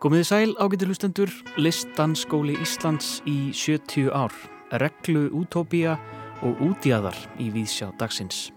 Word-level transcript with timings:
Komiði 0.00 0.24
sæl 0.26 0.54
ágættir 0.58 0.88
hlustendur, 0.90 1.30
Listanskóli 1.54 2.56
Íslands 2.58 3.20
í 3.22 3.52
70 3.54 4.10
ár, 4.10 4.34
reglu 4.82 5.28
útópía 5.30 5.94
og 6.42 6.58
útjæðar 6.58 7.14
í 7.38 7.52
víðsjá 7.54 7.92
dagsins. 8.00 8.48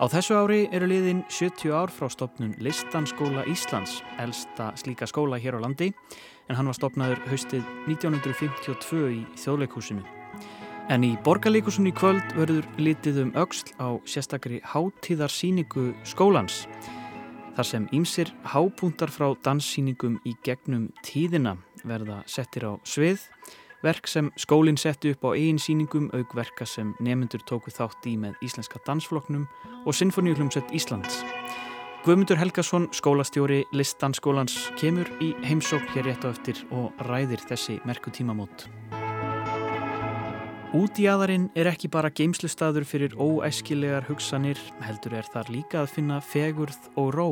Á 0.00 0.04
þessu 0.08 0.40
ári 0.40 0.64
eru 0.72 0.88
liðin 0.88 1.26
70 1.28 1.76
ár 1.76 1.92
frá 1.92 2.08
stopnun 2.08 2.56
Listanskóla 2.56 3.44
Íslands, 3.44 4.00
elsta 4.16 4.72
slíka 4.80 5.04
skóla 5.04 5.36
hér 5.36 5.60
á 5.60 5.64
landi, 5.68 5.92
en 6.48 6.56
hann 6.56 6.72
var 6.72 6.80
stopnaður 6.80 7.20
haustið 7.28 7.68
1952 7.84 9.08
í 9.12 9.24
þjóðleikúsinu. 9.36 10.23
En 10.92 11.00
í 11.00 11.14
borgarleikusunni 11.24 11.94
í 11.94 11.96
kvöld 11.96 12.34
verður 12.36 12.66
litið 12.76 13.22
um 13.22 13.30
auksl 13.40 13.70
á 13.80 13.96
sérstakri 14.04 14.58
hátíðarsýningu 14.68 15.94
skólans, 16.04 16.66
þar 17.56 17.68
sem 17.70 17.86
ímsir 17.96 18.28
hápuntar 18.52 19.08
frá 19.08 19.30
danssýningum 19.46 20.18
í 20.28 20.34
gegnum 20.44 20.90
tíðina 21.06 21.56
verða 21.88 22.20
settir 22.28 22.66
á 22.68 22.72
svið, 22.84 23.24
verk 23.84 24.08
sem 24.12 24.28
skólinn 24.36 24.76
setti 24.80 25.14
upp 25.14 25.24
á 25.24 25.32
eigin 25.32 25.60
sýningum, 25.60 26.10
aukverka 26.12 26.68
sem 26.68 26.92
nemyndur 27.00 27.40
tóku 27.48 27.72
þátt 27.72 28.04
í 28.10 28.18
með 28.20 28.36
Íslenska 28.44 28.80
dansfloknum 28.84 29.46
og 29.84 29.96
Sinfoníuhlumsett 29.96 30.68
Íslands. 30.76 31.22
Guðmundur 32.04 32.36
Helgason, 32.36 32.90
skólastjóri 32.92 33.62
Listdanskólans, 33.72 34.66
kemur 34.76 35.08
í 35.24 35.32
heimsók 35.48 35.88
hér 35.96 36.10
rétt 36.10 36.28
á 36.28 36.32
eftir 36.36 36.60
og 36.76 36.92
ræðir 37.08 37.40
þessi 37.48 37.80
merku 37.88 38.12
tímamót. 38.12 38.68
Útjæðarinn 40.74 41.52
er 41.54 41.68
ekki 41.70 41.86
bara 41.86 42.08
geimslustadur 42.10 42.82
fyrir 42.82 43.12
óæskilegar 43.14 44.08
hugsanir, 44.08 44.58
heldur 44.82 45.12
er 45.14 45.28
þar 45.30 45.52
líka 45.54 45.84
að 45.84 45.92
finna 45.92 46.16
fegurð 46.18 46.88
og 46.98 47.12
ró 47.14 47.26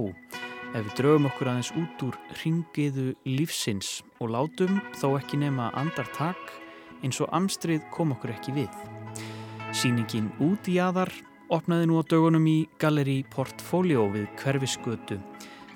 ef 0.71 0.85
við 0.85 0.93
draugum 1.01 1.27
okkur 1.27 1.51
aðeins 1.51 1.73
út 1.75 2.05
úr 2.07 2.19
ringiðu 2.39 3.09
lífsins 3.27 3.89
og 4.23 4.31
látum 4.37 4.79
þó 4.95 5.17
ekki 5.19 5.41
nema 5.43 5.73
andartak 5.75 6.53
eins 7.03 7.19
og 7.19 7.33
amstrið 7.35 7.83
kom 7.91 8.15
okkur 8.15 8.31
ekki 8.37 8.55
við. 8.61 8.77
Sýningin 9.75 10.31
Útjæðar 10.39 11.11
opnaði 11.51 11.89
nú 11.91 11.99
á 11.99 12.07
dögunum 12.07 12.47
í 12.47 12.61
Galeri 12.79 13.25
Portfolio 13.33 14.07
við 14.13 14.29
Hverfisgötu. 14.39 15.19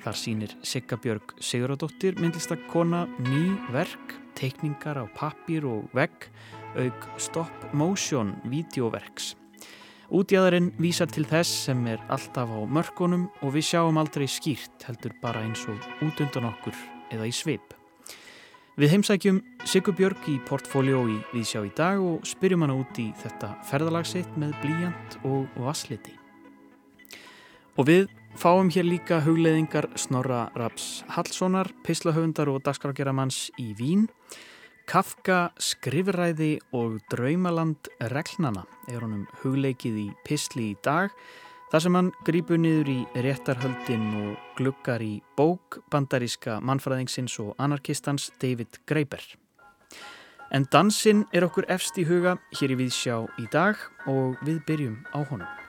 Þar 0.04 0.20
sýnir 0.20 0.54
Siggabjörg 0.62 1.34
Siguradóttir 1.42 2.14
myndlistakona 2.22 3.08
ný 3.26 3.56
verk, 3.74 4.14
teikningar 4.38 5.02
á 5.02 5.04
pappir 5.18 5.66
og 5.66 5.90
vegg 5.98 6.30
auk 6.76 7.08
stop 7.20 7.72
motion 7.72 8.34
videoverks. 8.44 9.34
Útjæðarinn 10.06 10.70
vísar 10.78 11.10
til 11.10 11.24
þess 11.26 11.64
sem 11.66 11.80
er 11.90 12.02
alltaf 12.12 12.46
á 12.46 12.60
mörkunum 12.62 13.26
og 13.42 13.56
við 13.56 13.72
sjáum 13.72 13.98
aldrei 13.98 14.28
skýrt 14.30 14.86
heldur 14.86 15.16
bara 15.22 15.42
eins 15.42 15.64
og 15.66 15.80
út 16.06 16.20
undan 16.22 16.46
okkur 16.52 16.76
eða 17.10 17.26
í 17.26 17.32
sveip. 17.34 17.74
Við 18.76 18.92
heimsækjum 18.92 19.40
Sigurbjörg 19.64 20.28
í 20.28 20.36
portfóljó 20.44 21.00
í 21.08 21.16
Vísjá 21.32 21.62
í 21.64 21.72
dag 21.74 21.96
og 21.96 22.26
spyrjum 22.28 22.66
hana 22.66 22.76
út 22.76 22.98
í 23.00 23.08
þetta 23.18 23.54
ferðalagsitt 23.64 24.36
með 24.36 24.52
blíjant 24.60 25.16
og 25.24 25.48
vasliti. 25.64 26.12
Og 27.80 27.88
við 27.88 28.06
fáum 28.36 28.68
hér 28.72 28.84
líka 28.84 29.22
hugleðingar 29.24 29.88
Snorra 29.96 30.50
Raps 30.54 31.06
Hallssonar, 31.16 31.72
pislahöfundar 31.88 32.52
og 32.52 32.62
dagskrákjaramanns 32.68 33.46
í 33.56 33.72
Vín 33.80 34.06
Kafka 34.86 35.48
skrifræði 35.58 36.60
og 36.78 37.00
draumaland 37.10 37.88
reglnana 38.12 38.62
er 38.86 39.02
honum 39.02 39.24
hugleikið 39.40 39.96
í 39.98 40.04
Pistli 40.22 40.68
í 40.70 40.76
dag 40.86 41.10
þar 41.72 41.82
sem 41.82 41.98
hann 41.98 42.12
grýpur 42.28 42.60
niður 42.62 42.92
í 42.92 43.24
réttarhöldin 43.26 44.06
og 44.20 44.54
gluggar 44.54 45.02
í 45.02 45.18
bók 45.34 45.80
bandaríska 45.90 46.60
mannfræðingsins 46.62 47.34
og 47.42 47.58
anarkistans 47.58 48.30
David 48.38 48.78
Graeber. 48.86 49.26
En 50.54 50.70
dansinn 50.70 51.26
er 51.34 51.50
okkur 51.50 51.66
efst 51.66 51.98
í 51.98 52.06
huga 52.06 52.38
hér 52.54 52.78
í 52.78 52.80
Víðsjá 52.84 53.24
í 53.42 53.50
dag 53.50 53.82
og 54.06 54.38
við 54.46 54.62
byrjum 54.70 55.00
á 55.10 55.18
honum. 55.26 55.65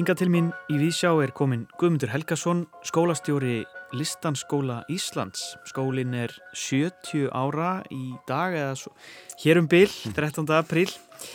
Hinga 0.00 0.14
til 0.16 0.30
mín 0.32 0.46
í 0.72 0.78
Vísjá 0.80 1.10
er 1.20 1.28
komin 1.36 1.66
Guðmundur 1.76 2.08
Helgason, 2.08 2.62
skólastjóri 2.88 3.66
Listanskóla 3.92 4.78
Íslands. 4.88 5.42
Skólinn 5.68 6.14
er 6.16 6.32
70 6.56 7.26
ára 7.36 7.82
í 7.92 8.14
dag 8.24 8.56
eða 8.56 8.78
svo, 8.80 8.94
hér 9.42 9.60
um 9.60 9.68
byll, 9.68 9.92
13. 10.16 10.48
apríl. 10.56 10.88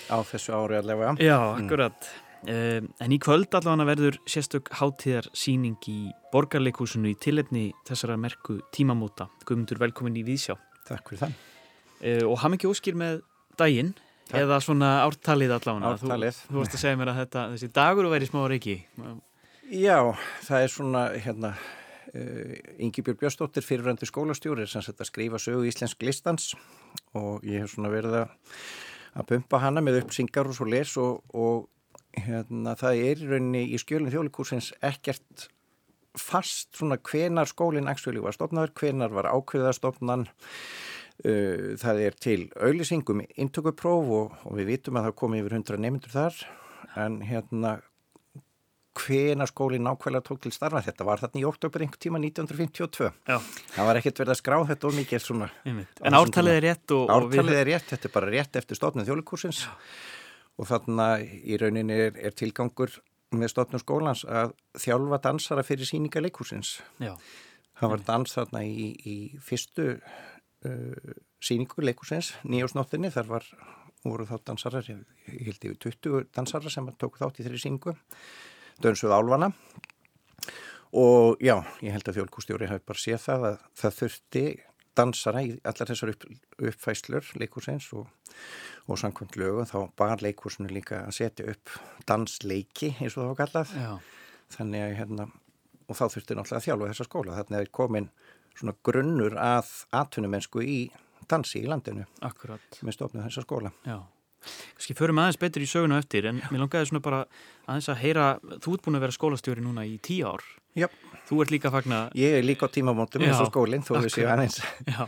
Á 0.10 0.18
þessu 0.26 0.56
ári 0.58 0.80
allavega. 0.80 1.14
Já, 1.22 1.38
akkurat. 1.60 2.10
Mm. 2.50 2.88
En 3.06 3.14
í 3.14 3.20
kvöld 3.22 3.54
allavega 3.54 3.86
verður 3.92 4.18
sérstök 4.26 4.74
hátíðar 4.82 5.30
síning 5.38 5.78
í 5.86 6.00
borgarleikúsinu 6.34 7.14
í 7.14 7.20
tilefni 7.22 7.68
þessara 7.86 8.18
merku 8.18 8.64
tímamóta. 8.74 9.30
Guðmundur, 9.46 9.78
velkomin 9.86 10.18
í 10.18 10.26
Vísjá. 10.26 10.58
Takk 10.90 11.14
fyrir 11.14 11.28
það. 11.28 11.38
Og 12.32 12.42
haf 12.42 12.58
ekki 12.58 12.74
óskil 12.74 12.98
með 12.98 13.22
daginn. 13.62 13.94
Eða 14.34 14.58
svona 14.64 14.90
ártalið 15.06 15.54
allavega. 15.60 15.94
Ártalið. 15.94 16.38
Þú, 16.40 16.52
þú 16.52 16.62
varst 16.62 16.76
að 16.78 16.82
segja 16.82 17.00
mér 17.00 17.12
að 17.12 17.20
þetta, 17.22 17.44
þessi 17.54 17.72
dagur 17.76 18.10
væri 18.10 18.30
smá 18.30 18.40
reiki. 18.50 18.76
Já, 19.70 20.00
það 20.48 20.64
er 20.64 20.74
svona, 20.74 21.04
hérna, 21.22 21.52
uh, 22.10 22.56
Yngibjörg 22.88 23.22
Björnsdóttir 23.22 23.66
fyrirvendur 23.66 24.10
skólastjóri 24.10 24.66
sem 24.70 24.86
sett 24.86 25.02
að 25.02 25.12
skrifa 25.12 25.42
sögu 25.42 25.68
íslensk 25.70 26.06
listans 26.06 26.54
og 27.18 27.46
ég 27.46 27.64
hef 27.64 27.76
svona 27.76 27.94
verið 27.94 28.20
að 28.24 29.28
pumpa 29.30 29.62
hana 29.62 29.84
með 29.86 30.02
uppsingar 30.04 30.50
og 30.50 30.58
svo 30.58 30.68
les 30.70 30.96
og, 31.02 31.22
og 31.38 31.70
hérna, 32.18 32.74
það 32.80 33.04
er 33.04 33.22
í 33.22 33.30
rauninni 33.30 33.64
í 33.76 33.82
skjölinn 33.82 34.14
þjóðlikursins 34.14 34.74
ekkert 34.86 35.50
fast 36.16 36.78
svona 36.78 36.98
hvenar 37.04 37.50
skólinn 37.50 37.90
var 37.90 38.36
stopnaður, 38.36 38.74
hvenar 38.80 39.14
var 39.14 39.30
ákveða 39.36 39.74
stopnan 39.76 40.30
Uh, 40.30 40.95
það 41.24 42.00
er 42.04 42.16
til 42.20 42.40
auðlýsingum 42.60 43.24
intökupróf 43.40 44.14
og, 44.20 44.38
og 44.46 44.58
við 44.60 44.74
vitum 44.74 45.00
að 45.00 45.10
það 45.10 45.20
komi 45.22 45.42
yfir 45.42 45.60
100 45.62 45.84
nefndur 45.86 46.16
þar. 46.16 46.42
En 47.00 47.22
hérna 47.26 47.78
hvena 48.96 49.46
skólinn 49.50 49.84
nákvæmlega 49.86 50.24
tók 50.24 50.42
til 50.44 50.54
starfa? 50.56 50.82
Þetta 50.84 51.06
var 51.08 51.22
þarna 51.22 51.42
í 51.42 51.46
oktober 51.48 51.84
einhver 51.84 52.02
tíma 52.02 52.20
1952 52.22 53.10
Já. 53.28 53.40
það 53.76 53.90
var 53.90 54.00
ekkert 54.00 54.22
verið 54.22 54.34
að 54.34 54.40
skrá 54.40 54.58
þetta 54.70 54.90
og 54.90 54.96
mikið 55.00 55.24
svona 55.24 55.50
en 55.68 56.20
ártalið 56.20 56.60
er 56.60 56.64
rétt 56.70 56.94
og, 56.96 57.10
ártalið 57.12 57.52
við... 57.52 57.60
er 57.62 57.70
rétt, 57.72 57.90
þetta 57.92 58.10
er 58.10 58.14
bara 58.16 58.32
rétt 58.32 58.60
eftir 58.62 58.80
stofnum 58.80 59.08
þjóðlikursins 59.08 59.66
og 60.56 60.70
þarna 60.70 61.10
í 61.20 61.60
rauninni 61.60 61.98
er, 62.08 62.16
er 62.16 62.38
tilgangur 62.38 62.96
með 63.36 63.52
stofnum 63.52 63.84
skólans 63.84 64.24
að 64.24 64.56
þjálfa 64.80 65.20
dansara 65.28 65.66
fyrir 65.68 65.90
síninga 65.90 66.24
leikursins 66.24 66.78
það 66.96 67.92
var 67.92 68.06
dans 68.08 68.38
þarna 68.38 68.64
í, 68.64 68.94
í 69.04 69.18
fyrstu 69.44 69.98
uh, 70.66 71.16
síningu 71.44 71.86
leikursins 71.86 72.34
nýjásnóttinni 72.44 73.12
þar 73.14 73.32
var, 73.32 73.50
voru 74.06 74.28
þá 74.30 74.36
dansarar 74.52 74.90
ég 74.90 75.02
held 75.48 75.68
yfir 75.70 75.80
20 75.90 76.30
dansarar 76.36 76.74
sem 76.74 76.92
tók 77.00 77.20
þátt 77.22 77.42
í 77.42 77.48
þeirri 77.48 77.62
síningu 77.62 77.96
dönsuð 78.84 79.16
álvana 79.16 79.52
og 80.96 81.42
já, 81.44 81.58
ég 81.84 81.96
held 81.96 82.08
að 82.08 82.22
þjólkústjóri 82.22 82.70
hafi 82.72 82.88
bara 82.88 83.02
séð 83.02 83.22
það 83.26 83.50
að 83.50 83.60
það 83.82 84.00
þurfti 84.00 84.46
dansara 84.96 85.44
í 85.44 85.56
allar 85.68 85.90
þessar 85.90 86.14
upp, 86.14 86.28
uppfæslur 86.70 87.32
leikursins 87.40 87.88
og, 87.98 88.06
og 88.88 89.00
samkvæmt 89.02 89.36
lögu 89.40 89.66
þá 89.68 89.80
bar 90.00 90.24
leikursinu 90.24 90.72
líka 90.72 91.02
að 91.04 91.18
setja 91.20 91.48
upp 91.52 91.74
dansleiki 92.08 92.94
eins 93.00 93.18
og 93.18 93.26
það 93.26 93.32
var 93.32 93.42
kallað. 93.42 93.74
Já. 93.76 94.22
þannig 94.56 94.86
að 94.86 94.96
hérna 95.00 95.28
og 95.86 95.98
þá 95.98 96.06
þurfti 96.14 96.38
náttúrulega 96.38 96.60
að 96.62 96.66
þjálfa 96.66 96.90
þessa 96.92 97.08
skóla. 97.08 97.38
Þannig 97.40 97.60
að 97.60 97.72
komin 97.76 98.10
svona 98.56 98.76
grunnur 98.86 99.36
að 99.40 99.72
atvinnumennsku 99.92 100.64
í 100.64 100.80
dansi 101.30 101.64
í 101.64 101.70
landinu. 101.70 102.06
Akkurat. 102.26 102.82
með 102.86 102.98
stofnum 102.98 103.26
þessa 103.26 103.44
skóla. 103.46 103.72
Já, 103.86 103.98
kannski 104.78 104.94
förum 104.98 105.20
aðeins 105.24 105.40
betur 105.42 105.64
í 105.66 105.70
söguna 105.70 105.98
eftir 106.02 106.28
en 106.30 106.40
Já. 106.44 106.50
mér 106.54 106.62
langaði 106.66 106.92
svona 106.92 107.02
bara 107.06 107.24
aðeins 107.66 107.90
að 107.90 108.02
heyra 108.04 108.28
þú 108.62 108.76
ert 108.76 108.86
búin 108.86 109.00
að 109.00 109.06
vera 109.08 109.18
skólastjóri 109.18 109.64
núna 109.66 109.86
í 109.90 109.98
tíu 110.04 110.28
ár. 110.30 110.44
Já 110.76 110.90
Þú 111.26 111.40
ert 111.42 111.52
líka 111.56 111.72
fagna 111.74 112.00
Ég 112.14 112.36
er 112.38 112.44
líka 112.46 112.68
á 112.68 112.70
tímamótum 112.70 113.24
eins 113.26 113.40
og 113.42 113.48
skólinn, 113.50 113.82
þú 113.82 113.96
veist 114.04 114.20
ég 114.20 114.28
aðeins 114.30 114.60
Já, 114.86 115.08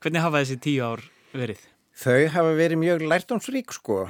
hvernig 0.00 0.22
hafa 0.24 0.40
þessi 0.40 0.56
tíu 0.62 0.84
ár 0.86 1.02
verið? 1.34 1.60
Þau 2.00 2.20
hafa 2.32 2.54
verið 2.56 2.80
mjög 2.80 3.02
lærtámsrík 3.10 3.74
sko 3.76 4.04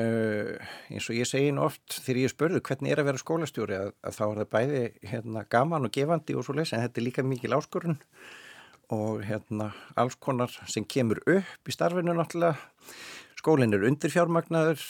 uh, 0.00 0.70
eins 0.92 1.08
og 1.10 1.18
ég 1.18 1.28
segi 1.28 1.50
nú 1.54 1.66
oft 1.66 1.98
þegar 2.04 2.20
ég 2.22 2.32
spörðu 2.32 2.62
hvernig 2.64 2.94
er 2.94 3.02
að 3.02 3.10
vera 3.10 3.22
skólastjóri 3.22 3.78
að, 3.78 3.90
að 4.04 4.16
þá 4.18 4.22
er 4.26 4.40
það 4.40 4.50
bæði 4.56 4.82
hérna, 5.10 5.44
gaman 5.52 5.88
og 5.88 5.94
gefandi 5.94 6.36
og 6.36 6.46
svo 6.46 6.56
leiðs 6.56 6.74
en 6.76 6.84
þetta 6.84 7.00
er 7.00 7.06
líka 7.08 7.26
mikil 7.26 7.56
áskorun 7.56 7.98
og 8.92 9.22
hérna 9.24 9.70
alls 9.96 10.18
konar 10.20 10.52
sem 10.68 10.84
kemur 10.84 11.22
upp 11.24 11.68
í 11.68 11.74
starfinu 11.74 12.14
náttúrulega. 12.16 12.58
Skólinn 13.40 13.72
er 13.74 13.86
undir 13.88 14.12
fjármagnaður 14.12 14.82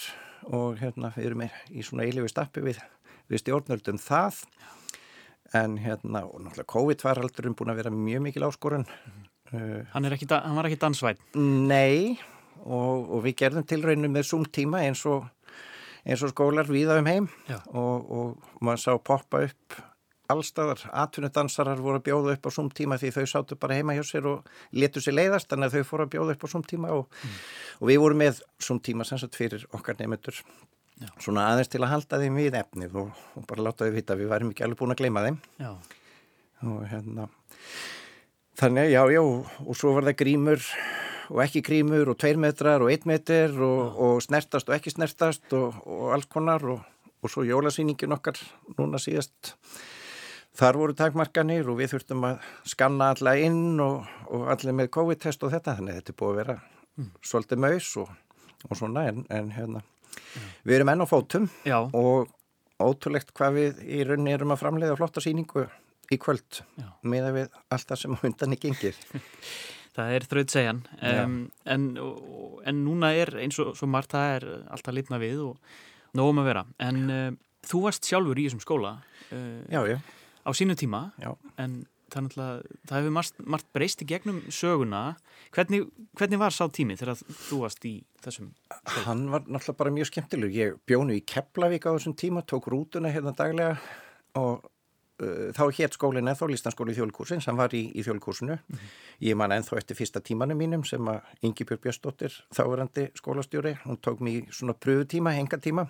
og 0.51 0.81
hérna 0.81 1.13
við 1.15 1.29
erum 1.29 1.45
í 1.47 1.85
svona 1.85 2.07
eilifu 2.07 2.27
stappi 2.31 2.63
við, 2.65 2.81
við 3.31 3.45
stjórnöldum 3.45 4.01
það. 4.03 4.43
En 5.55 5.77
hérna 5.79 6.25
og 6.27 6.41
náttúrulega 6.41 6.71
COVID-varaldurum 6.73 7.55
búin 7.55 7.71
að 7.71 7.79
vera 7.83 7.93
mjög 7.95 8.25
mikil 8.27 8.47
áskorun. 8.49 8.87
Uh, 9.53 9.85
Hann, 9.93 10.09
ekki, 10.09 10.27
hann 10.33 10.57
var 10.57 10.67
ekki 10.67 10.81
dansvæð? 10.81 11.23
Nei 11.37 12.17
og, 12.63 13.09
og 13.13 13.23
við 13.27 13.37
gerðum 13.43 13.67
tilraunum 13.69 14.13
með 14.13 14.29
Zoom 14.31 14.45
tíma 14.47 14.83
eins 14.87 15.03
og, 15.09 15.25
eins 16.03 16.23
og 16.23 16.33
skólar 16.33 16.69
viða 16.69 16.99
um 17.01 17.09
heim. 17.09 17.31
Og, 17.71 18.13
og 18.13 18.61
maður 18.63 18.83
sá 18.85 18.93
poppa 18.99 19.43
upp 19.47 19.81
allstaðar, 20.33 20.81
atvinnudansarar 20.95 21.81
voru 21.83 21.99
að 21.99 22.05
bjóða 22.07 22.35
upp 22.37 22.47
á 22.47 22.51
Zoom 22.55 22.69
tíma 22.73 22.97
því 23.01 23.11
þau 23.17 23.25
sátu 23.29 23.57
bara 23.59 23.77
heima 23.77 23.95
hjá 23.97 24.03
sér 24.07 24.29
og 24.31 24.53
letu 24.71 25.03
sér 25.03 25.17
leiðast 25.17 25.49
þannig 25.51 25.69
að 25.69 25.75
þau 25.75 25.89
fóru 25.89 26.05
að 26.05 26.13
bjóða 26.15 26.35
upp 26.35 26.45
á 26.47 26.51
Zoom 26.53 26.63
tíma 26.69 26.93
og, 26.95 27.09
mm. 27.11 27.41
og 27.81 27.91
við 27.91 27.99
vorum 28.03 28.23
með 28.23 28.39
Zoom 28.63 28.79
tíma 28.83 29.07
sem 29.07 29.19
sagt 29.21 29.37
fyrir 29.37 29.65
okkar 29.75 29.99
nefnendur 29.99 30.39
svona 31.19 31.49
aðeins 31.51 31.71
til 31.73 31.81
að 31.83 31.91
halda 31.93 32.19
þeim 32.21 32.39
við 32.39 32.57
efnið 32.59 32.97
og, 33.01 33.23
og 33.35 33.47
bara 33.49 33.67
láta 33.67 33.87
þau 33.87 33.95
vita 33.95 34.15
að 34.15 34.23
við 34.23 34.31
værim 34.31 34.53
ekki 34.53 34.65
alveg 34.65 34.79
búin 34.79 34.95
að 34.95 35.01
gleyma 35.01 35.25
þeim. 35.25 35.39
Já. 35.59 35.71
og 36.63 36.83
hérna. 36.87 37.27
Þannig 38.59 38.91
já 38.93 39.01
já 39.11 39.21
og 39.23 39.73
svo 39.75 39.95
var 39.97 40.07
það 40.07 40.19
grímur 40.21 40.67
og 41.29 41.41
ekki 41.43 41.63
grímur 41.65 42.11
og 42.11 42.19
tveir 42.19 42.39
metrar 42.41 42.83
og 42.83 42.91
einn 42.91 43.07
metr 43.09 43.53
og, 43.55 43.99
og 43.99 44.21
snertast 44.25 44.69
og 44.69 44.77
ekki 44.77 44.93
snertast 44.93 45.53
og 45.55 46.11
alls 46.15 46.29
konar 46.31 46.63
og 46.67 47.31
svo 47.31 47.45
jólasýningin 47.47 48.15
okkar 48.17 48.39
núna 48.77 48.99
síðast 49.01 49.55
Þar 50.53 50.77
voru 50.77 50.93
takmarkanir 50.93 51.65
og 51.65 51.79
við 51.79 51.95
þurftum 51.95 52.25
að 52.27 52.49
skanna 52.69 53.07
alla 53.15 53.31
inn 53.41 53.79
og, 53.81 54.03
og 54.29 54.43
allir 54.53 54.75
með 54.77 54.91
COVID-test 54.93 55.41
og 55.47 55.49
þetta, 55.49 55.73
þannig 55.79 55.95
þetta 55.97 56.13
er 56.13 56.17
búið 56.19 56.29
að 56.29 56.37
vera 56.37 56.55
mm. 56.59 57.07
svolítið 57.25 57.61
maus 57.63 57.87
og, 58.03 58.11
og 58.69 58.77
svona 58.77 59.07
en, 59.09 59.23
en 59.33 59.49
hérna, 59.55 59.81
ja. 60.13 60.43
við 60.69 60.77
erum 60.77 60.91
enn 60.93 61.01
á 61.01 61.07
fótum 61.09 61.47
Já. 61.65 61.79
og 61.89 62.29
ótrúlegt 62.77 63.33
hvað 63.33 63.57
við 63.57 63.81
í 63.81 64.03
rauninni 64.05 64.35
erum 64.35 64.53
að 64.53 64.61
framleiða 64.61 64.99
flotta 64.99 65.23
síningu 65.25 65.65
í 66.13 66.19
kvöld 66.21 66.61
með 67.01 67.31
að 67.31 67.39
við 67.39 67.57
allt 67.73 67.89
það 67.89 68.01
sem 68.03 68.17
hundan 68.21 68.53
í 68.53 68.59
gengir. 68.61 69.01
Það 69.93 70.15
er 70.17 70.27
þrauð 70.29 70.49
segjan, 70.49 70.83
um, 71.05 71.33
en, 71.69 71.87
en 72.65 72.77
núna 72.81 73.11
er 73.13 73.29
eins 73.43 73.59
og 73.61 73.77
margt 73.85 74.15
það 74.15 74.29
er 74.39 74.45
alltaf 74.73 74.95
litna 74.97 75.19
við 75.21 75.43
og 75.51 75.73
nógum 76.17 76.41
að 76.41 76.49
vera, 76.49 76.63
en 76.81 77.01
uh, 77.13 77.27
þú 77.69 77.83
varst 77.85 78.09
sjálfur 78.09 78.41
í 78.41 78.47
þessum 78.47 78.63
skóla. 78.63 78.95
Uh, 79.29 79.61
já, 79.69 79.83
já. 79.93 79.97
á 80.45 80.49
sínu 80.57 80.77
tíma. 80.79 81.11
Já. 81.21 81.35
en 81.61 81.83
það, 82.13 82.63
það 82.87 82.97
hefur 82.97 83.13
margt, 83.15 83.39
margt 83.55 83.69
breyst 83.75 84.03
í 84.03 84.07
gegnum 84.09 84.41
söguna. 84.53 85.03
Hvernig, 85.53 85.87
hvernig 86.17 86.41
var 86.41 86.53
sá 86.55 86.65
tími 86.73 86.97
þegar 86.99 87.21
þú 87.47 87.61
varst 87.63 87.87
í 87.89 87.95
þessum 88.23 88.51
söguna? 88.51 89.05
Hann 89.07 89.25
var 89.33 89.45
náttúrulega 89.47 89.79
bara 89.79 89.95
mjög 89.95 90.11
skemmtilegur. 90.11 90.53
Ég 90.57 90.77
bjónu 90.89 91.17
í 91.17 91.23
Keflavík 91.25 91.87
á 91.89 91.95
þessum 91.95 92.17
tíma 92.19 92.45
tók 92.45 92.69
rútuna 92.71 93.11
hérna 93.13 93.33
daglega 93.37 93.77
og 94.39 94.65
þá 95.19 95.63
hétt 95.77 95.93
skólinn 95.93 96.27
ennþá 96.27 96.47
listanskóli 96.49 96.93
í 96.93 96.97
þjólikúsin 96.97 97.41
sem 97.41 97.57
var 97.57 97.73
í, 97.77 97.83
í 97.93 98.03
þjólikúsinu 98.03 98.55
mm 98.55 98.63
-hmm. 98.77 98.93
ég 99.29 99.35
man 99.37 99.51
ennþá 99.51 99.77
eftir 99.77 99.97
fyrsta 99.97 100.19
tímanum 100.19 100.57
mínum 100.57 100.83
sem 100.83 101.07
að 101.07 101.21
Ingi 101.41 101.65
Björn 101.65 101.81
Björnsdóttir 101.81 102.33
þáverandi 102.49 103.11
skólastjóri, 103.15 103.77
hún 103.85 103.97
tók 104.01 104.19
mér 104.19 104.49
svona 104.51 104.73
pröfutíma, 104.73 105.31
hengatíma 105.31 105.87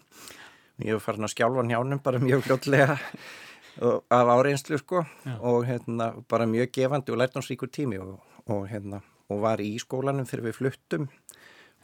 ég 0.78 0.94
var 0.94 1.00
farin 1.00 1.24
að 1.24 1.34
skjálfa 1.36 1.64
njánum 1.64 2.00
bara 2.04 2.20
mjög 2.20 2.44
gljóðlega 2.44 2.98
af 4.10 4.28
áreinslu 4.28 4.78
sko 4.78 5.06
Já. 5.26 5.40
og 5.40 5.66
hérna 5.66 6.14
bara 6.30 6.46
mjög 6.46 6.72
gefandi 6.72 7.12
og 7.12 7.18
lærtánsríkur 7.18 7.70
tími 7.72 7.98
og, 7.98 8.20
og 8.48 8.68
hérna 8.68 9.02
og 9.30 9.42
var 9.42 9.62
í 9.62 9.78
skólanum 9.80 10.26
þegar 10.26 10.46
við 10.46 10.58
fluttum 10.58 11.08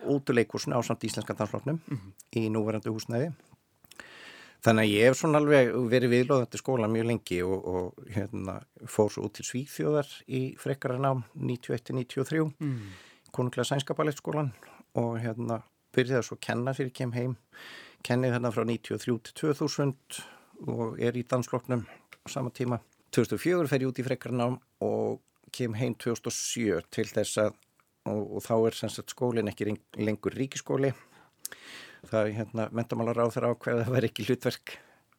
út 0.05 0.29
úr 0.29 0.35
leikursinu 0.35 0.75
á 0.75 0.81
samt 0.83 1.03
Íslenska 1.03 1.33
dansfloknum 1.33 1.79
mm 1.87 1.97
-hmm. 1.97 2.11
í 2.35 2.49
núverandi 2.49 2.89
húsnæði 2.89 3.33
þannig 4.65 4.85
að 4.85 4.93
ég 4.93 5.07
hef 5.07 5.19
svona 5.19 5.39
alveg 5.41 5.71
verið 5.91 6.13
viðlóðandi 6.15 6.61
skóla 6.61 6.89
mjög 6.91 7.07
lengi 7.09 7.39
og, 7.45 7.67
og 7.73 8.09
hérna 8.15 8.59
fór 8.85 9.11
svo 9.13 9.27
út 9.27 9.37
til 9.37 9.47
Svíþjóðar 9.47 10.09
í 10.27 10.41
frekkaranám 10.59 11.23
91-93 11.35 12.43
mm. 12.47 12.81
konunglega 13.35 13.69
sænska 13.71 13.95
ballettskólan 13.97 14.51
og 14.99 15.19
hérna 15.23 15.61
byrjaði 15.95 16.27
svo 16.27 16.39
að 16.39 16.43
kenna 16.49 16.75
fyrir 16.77 16.95
kem 16.95 17.15
heim 17.15 17.37
kennið 18.05 18.35
hérna 18.37 18.51
frá 18.55 18.65
93 18.67 19.17
til 19.29 19.37
2000 19.43 19.95
og 20.67 20.99
er 20.99 21.15
í 21.15 21.23
dansfloknum 21.23 21.85
á 21.87 22.27
sama 22.27 22.51
tíma. 22.51 22.81
2004 23.15 23.67
fer 23.71 23.83
ég 23.83 23.89
út 23.89 23.99
í 23.99 24.05
frekarnám 24.05 24.59
og 24.85 25.19
kem 25.55 25.73
heim 25.79 25.95
2007 25.97 26.83
til 26.93 27.07
þess 27.09 27.41
að 27.45 27.57
og, 28.09 28.37
og 28.37 28.43
þá 28.45 28.53
er 28.57 28.77
sagt, 28.79 29.13
skólinn 29.13 29.51
ekki 29.51 29.73
lengur 29.99 30.35
ríkiskóli. 30.37 30.93
Það 32.07 32.33
hérna 32.37 32.69
mentamálar 32.71 33.19
á 33.19 33.27
þeirra 33.33 33.53
ákveð 33.53 33.75
að 33.75 33.85
það 33.85 33.95
verð 33.97 34.09
ekki 34.09 34.27
hlutverk 34.29 34.75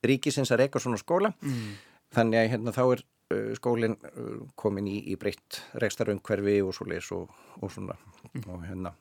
ríkisins 0.06 0.52
að 0.54 0.62
reyka 0.64 0.80
svona 0.80 1.00
skóla. 1.00 1.32
Mm. 1.44 1.72
Þannig 2.16 2.40
að 2.40 2.50
hérna 2.54 2.74
þá 2.76 2.82
er 2.86 3.02
uh, 3.04 3.52
skólinn 3.58 3.96
uh, 4.00 4.34
komin 4.58 4.88
í, 4.90 4.96
í 5.12 5.18
breytt 5.20 5.60
rekstaröngverfi 5.82 6.60
og 6.64 6.74
svo 6.76 6.88
leis 6.90 7.10
og, 7.14 7.30
og 7.60 7.72
svona 7.74 7.98
mm. 8.32 8.46
og 8.48 8.64
hérna 8.66 8.94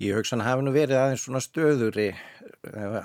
Ég 0.00 0.16
hugsa 0.16 0.32
hann 0.32 0.46
hafi 0.46 0.64
nú 0.64 0.72
verið 0.72 0.96
aðeins 0.96 1.26
svona 1.26 1.42
stöðuri, 1.44 2.06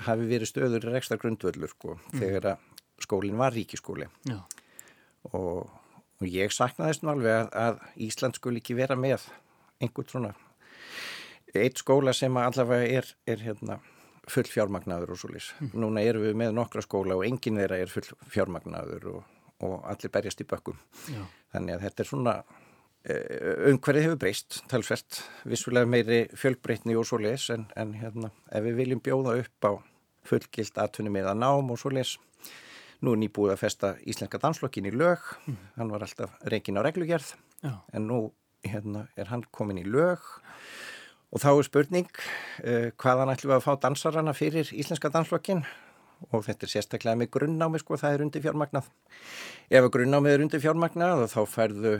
hafi 0.05 0.27
verið 0.29 0.47
stöðuri 0.47 0.93
rekstar 0.93 1.19
grundvöldur 1.19 1.73
sko, 1.73 1.97
mm. 1.97 2.21
þegar 2.21 2.47
að 2.53 2.69
skólinn 3.03 3.39
var 3.39 3.51
ríkiskóli 3.51 4.07
og, 4.31 5.65
og 5.67 6.23
ég 6.23 6.53
saknaðist 6.55 7.03
nú 7.03 7.11
alveg 7.11 7.35
að, 7.35 7.49
að 7.65 8.05
Ísland 8.07 8.39
skul 8.39 8.55
ekki 8.61 8.77
vera 8.77 8.95
með 8.95 9.27
einhvern 9.83 10.11
svona 10.11 10.31
eitt 11.63 11.79
skóla 11.81 12.13
sem 12.13 12.37
allavega 12.37 12.99
er, 12.99 13.07
er 13.27 13.41
hérna, 13.45 13.79
full 14.27 14.47
fjármagnaður 14.49 15.15
og 15.15 15.21
svo 15.21 15.31
lís. 15.31 15.51
Mm. 15.61 15.71
Núna 15.85 16.03
erum 16.03 16.25
við 16.25 16.37
með 16.41 16.53
nokkra 16.57 16.83
skóla 16.85 17.17
og 17.19 17.25
enginn 17.27 17.61
þeirra 17.61 17.79
er 17.83 17.91
full 17.91 18.05
fjármagnaður 18.33 19.09
og, 19.13 19.33
og 19.65 19.75
allir 19.91 20.13
berjast 20.13 20.41
í 20.41 20.49
bökkum. 20.49 20.79
Já. 21.11 21.23
Þannig 21.55 21.77
að 21.77 21.87
þetta 21.87 22.03
er 22.03 22.09
svona 22.11 22.37
Eh, 23.05 23.69
umhverfið 23.69 24.07
hefur 24.07 24.17
breyst 24.17 24.63
talsvert, 24.65 25.19
vissulega 25.45 25.85
meiri 25.85 26.23
fjölbreytni 26.33 26.95
og 26.97 27.05
svo 27.05 27.19
les 27.21 27.43
en, 27.53 27.67
en 27.77 27.91
hérna, 27.93 28.31
ef 28.49 28.63
við 28.65 28.79
viljum 28.79 29.01
bjóða 29.05 29.35
upp 29.43 29.67
á 29.69 29.71
fullgilt 30.25 30.79
aðtunni 30.81 31.11
með 31.13 31.29
að 31.29 31.43
nám 31.43 31.69
og 31.69 31.77
svo 31.77 31.91
les 31.93 32.15
nú 33.05 33.13
er 33.13 33.21
nýbúið 33.21 33.53
að 33.53 33.61
festa 33.61 33.91
Íslenska 34.09 34.41
danslokkin 34.41 34.89
í 34.89 34.93
lög 34.95 35.21
mm. 35.45 35.59
hann 35.75 35.93
var 35.93 36.07
alltaf 36.07 36.33
reygin 36.49 36.81
á 36.81 36.85
reglugjörð 36.87 37.35
Já. 37.61 37.75
en 37.93 38.09
nú 38.09 38.19
hérna, 38.65 39.05
er 39.13 39.29
hann 39.29 39.45
komin 39.53 39.83
í 39.83 39.85
lög 39.85 40.25
og 41.35 41.43
þá 41.43 41.49
er 41.51 41.67
spurning 41.67 42.11
uh, 42.11 42.91
hvaðan 43.01 43.33
ætlum 43.35 43.53
við 43.53 43.57
að 43.59 43.65
fá 43.67 43.73
dansarana 43.85 44.35
fyrir 44.37 44.71
Íslenska 44.71 45.11
danslokkin 45.11 45.65
og 46.31 46.45
þetta 46.47 46.65
er 46.65 46.71
sérstaklega 46.71 47.19
með 47.19 47.33
grunnnámi 47.35 47.81
sko, 47.81 47.99
það 47.99 48.15
er 48.15 48.27
undir 48.27 48.45
fjármagnað 48.45 48.87
ef 49.69 49.89
grunnnámið 49.91 50.37
er 50.37 50.45
undir 50.45 50.63
fjármagnað 50.63 51.27
þá 51.33 51.41
færðu 51.51 51.97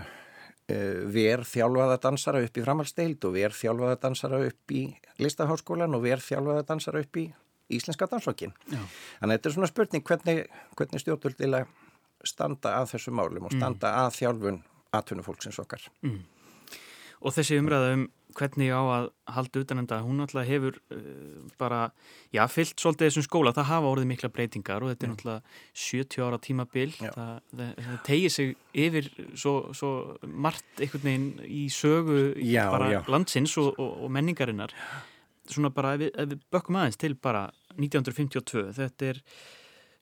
Eh, 0.65 1.03
verð 1.13 1.45
þjálfaða 1.45 1.99
dansara 2.01 2.39
upp 2.41 2.55
í 2.57 2.61
framhaldsdeild 2.65 3.25
og 3.27 3.33
verð 3.35 3.57
þjálfaða 3.59 3.97
dansara 4.01 4.39
upp 4.47 4.71
í 4.73 4.79
listaháskólan 5.21 5.93
og 5.93 6.01
verð 6.01 6.25
þjálfaða 6.25 6.63
dansara 6.71 7.03
upp 7.05 7.19
í 7.21 7.25
Íslenska 7.75 8.07
dansflokkin. 8.09 8.53
Þannig 8.71 9.27
að 9.27 9.33
þetta 9.35 9.49
er 9.49 9.53
svona 9.53 9.69
spurning 9.69 10.05
hvernig, 10.05 10.41
hvernig 10.77 11.03
stjórnvöld 11.03 11.37
vilja 11.37 11.61
standa 12.25 12.73
að 12.79 12.95
þessu 12.95 13.13
málum 13.13 13.45
og 13.45 13.53
mm. 13.53 13.59
standa 13.59 13.91
mm. 13.91 14.01
að 14.01 14.17
þjálfun 14.17 14.59
aðtunufólksins 14.97 15.61
okkar. 15.61 15.85
Mm. 16.01 16.17
Og 17.21 17.37
þessi 17.37 17.61
umræða 17.61 17.93
um 17.99 18.09
hvernig 18.35 18.69
á 18.71 18.81
að 18.81 19.07
halda 19.35 19.61
utanenda, 19.63 19.99
hún 20.05 20.23
alltaf 20.23 20.45
hefur 20.47 20.77
uh, 20.93 20.99
bara, 21.59 21.87
já, 22.35 22.43
fyllt 22.51 22.81
svolítið 22.81 23.09
þessum 23.09 23.25
skóla, 23.25 23.53
það 23.55 23.69
hafa 23.71 23.91
orðið 23.93 24.09
mikla 24.11 24.29
breytingar 24.35 24.85
og 24.85 24.91
þetta 24.91 25.07
er 25.07 25.11
náttúrulega 25.13 25.57
70 25.85 26.25
ára 26.27 26.39
tímabil. 26.43 26.87
Það, 26.99 27.33
það, 27.55 27.73
það 27.87 27.97
tegir 28.09 28.35
sig 28.35 28.53
yfir 28.85 29.09
svo, 29.33 29.55
svo 29.77 29.91
margt 30.27 30.83
einhvern 30.83 31.09
veginn 31.09 31.27
í 31.47 31.65
sögu 31.73 32.21
já, 32.43 32.63
bara 32.73 32.93
já. 32.93 33.01
landsins 33.11 33.57
og, 33.61 33.73
og, 33.79 33.91
og 34.05 34.15
menningarinnar. 34.15 34.75
Svona 35.49 35.71
bara, 35.73 35.95
ef 35.95 36.05
við, 36.05 36.15
ef 36.15 36.31
við 36.33 36.47
bökkum 36.53 36.79
aðeins 36.81 36.99
til 37.01 37.13
bara 37.21 37.47
1952, 37.75 38.69
þetta 38.75 39.11
er 39.13 39.21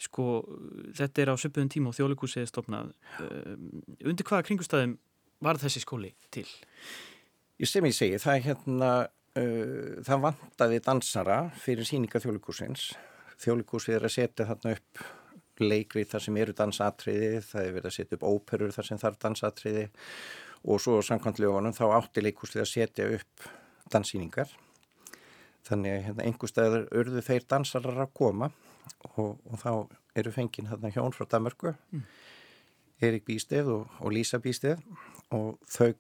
sko, 0.04 0.28
þetta 0.98 1.24
er 1.24 1.32
á 1.32 1.36
söpöðun 1.40 1.72
tíma 1.72 1.92
og 1.92 1.98
þjóðleikúsið 1.98 2.48
stofnað. 2.50 2.94
Um, 3.24 3.82
undir 4.04 4.28
hvaða 4.28 4.48
kringustæðum 4.50 4.98
var 5.44 5.60
þessi 5.62 5.84
skóli 5.84 6.14
til? 6.34 6.48
Sem 7.62 7.86
ég 7.86 7.96
segi, 7.96 8.20
það 8.20 8.38
er 8.38 8.46
hérna, 8.48 8.92
uh, 9.40 10.00
það 10.06 10.24
vantaði 10.28 10.80
dansara 10.84 11.42
fyrir 11.64 11.88
síninga 11.88 12.22
þjólikúsins. 12.24 12.90
Þjólikúsið 13.44 13.98
er 13.98 14.08
að 14.08 14.16
setja 14.16 14.48
þarna 14.50 14.74
upp 14.78 15.04
leikrið 15.62 16.10
þar 16.10 16.26
sem 16.26 16.38
eru 16.42 16.56
dansatriði, 16.58 17.30
það 17.46 17.68
er 17.68 17.76
verið 17.78 17.90
að 17.90 17.96
setja 17.98 18.18
upp 18.18 18.26
óperur 18.26 18.74
þar 18.74 18.90
sem 18.90 19.02
þarf 19.02 19.20
dansatriði 19.22 19.86
og 20.64 20.82
svo 20.82 21.00
samkvæmt 21.06 21.42
lögunum 21.44 21.76
þá 21.76 21.84
átti 22.00 22.24
leikúsið 22.24 22.64
að 22.64 22.72
setja 22.72 23.10
upp 23.18 23.50
danssýningar. 23.94 24.50
þannig 25.64 25.94
að 25.94 26.02
hérna, 26.08 26.24
einhver 26.28 26.50
staður 26.52 26.88
urðu 26.92 27.22
þeir 27.24 27.46
dansarar 27.48 28.00
að 28.04 28.14
koma 28.20 28.50
og, 29.16 29.38
og 29.48 29.60
þá 29.62 29.72
eru 30.20 30.32
fengið 30.36 30.72
hérna 30.74 30.92
hjón 30.92 31.14
frá 31.16 31.24
Danmarku 31.32 31.72
mm. 31.72 32.02
Erik 33.00 33.24
Bísteð 33.26 33.70
og, 33.72 33.94
og 34.04 34.12
Lísa 34.12 34.42
Bísteð 34.44 34.82
og 35.32 35.62
þau 35.72 35.94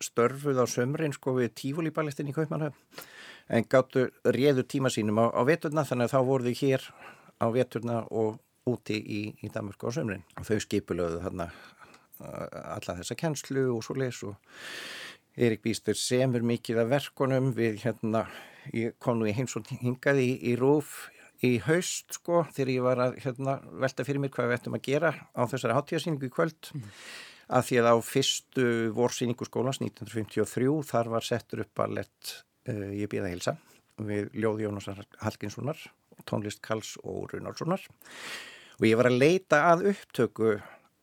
störfuð 0.00 0.62
á 0.62 0.66
sömrin 0.70 1.14
sko 1.16 1.36
við 1.38 1.54
tífúlíballistin 1.60 2.30
í 2.30 2.36
Kaupmannhöfn 2.36 3.04
en 3.50 3.66
gáttu 3.66 4.06
réður 4.24 4.68
tíma 4.70 4.92
sínum 4.92 5.18
á, 5.20 5.26
á 5.34 5.42
veturna 5.46 5.84
þannig 5.86 6.08
að 6.08 6.14
þá 6.14 6.20
voru 6.28 6.50
þau 6.50 6.60
hér 6.62 6.86
á 7.40 7.46
veturna 7.54 7.98
og 8.10 8.38
úti 8.70 8.96
í, 9.00 9.20
í 9.42 9.50
Danmarku 9.52 9.90
á 9.90 9.96
sömrin 9.96 10.24
og 10.38 10.46
þau 10.46 10.58
skipulöðu 10.62 11.22
þarna 11.24 11.48
uh, 11.50 12.76
alla 12.76 12.98
þessa 13.00 13.16
kennslu 13.18 13.66
og 13.74 13.84
svo 13.84 13.96
les 13.98 14.22
og 14.28 14.36
Erik 15.40 15.62
Bísteð 15.64 15.98
semur 15.98 16.44
mikið 16.44 16.82
af 16.82 16.90
verkonum 16.90 17.52
við 17.56 17.80
hérna, 17.84 18.26
ég 18.74 18.96
kom 19.00 19.20
nú 19.20 19.28
í 19.30 19.34
heims 19.36 19.54
og 19.56 19.68
hingaði 19.70 20.26
í, 20.26 20.36
í 20.52 20.56
Rúf 20.58 21.08
í 21.46 21.54
haust 21.64 22.18
sko 22.18 22.42
þegar 22.52 22.72
ég 22.74 22.84
var 22.84 23.02
að 23.06 23.18
hérna, 23.24 23.58
velta 23.82 24.04
fyrir 24.04 24.20
mér 24.22 24.32
hvað 24.34 24.50
við 24.50 24.58
ættum 24.58 24.76
að 24.76 24.86
gera 24.88 25.12
á 25.32 25.42
þessari 25.48 25.76
hátíðarsýningu 25.78 26.28
í 26.28 26.34
kvöld. 26.34 26.72
Mm. 26.74 26.90
Að 27.50 27.66
því 27.68 27.80
að 27.80 27.88
á 27.90 27.96
fyrstu 28.06 28.66
vorsýningu 28.96 29.48
skólans 29.48 29.80
1953 29.82 30.70
þar 30.90 31.10
var 31.16 31.26
settur 31.26 31.64
upp 31.64 31.82
að 31.82 31.96
lett 32.00 32.34
uh, 32.70 32.90
ég 32.94 33.10
býða 33.10 33.32
hilsa 33.32 33.56
við 34.00 34.30
Ljóði 34.38 34.66
Jónasar 34.68 35.02
Halkinssonar 35.20 35.80
tónlist 36.28 36.62
Kals 36.64 36.94
og 37.02 37.32
Runarssonar 37.32 37.82
og 38.78 38.86
ég 38.86 38.96
var 38.98 39.10
að 39.10 39.18
leita 39.20 39.64
að 39.72 39.90
upptöku 39.92 40.54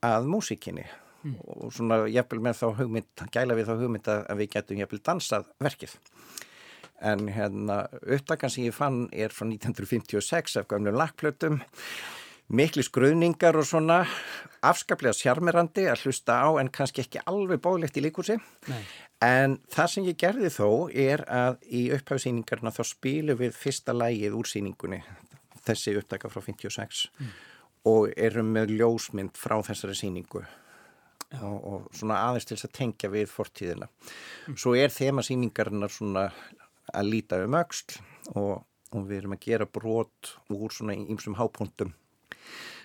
að 0.05 0.29
músikinni 0.29 0.85
mm. 1.23 1.37
og 1.43 1.73
svona 1.75 2.03
jæfnvel 2.09 2.41
með 2.47 2.59
þá 2.61 2.67
hugmynd 2.81 3.25
gæla 3.33 3.57
við 3.57 3.69
þá 3.69 3.75
hugmynd 3.81 4.11
að 4.13 4.41
við 4.41 4.51
getum 4.55 4.81
jæfnvel 4.81 5.01
dansað 5.09 5.49
verkið. 5.63 5.95
En 6.97 7.27
hérna 7.29 7.83
uppdagan 8.01 8.53
sem 8.53 8.65
ég 8.65 8.73
fann 8.75 9.03
er 9.13 9.33
frá 9.33 9.45
1956 9.45 10.57
af 10.61 10.69
gamlu 10.71 10.93
lakplötum 10.95 11.59
miklu 12.47 12.83
skruðningar 12.85 13.57
og 13.59 13.65
svona 13.67 14.01
afskaplega 14.65 15.15
sjarmerandi 15.15 15.87
að 15.91 16.05
hlusta 16.05 16.37
á 16.39 16.49
en 16.61 16.71
kannski 16.73 17.03
ekki 17.03 17.23
alveg 17.27 17.59
bóðlegt 17.63 17.99
í 17.99 18.03
líkursi 18.05 18.37
Nei. 18.69 18.83
en 19.23 19.57
það 19.73 19.91
sem 19.93 20.07
ég 20.07 20.19
gerði 20.21 20.51
þó 20.55 20.69
er 20.91 21.25
að 21.27 21.59
í 21.67 21.87
upphæfsýningarna 21.97 22.71
þá 22.71 22.83
spilu 22.87 23.35
við 23.39 23.57
fyrsta 23.57 23.95
lægið 23.95 24.37
úr 24.39 24.47
síningunni 24.47 25.01
þessi 25.67 25.97
uppdaga 25.99 26.31
frá 26.31 26.45
56 26.45 27.03
mm. 27.19 27.35
og 27.91 28.15
erum 28.15 28.55
með 28.55 28.77
ljósmynd 28.77 29.35
frá 29.35 29.57
þessari 29.67 29.97
síningu 29.99 30.45
og, 31.41 31.57
og 31.57 31.91
svona 31.91 32.21
aðeins 32.29 32.47
til 32.47 32.55
þess 32.55 32.69
að 32.69 32.77
tengja 32.79 33.11
við 33.11 33.29
fortíðina 33.33 33.91
mm. 33.91 34.55
svo 34.55 34.77
er 34.79 34.93
þema 34.95 35.25
síningarna 35.25 35.91
svona 35.91 36.29
að 36.95 37.11
líta 37.11 37.43
um 37.43 37.59
auksl 37.59 37.99
og, 38.39 38.63
og 38.95 39.07
við 39.07 39.21
erum 39.21 39.35
að 39.35 39.47
gera 39.49 39.67
brot 39.67 40.37
úr 40.55 40.71
svona 40.71 40.95
ímsum 40.95 41.35
hápuntum 41.35 41.91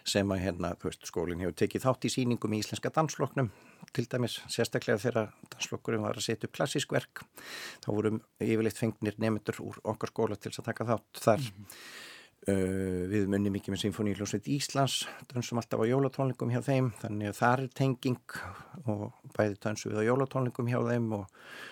sem 0.08 0.34
að 0.34 0.42
hérna, 0.42 0.72
þú 0.80 0.88
veist, 0.90 1.04
skólinn 1.08 1.42
hefur 1.42 1.56
tekið 1.62 1.84
þátt 1.86 2.06
í 2.06 2.12
síningum 2.12 2.54
í 2.54 2.60
íslenska 2.62 2.90
dansloknum 2.94 3.50
til 3.94 4.06
dæmis, 4.10 4.38
sérstaklega 4.50 5.00
þegar 5.02 5.34
danslokkurinn 5.52 6.04
var 6.04 6.18
að 6.18 6.26
setja 6.26 6.48
upp 6.48 6.56
klassísk 6.56 6.94
verk 6.94 7.24
þá 7.84 7.90
vorum 7.90 8.22
yfirleitt 8.42 8.80
fengnir 8.80 9.18
nefndur 9.22 9.60
úr 9.64 9.78
okkar 9.94 10.12
skóla 10.12 10.38
til 10.38 10.52
að 10.54 10.66
taka 10.70 10.88
þátt 10.88 11.22
þar 11.26 11.44
mm 11.44 11.52
-hmm. 11.52 11.76
uh, 12.54 13.02
við 13.12 13.28
munni 13.28 13.54
mikið 13.54 13.74
með 13.74 13.82
Sinfoníljósveit 13.84 14.48
Íslands 14.48 15.06
dansum 15.32 15.58
alltaf 15.58 15.80
á 15.80 15.86
jólatónlingum 15.86 16.50
hjá 16.50 16.62
þeim 16.62 16.92
þannig 17.02 17.28
að 17.28 17.38
það 17.42 17.62
er 17.62 17.68
tenging 17.74 18.38
og 18.86 19.12
bæði 19.36 19.56
dansu 19.60 19.90
við 19.90 20.02
á 20.02 20.08
jólatónlingum 20.10 20.68
hjá 20.68 20.80
þeim 20.90 21.12
og 21.12 21.26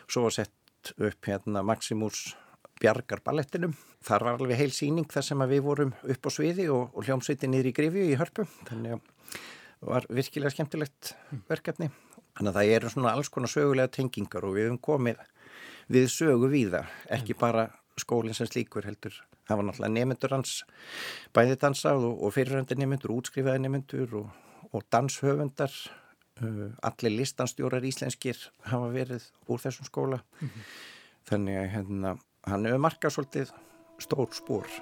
svo 0.07 0.31
sett 0.31 0.95
upp 0.99 1.27
hérna 1.27 1.63
Maximus 1.63 2.37
Bjargar 2.81 3.21
ballettinum. 3.25 3.75
Þar 4.07 4.25
var 4.27 4.39
alveg 4.39 4.61
heil 4.61 4.73
síning 4.73 5.09
þar 5.11 5.27
sem 5.27 5.45
við 5.51 5.65
vorum 5.67 5.95
upp 6.15 6.29
á 6.29 6.31
sviði 6.33 6.69
og, 6.73 6.95
og 6.97 7.05
hljómsveiti 7.05 7.51
niður 7.51 7.71
í 7.71 7.75
Grifju 7.77 8.07
í 8.09 8.17
Hörpu. 8.21 8.47
Þannig 8.69 8.97
að 8.97 9.03
það 9.81 9.91
var 9.93 10.07
virkilega 10.21 10.55
skemmtilegt 10.55 11.13
verkefni. 11.51 11.91
Þannig 12.39 12.53
að 12.53 12.59
það 12.59 12.75
eru 12.77 12.93
svona 12.95 13.13
alls 13.13 13.33
konar 13.33 13.53
sögulega 13.53 13.93
tengingar 13.93 14.47
og 14.49 14.57
við 14.57 14.69
hefum 14.69 14.81
komið 14.89 15.25
við 15.91 16.09
sögu 16.15 16.51
við 16.53 16.77
það. 16.77 16.97
Ekki 17.19 17.37
bara 17.41 17.69
skólinn 18.01 18.37
sem 18.37 18.49
slíkur 18.49 18.89
heldur. 18.89 19.17
Það 19.45 19.61
var 19.61 19.67
náttúrulega 19.67 19.97
nemyndur 19.99 20.37
hans 20.37 20.61
bæði 21.37 21.59
dansað 21.61 22.07
og, 22.09 22.21
og 22.25 22.33
fyrirhandi 22.37 22.79
nemyndur, 22.79 23.13
útskrifaði 23.19 23.65
nemyndur 23.67 24.21
og, 24.23 24.31
og 24.71 24.87
danshöfundar 24.95 25.75
Uh, 26.41 26.71
allir 26.81 27.13
listanstjórar 27.19 27.85
íslenskir 27.85 28.39
hafa 28.65 28.87
verið 28.95 29.27
úr 29.53 29.61
þessum 29.61 29.85
skóla 29.85 30.23
mm 30.23 30.49
-hmm. 30.49 30.69
þannig 31.29 31.57
að 31.61 31.67
hérna, 31.75 32.13
hann 32.49 32.65
hefur 32.69 32.85
markað 32.87 33.17
svolítið 33.17 33.53
stór 34.01 34.33
spór 34.37 34.81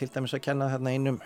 til 0.00 0.08
dæmis 0.08 0.32
að 0.32 0.40
kenna 0.46 0.70
þarna 0.72 0.92
einum 0.96 1.18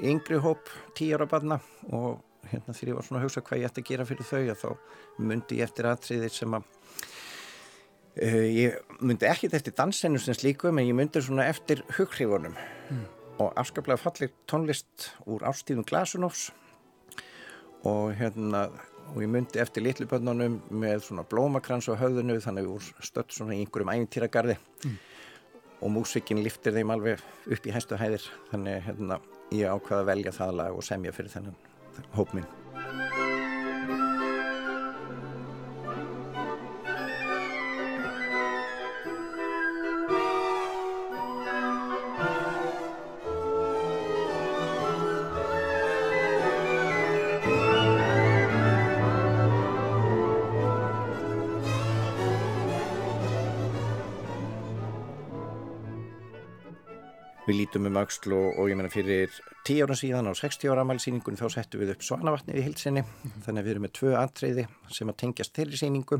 yngri 0.00 0.38
hóp 0.42 0.70
tíjar 0.96 1.24
á 1.24 1.26
barna 1.28 1.58
og 1.90 2.22
hérna 2.50 2.74
þegar 2.74 2.90
ég 2.90 2.98
var 2.98 3.06
svona 3.06 3.20
að 3.20 3.26
hugsa 3.26 3.42
hvað 3.46 3.60
ég 3.60 3.70
ætti 3.70 3.82
að 3.82 3.90
gera 3.90 4.06
fyrir 4.08 4.28
þau 4.28 4.40
að 4.42 4.62
þá 4.62 4.70
myndi 5.30 5.58
ég 5.58 5.68
eftir 5.68 5.88
aðtriðir 5.88 6.34
sem 6.34 6.56
að 6.56 6.64
uh, 8.22 8.46
ég 8.48 8.78
myndi 9.00 9.28
ekkit 9.30 9.58
eftir 9.58 9.76
dansinu 9.78 10.22
sem 10.22 10.38
slíku 10.38 10.70
en 10.70 10.80
ég 10.82 10.96
myndi 10.96 11.22
svona 11.22 11.48
eftir 11.50 11.84
hugrifunum 11.98 12.56
mm. 12.56 13.04
og 13.44 13.52
afskaplega 13.60 14.00
fallir 14.00 14.32
tónlist 14.50 15.12
úr 15.26 15.46
ástíðum 15.48 15.86
Glasunofs 15.88 16.50
og 17.88 18.12
hérna 18.18 18.68
og 19.12 19.20
ég 19.20 19.28
myndi 19.28 19.60
eftir 19.60 19.84
litluböndunum 19.84 20.60
með 20.70 21.08
svona 21.08 21.24
blómakrans 21.28 21.88
og 21.92 21.98
höfðunu 22.00 22.38
þannig 22.40 22.62
að 22.62 22.68
við 22.68 22.76
vorum 22.76 23.08
stött 23.08 23.34
svona 23.34 23.56
í 23.56 23.64
einhverjum 23.64 23.96
ægintýragarði 23.96 24.58
mm 24.86 25.00
og 25.82 25.94
músikin 25.98 26.42
liftir 26.44 26.76
þeim 26.76 26.94
alveg 26.94 27.22
upp 27.52 27.66
í 27.66 27.74
hæstu 27.74 27.98
hæðir. 28.00 28.26
Þannig 28.52 28.82
hérna, 28.88 29.20
ég 29.52 29.68
ákvaða 29.68 30.02
að 30.04 30.10
velja 30.14 30.36
það 30.38 30.58
lag 30.62 30.80
og 30.80 30.86
semja 30.86 31.14
fyrir 31.14 31.34
þennan 31.34 31.62
hópminn 32.16 32.61
lítum 57.72 57.86
um 57.88 57.96
auksl 57.96 58.32
og, 58.36 58.58
og 58.60 58.68
ég 58.68 58.76
menna 58.76 58.90
fyrir 58.92 59.32
10 59.64 59.86
ára 59.86 59.94
síðan 59.96 60.28
á 60.28 60.32
60 60.36 60.68
ára 60.68 60.82
amælsýningun 60.84 61.38
þá 61.40 61.46
settum 61.54 61.80
við 61.80 61.94
upp 61.94 62.04
svanavatnið 62.04 62.58
í 62.60 62.64
hilsinni 62.66 63.00
mm 63.00 63.46
þannig 63.46 63.62
að 63.62 63.64
við 63.64 63.72
erum 63.72 63.84
með 63.86 63.92
tvö 63.96 64.12
atriði 64.20 64.64
sem 64.92 65.08
að 65.08 65.16
tengjast 65.22 65.56
þeirri 65.56 65.80
síningu 65.80 66.18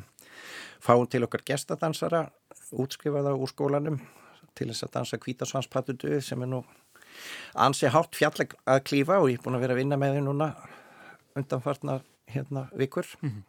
fáum 0.81 1.05
til 1.13 1.23
okkar 1.27 1.45
gestadansara 1.45 2.23
útskrifaða 2.73 3.35
úr 3.37 3.53
skólanum 3.53 4.01
til 4.57 4.71
þess 4.71 4.87
að 4.87 4.95
dansa 4.97 5.21
kvítasvanspatudu 5.21 6.23
sem 6.25 6.43
er 6.43 6.53
nú 6.55 6.63
ansi 7.55 7.93
hátt 7.93 8.17
fjalleg 8.17 8.57
að 8.65 8.85
klífa 8.89 9.21
og 9.21 9.29
ég 9.29 9.39
er 9.39 9.45
búin 9.45 9.61
að 9.61 9.67
vera 9.67 9.77
að 9.77 9.83
vinna 9.85 10.01
með 10.01 10.17
þau 10.17 10.25
núna 10.31 10.51
undanfarnar 11.37 12.05
hérna 12.33 12.69
vikur. 12.73 13.09
Mm 13.21 13.43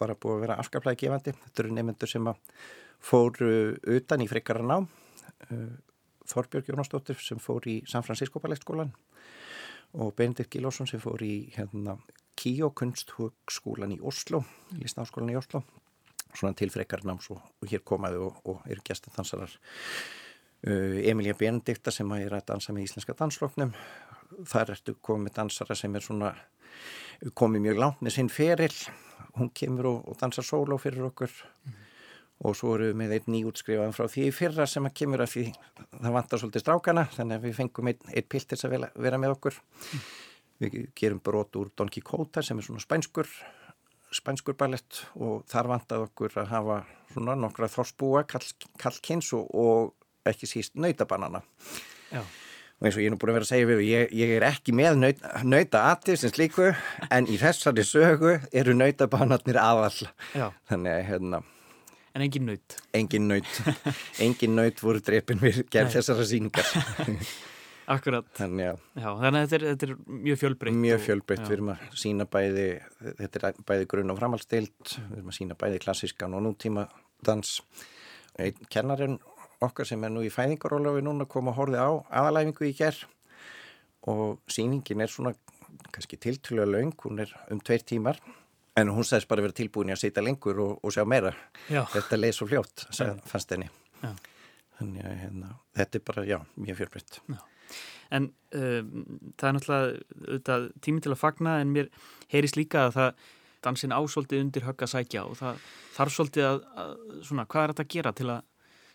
bara 0.00 0.14
búin 0.16 0.38
að 0.38 0.44
vera 0.46 0.54
afskaplega 0.56 0.96
gefandi. 0.96 1.34
Þetta 1.36 1.60
eru 1.60 1.72
nefnendur 1.76 2.08
sem 2.08 2.28
að 2.30 2.38
fóru 3.04 3.50
utan 3.92 4.22
í 4.24 4.28
frikara 4.28 4.64
ná 4.64 4.78
Þorbjörg 6.30 6.70
Jónasdóttir 6.70 7.18
sem 7.20 7.40
fór 7.42 7.66
í 7.70 7.80
San 7.90 8.04
Francisco 8.06 8.40
Ballettskólan 8.42 8.92
og 9.98 10.14
Benedikt 10.18 10.52
Gilásson 10.54 10.88
sem 10.88 11.02
fór 11.02 11.22
í 11.26 11.50
hérna, 11.56 11.98
Kíó 12.38 12.70
kunsthugskólan 12.72 13.92
í 13.96 13.98
Oslo, 14.06 14.44
Listnáskólan 14.78 15.34
í 15.34 15.38
Oslo 15.40 15.64
svona 16.36 16.54
tilfrekar 16.54 17.02
náms 17.04 17.26
og, 17.34 17.40
og 17.58 17.70
hér 17.70 17.82
komaði 17.86 18.20
og, 18.22 18.38
og 18.46 18.62
eru 18.70 18.84
gestadansarar. 18.86 19.52
Uh, 20.60 21.00
Emilia 21.08 21.34
Benedikta 21.34 21.92
sem 21.94 22.10
er 22.18 22.36
að 22.36 22.46
dansa 22.52 22.74
með 22.76 22.86
íslenska 22.86 23.16
dansloknum 23.18 23.74
þar 24.46 24.74
ertu 24.76 24.94
komið 25.02 25.38
dansara 25.40 25.74
sem 25.74 25.94
er 25.96 26.04
svona 26.04 26.34
komið 27.36 27.64
mjög 27.66 27.80
langt 27.82 28.02
með 28.04 28.16
sinn 28.18 28.30
feril 28.32 28.74
hún 29.36 29.50
kemur 29.56 29.88
og, 29.90 30.02
og 30.12 30.20
dansar 30.20 30.46
sóló 30.46 30.78
fyrir 30.80 31.08
okkur. 31.10 31.32
Mm 31.66 31.89
og 32.40 32.56
svo 32.56 32.72
eru 32.76 32.88
við 32.88 32.98
með 33.00 33.14
einn 33.18 33.30
nýjútskrifaðan 33.34 33.94
frá 33.96 34.06
því 34.08 34.26
fyrra 34.32 34.66
sem 34.70 34.86
að 34.88 34.96
kemur 35.02 35.24
að 35.24 35.32
því 35.34 35.44
það 35.90 36.14
vantar 36.16 36.40
svolítið 36.40 36.64
strákana 36.64 37.06
þannig 37.12 37.36
að 37.36 37.46
við 37.46 37.56
fengum 37.58 37.90
einn, 37.92 38.02
einn 38.14 38.28
piltir 38.32 38.64
að 38.64 38.86
vera 38.96 39.20
með 39.20 39.34
okkur 39.36 39.58
mm. 39.60 40.04
við 40.64 40.78
gerum 40.96 41.22
brot 41.24 41.60
úr 41.60 41.72
Don 41.76 41.92
Quixote 41.92 42.44
sem 42.46 42.60
er 42.60 42.66
svona 42.66 42.84
spænskur 42.84 43.28
spænskur 44.14 44.56
ballett 44.58 45.04
og 45.20 45.44
þar 45.50 45.70
vantað 45.74 46.08
okkur 46.08 46.40
að 46.40 46.52
hafa 46.54 46.80
svona 47.12 47.36
nokkra 47.38 47.68
þorsbúa 47.70 48.24
kallkynns 48.26 49.34
og, 49.36 49.50
og 49.52 50.30
ekki 50.30 50.48
síst 50.48 50.80
nautabanana 50.80 51.42
Já. 52.10 52.24
og 52.24 52.88
eins 52.88 52.96
og 52.96 53.04
ég 53.04 53.10
er 53.10 53.14
nú 53.14 53.20
búin 53.20 53.34
að 53.34 53.40
vera 53.40 53.48
að 53.50 53.52
segja 53.52 53.70
við 53.70 53.84
ég, 53.86 54.16
ég 54.16 54.34
er 54.38 54.48
ekki 54.48 54.74
með 54.74 54.98
naut, 55.04 55.22
nauta 55.44 55.86
aðtið 55.92 56.22
sem 56.24 56.34
slíku 56.34 56.72
en 57.12 57.28
í 57.28 57.38
þessari 57.40 57.84
sögu 57.86 58.38
eru 58.50 58.76
nautabanarnir 58.80 59.60
aðall 59.60 60.08
þannig 60.32 60.94
að 60.96 61.08
hérna 61.12 61.44
En 62.16 62.24
engin 62.24 62.48
naut? 62.48 62.76
Engin 62.96 63.28
naut. 63.30 63.60
Engin 64.24 64.56
naut 64.58 64.82
voru 64.82 65.02
drefin 65.04 65.40
við 65.42 65.62
gerð 65.70 65.94
þessara 65.98 66.26
síningar. 66.26 66.66
Akkurat. 67.90 68.26
Þannig, 68.38 68.68
já. 68.68 68.72
Já, 69.02 69.08
þannig 69.18 69.36
að 69.36 69.44
þetta 69.44 69.56
er, 69.56 69.64
þetta 69.68 69.86
er 69.86 69.94
mjög 70.26 70.40
fjölbreytt. 70.40 70.76
Mjög 70.84 71.00
fjölbreytt. 71.06 71.46
Við 71.46 71.56
erum 71.56 71.70
að 71.72 71.86
sína 71.98 72.26
bæði, 72.30 72.66
þetta 73.18 73.40
er 73.40 73.62
bæði 73.66 73.88
grunn 73.90 74.12
og 74.14 74.20
framhalstilt, 74.20 74.92
við 74.98 75.16
erum 75.18 75.32
að 75.32 75.38
sína 75.40 75.56
bæði 75.58 75.80
klassískan 75.82 76.36
og 76.38 76.44
nútíma 76.46 76.86
dans. 77.26 77.56
Einn 78.38 78.68
kennarinn 78.70 79.18
okkar 79.64 79.88
sem 79.88 80.06
er 80.06 80.12
nú 80.14 80.22
í 80.24 80.30
fæðingarólafi 80.32 81.02
núna 81.04 81.26
kom 81.30 81.50
að 81.50 81.58
horfi 81.58 81.82
á 81.82 81.90
aðalæfingu 82.20 82.68
í 82.70 82.76
gerð 82.78 83.02
og 84.08 84.38
síningin 84.50 85.02
er 85.04 85.10
svona 85.12 85.34
kannski 85.90 86.16
tiltölulega 86.20 86.70
laung, 86.70 86.94
hún 87.04 87.20
er 87.26 87.34
um 87.52 87.60
tveir 87.60 87.84
tímar 87.84 88.20
en 88.78 88.92
hún 88.94 89.06
sæðist 89.06 89.28
bara 89.30 89.42
að 89.42 89.48
vera 89.48 89.58
tilbúin 89.60 89.90
í 89.90 89.94
að 89.94 90.02
sita 90.04 90.22
lengur 90.24 90.60
og, 90.62 90.76
og 90.84 90.94
sjá 90.94 91.04
meira. 91.08 91.32
Já. 91.72 91.82
Þetta 91.94 92.20
leið 92.20 92.36
svo 92.36 92.50
fljótt, 92.50 92.86
fannst 93.30 93.54
henni. 93.54 93.70
Já. 94.00 94.12
Þannig 94.80 95.08
að 95.10 95.16
hérna, 95.24 95.50
þetta 95.76 95.98
er 95.98 96.04
bara, 96.06 96.26
já, 96.28 96.38
mjög 96.56 96.78
fjölbreytt. 96.80 97.20
Já. 97.28 97.40
En 98.10 98.30
um, 98.58 98.94
það 99.38 99.48
er 99.48 99.56
náttúrulega 99.56 100.56
tími 100.82 101.02
til 101.04 101.12
að 101.14 101.20
fagna 101.20 101.60
en 101.62 101.74
mér 101.74 101.90
heyrist 102.32 102.58
líka 102.58 102.88
að 102.88 102.96
það 102.96 103.28
dansin 103.60 103.94
ásóldi 103.94 104.40
undir 104.40 104.64
högg 104.66 104.82
að 104.82 104.92
sækja 104.94 105.26
og 105.28 105.36
það 105.38 105.60
þarf 105.94 106.14
svolítið 106.14 106.46
að, 106.48 106.62
að 106.82 106.94
svona, 107.28 107.44
hvað 107.50 107.62
er 107.62 107.74
þetta 107.74 107.84
að 107.86 107.94
gera 107.94 108.12
til 108.16 108.28
að 108.32 108.46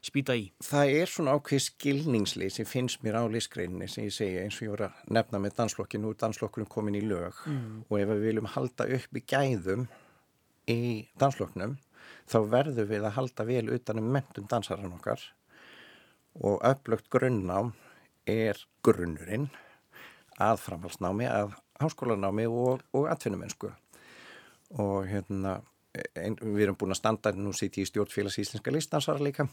spýta 0.05 0.35
í? 0.37 0.45
Það 0.63 0.93
er 0.99 1.11
svona 1.11 1.35
ákveð 1.35 1.63
skilningsli 1.65 2.49
sem 2.53 2.67
finnst 2.69 3.03
mér 3.05 3.19
á 3.19 3.23
lísgreininni 3.31 3.87
sem 3.91 4.07
ég 4.07 4.15
segja 4.15 4.43
eins 4.45 4.59
og 4.59 4.67
ég 4.67 4.73
voru 4.75 4.87
að 4.89 5.13
nefna 5.17 5.41
með 5.43 5.57
danslokkin 5.59 6.05
nú 6.05 6.13
er 6.13 6.19
danslokkurinn 6.21 6.71
komin 6.71 6.99
í 6.99 7.03
lög 7.05 7.41
mm. 7.49 7.85
og 7.89 7.97
ef 7.99 8.11
við 8.11 8.27
viljum 8.29 8.51
halda 8.55 8.87
upp 8.99 9.19
í 9.19 9.23
gæðum 9.33 9.87
í 10.71 10.79
dansloknum 11.21 11.77
þá 12.29 12.37
verðum 12.51 12.89
við 12.89 13.07
að 13.07 13.17
halda 13.19 13.47
vel 13.49 13.65
utanum 13.75 14.13
mentum 14.15 14.47
dansarann 14.49 14.95
okkar 14.97 15.21
og 16.35 16.59
upplögt 16.67 17.09
grunnám 17.13 17.73
er 18.27 18.59
grunnurinn 18.83 19.47
að 20.41 20.59
framhalsnámi, 20.65 21.27
að 21.29 21.53
háskólanámi 21.79 22.47
og, 22.49 22.83
og 22.95 23.07
atvinnumennsku 23.11 23.71
og 24.81 25.07
hérna 25.07 25.59
ein, 26.15 26.37
við 26.41 26.63
erum 26.67 26.79
búin 26.79 26.95
að 26.95 27.01
standa, 27.01 27.31
nú 27.31 27.53
sýti 27.53 27.81
ég 27.81 27.89
í 27.89 27.91
stjórnfélags 27.91 28.39
íslenska 28.43 28.73
listansara 28.73 29.23
líka. 29.23 29.47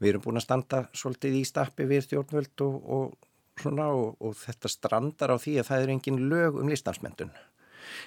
Við 0.00 0.08
erum 0.12 0.24
búin 0.24 0.40
að 0.40 0.46
standa 0.46 0.84
svolítið 0.92 1.40
í 1.40 1.44
stappi 1.48 1.88
við 1.88 2.06
stjórnvöld 2.06 2.64
og, 2.66 2.88
og 2.96 3.60
svona 3.60 3.88
og, 3.88 4.16
og 4.20 4.36
þetta 4.36 4.68
strandar 4.68 5.32
á 5.32 5.36
því 5.40 5.58
að 5.60 5.68
það 5.70 5.84
er 5.84 5.92
engin 5.94 6.24
lög 6.30 6.58
um 6.60 6.68
listansmyndun 6.68 7.32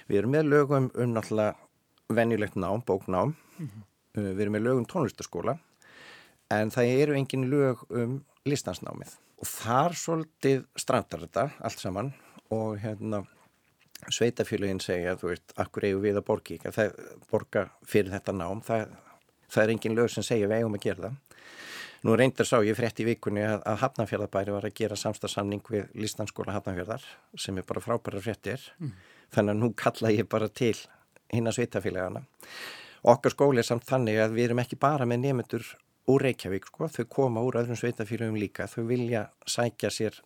við 0.08 0.20
erum 0.20 0.34
með 0.34 0.50
lögum 0.50 0.88
um 0.94 1.14
náttúrulega 1.14 1.56
venjulegt 2.10 2.56
nám, 2.56 2.82
bóknám. 2.86 3.34
Mm 3.58 3.68
-hmm. 3.68 3.82
við 4.14 4.40
erum 4.40 4.52
með 4.52 4.62
lögum 4.62 4.86
tónlistaskóla 4.86 5.58
en 6.50 6.70
það 6.70 6.84
eru 6.84 7.14
engin 7.14 7.50
lög 7.50 7.76
um 7.90 8.24
listansnámið. 8.44 9.16
Og 9.38 9.46
þar 9.46 9.92
svolítið 9.94 10.64
strandar 10.76 11.20
þetta 11.20 11.50
allt 11.60 11.78
saman 11.78 12.12
og 12.50 12.78
hérna 12.78 13.26
sveitafélagin 14.08 14.80
segja 14.82 15.16
þú 15.20 15.32
veist, 15.32 15.54
akkur 15.60 15.86
eigum 15.88 16.04
við 16.04 16.20
að 16.20 16.26
borga 16.30 16.56
ekki 16.56 16.72
það 16.76 16.94
borga 17.30 17.66
fyrir 17.86 18.12
þetta 18.14 18.36
nám. 18.36 18.62
Það, 18.66 18.94
það 19.48 19.64
er 19.64 19.74
engin 19.74 19.98
lög 19.98 20.10
sem 20.14 20.26
segja 20.26 20.48
við 20.50 20.62
eigum 20.62 20.78
að 20.78 20.86
gera 20.86 21.08
það. 21.08 21.18
Nú 22.00 22.14
reyndar 22.16 22.48
sá 22.48 22.56
ég 22.64 22.78
frétt 22.78 23.00
í 23.02 23.04
vikunni 23.04 23.42
að, 23.44 23.58
að 23.68 23.82
Hafnarfjörðabæri 23.82 24.54
var 24.54 24.66
að 24.70 24.76
gera 24.78 24.96
samstagsamning 24.96 25.60
við 25.68 25.90
Listanskóla 26.00 26.54
Hafnarfjörðar 26.56 27.04
sem 27.36 27.58
er 27.60 27.66
bara 27.68 27.82
frábæra 27.84 28.22
fréttir. 28.24 28.62
Mm. 28.80 28.94
þannig 29.30 29.54
að 29.54 29.60
nú 29.62 29.68
kalla 29.78 30.10
ég 30.10 30.28
bara 30.30 30.48
til 30.48 30.74
hinn 31.30 31.46
að 31.46 31.60
sveitafélagana 31.60 32.24
okkar 33.02 33.34
skóli 33.34 33.62
er 33.62 33.66
samt 33.66 33.86
þannig 33.88 34.18
að 34.20 34.34
við 34.36 34.48
erum 34.48 34.62
ekki 34.62 34.78
bara 34.80 35.06
með 35.08 35.24
nefnendur 35.24 35.66
úr 36.10 36.24
Reykjavík 36.26 36.66
sko, 36.68 36.88
þau 36.90 37.04
koma 37.08 37.44
úr 37.46 37.60
öðrum 37.60 37.78
sveitafélagum 37.78 38.38
líka, 38.40 38.66
þau 38.66 38.84
vilja 38.88 39.28
sækja 39.46 39.90
sér 39.94 40.20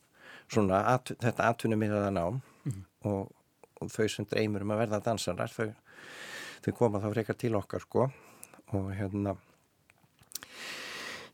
svona 0.51 0.83
at, 0.95 1.13
þetta 1.21 1.51
atvinnumiðaða 1.51 2.11
nám 2.15 2.41
mm. 2.65 2.85
og, 3.11 3.29
og 3.29 3.44
þau 3.93 4.07
sem 4.11 4.29
dreymur 4.31 4.65
um 4.67 4.75
að 4.75 4.85
verða 4.85 5.03
dansarar 5.09 5.53
þau, 5.53 5.73
þau 6.65 6.73
koma 6.79 7.03
þá 7.03 7.11
frekar 7.17 7.41
til 7.41 7.55
okkar 7.59 7.85
sko 7.85 8.09
og 8.75 8.89
hérna 8.97 9.37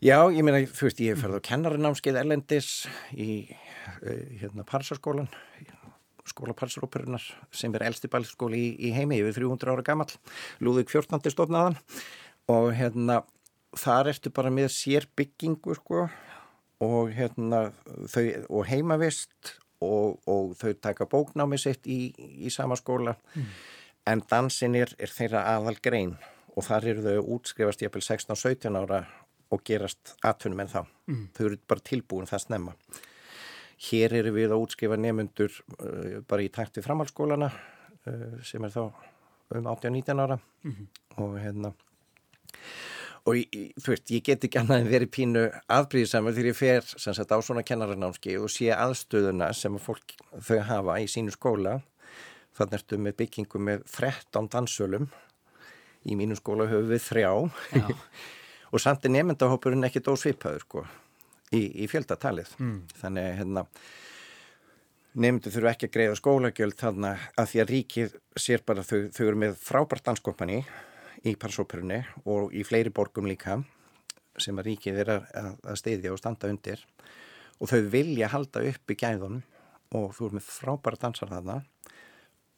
já, 0.01 0.17
ég 0.33 0.43
meina, 0.45 0.63
þú 0.67 0.89
veist, 0.89 1.03
ég 1.05 1.15
hef 1.15 1.25
ferð 1.25 1.41
á 1.41 1.47
kennarinámskeið 1.51 2.21
Erlendis 2.23 2.71
í 3.13 3.31
eh, 3.51 4.41
hérna 4.43 4.67
Parsaskólan 4.69 5.31
skóla 6.31 6.55
Parsaróperunar 6.57 7.23
sem 7.55 7.75
er 7.75 7.87
elsti 7.89 8.11
bælskóli 8.11 8.61
í, 8.61 8.71
í 8.89 8.95
heimi 8.95 9.21
yfir 9.21 9.43
300 9.43 9.75
ára 9.75 9.85
gammal 9.87 10.09
Lúðvík 10.63 10.93
14. 10.93 11.33
stofnaðan 11.33 11.79
og 12.51 12.71
hérna 12.77 13.23
þar 13.79 14.13
ertu 14.13 14.33
bara 14.35 14.53
með 14.55 14.71
sér 14.75 15.07
byggingu 15.19 15.77
sko 15.79 16.07
og, 16.81 17.11
hérna, 17.15 17.71
þau, 18.11 18.25
og 18.49 18.69
heimavist 18.71 19.57
og, 19.81 20.19
og 20.27 20.57
þau 20.61 20.75
taka 20.81 21.07
bóknámi 21.11 21.59
sitt 21.59 21.87
í, 21.87 22.13
í 22.17 22.51
sama 22.53 22.77
skóla 22.77 23.15
mm. 23.35 23.49
en 24.13 24.23
dansin 24.31 24.77
er, 24.77 24.93
er 24.99 25.13
þeirra 25.13 25.47
aðal 25.55 25.77
grein 25.83 26.17
og 26.57 26.67
þar 26.67 26.89
eru 26.93 27.05
þau 27.07 27.35
útskrifast 27.37 27.83
jæfnvel 27.85 28.05
16-17 28.05 28.81
ára 28.81 29.05
og 29.51 29.63
gerast 29.67 30.15
atvinnum 30.27 30.63
en 30.63 30.71
þá. 30.71 30.81
Mm. 31.11 31.23
Þau 31.35 31.45
eru 31.47 31.59
bara 31.71 31.87
tilbúin 31.87 32.29
það 32.31 32.45
snemma. 32.45 32.75
Hér 33.91 34.15
eru 34.21 34.35
við 34.37 34.53
að 34.53 34.65
útskrifa 34.67 34.99
nefnundur 35.01 35.55
uh, 35.79 36.21
bara 36.29 36.45
í 36.45 36.51
takt 36.53 36.77
við 36.79 36.87
framhaldsskólana 36.87 37.49
uh, 37.51 38.37
sem 38.47 38.65
er 38.67 38.75
þá 38.75 38.83
um 39.57 39.67
18-19 39.67 40.23
ára 40.23 40.37
mm 40.39 40.73
-hmm. 40.73 40.89
og 41.25 41.39
hérna 41.41 41.73
og 43.29 43.37
þú 43.81 43.93
veist, 43.93 44.11
ég 44.15 44.25
get 44.25 44.45
ekki 44.47 44.61
annað 44.61 44.83
en 44.83 44.91
verið 44.91 45.13
pínu 45.17 45.45
afbríðisamur 45.71 46.35
þegar 46.37 46.51
ég 46.51 46.59
fer 46.59 46.87
sagt, 46.89 47.33
á 47.33 47.39
svona 47.45 47.65
kennaranámski 47.67 48.37
og 48.41 48.51
sé 48.53 48.71
aðstöðuna 48.75 49.51
sem 49.57 49.77
fólk 49.83 50.17
þau 50.41 50.61
hafa 50.69 50.99
í 51.03 51.09
sínu 51.11 51.35
skóla. 51.35 51.79
Þannig 52.57 52.81
ertu 52.81 52.99
með 53.01 53.17
byggingu 53.21 53.63
með 53.63 53.85
13 53.93 54.51
dansölum 54.53 55.11
í 56.09 56.17
mínu 56.17 56.39
skóla 56.39 56.69
höfum 56.71 56.91
við 56.91 57.05
þrjá. 57.07 57.33
Og 58.73 58.83
samt 58.83 59.05
er 59.05 59.15
nefndahópurinn 59.15 59.87
ekkit 59.89 60.09
ósvipaður 60.13 60.63
sko, 60.63 60.85
í, 61.51 61.65
í 61.83 61.89
fjöldatalið. 61.91 62.55
Mm. 62.63 62.77
þannig 63.01 63.33
hérna 63.41 63.65
nefndu 65.19 65.51
þurfu 65.51 65.71
ekki 65.73 65.89
að 65.89 65.95
greiða 65.97 66.19
skólagjöld 66.19 66.77
þannig 66.79 67.25
að 67.35 67.49
því 67.51 67.61
að 67.63 67.73
ríkið 67.75 68.13
sér 68.39 68.63
bara 68.67 68.85
þau, 68.87 69.09
þau 69.11 69.25
eru 69.27 69.41
með 69.43 69.57
frábært 69.59 70.07
danskompani 70.07 70.61
í 71.27 71.37
Parsóperunni 71.37 72.01
og 72.25 72.55
í 72.57 72.65
fleiri 72.67 72.93
borgum 72.95 73.29
líka 73.29 73.61
sem 74.41 74.57
að 74.59 74.71
ríkið 74.71 75.01
er 75.03 75.13
að, 75.17 75.25
að 75.67 75.81
steyðja 75.81 76.13
og 76.15 76.21
standa 76.21 76.49
undir 76.49 76.85
og 77.61 77.69
þau 77.69 77.81
vilja 77.93 78.31
halda 78.33 78.63
upp 78.71 78.93
í 78.93 78.97
gæðunum 78.97 79.43
og 79.99 80.15
þú 80.17 80.29
er 80.29 80.37
með 80.39 80.49
frábæra 80.49 81.01
dansar 81.03 81.33
þarna 81.33 81.59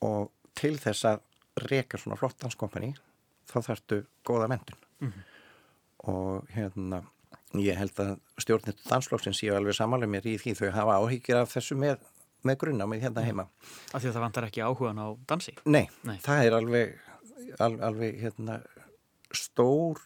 og 0.05 0.31
til 0.59 0.77
þess 0.81 1.09
að 1.09 1.23
reyka 1.69 2.01
svona 2.01 2.19
flott 2.21 2.39
danskompani 2.43 2.93
þá 3.51 3.59
þarftu 3.69 4.03
góða 4.27 4.49
vendun 4.53 4.79
mm 5.01 5.09
-hmm. 5.09 5.23
og 6.13 6.49
hérna 6.55 7.03
ég 7.59 7.77
held 7.77 8.01
að 8.01 8.19
stjórnittu 8.39 8.89
danslóksinn 8.89 9.37
séu 9.37 9.57
alveg 9.57 9.77
samanlega 9.77 10.11
mér 10.11 10.27
í 10.27 10.39
því 10.41 10.55
þau 10.55 10.71
hafa 10.71 10.99
áhyggjur 11.01 11.41
af 11.41 11.53
þessu 11.53 11.77
með, 11.77 11.99
með 12.43 12.59
grunna 12.59 12.87
með 12.87 13.01
hérna 13.01 13.25
heima 13.27 13.49
Af 13.93 14.03
því 14.03 14.09
að 14.09 14.15
það 14.15 14.25
vantar 14.27 14.45
ekki 14.45 14.63
áhugan 14.63 15.03
á 15.03 15.09
dansi? 15.29 15.55
Nei, 15.65 15.89
Nei. 16.03 16.19
það 16.19 16.45
er 16.45 16.53
alveg 16.53 17.01
al, 17.59 17.77
alveg 17.85 18.21
hérna, 18.23 18.59
stór 19.33 20.01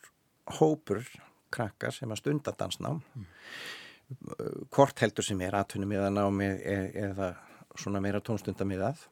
hópur 0.58 1.02
krakkar 1.54 1.94
sem 1.94 2.10
að 2.12 2.22
stunda 2.22 2.54
dansnám 2.58 3.00
mm. 3.02 3.26
hvort 4.74 5.02
heldur 5.02 5.26
sem 5.26 5.40
er 5.42 5.56
eða 5.56 6.10
námi 6.10 6.46
e, 6.46 6.76
eða 7.08 7.34
svona 7.76 8.02
meira 8.02 8.22
tónstundamiðað 8.24 9.06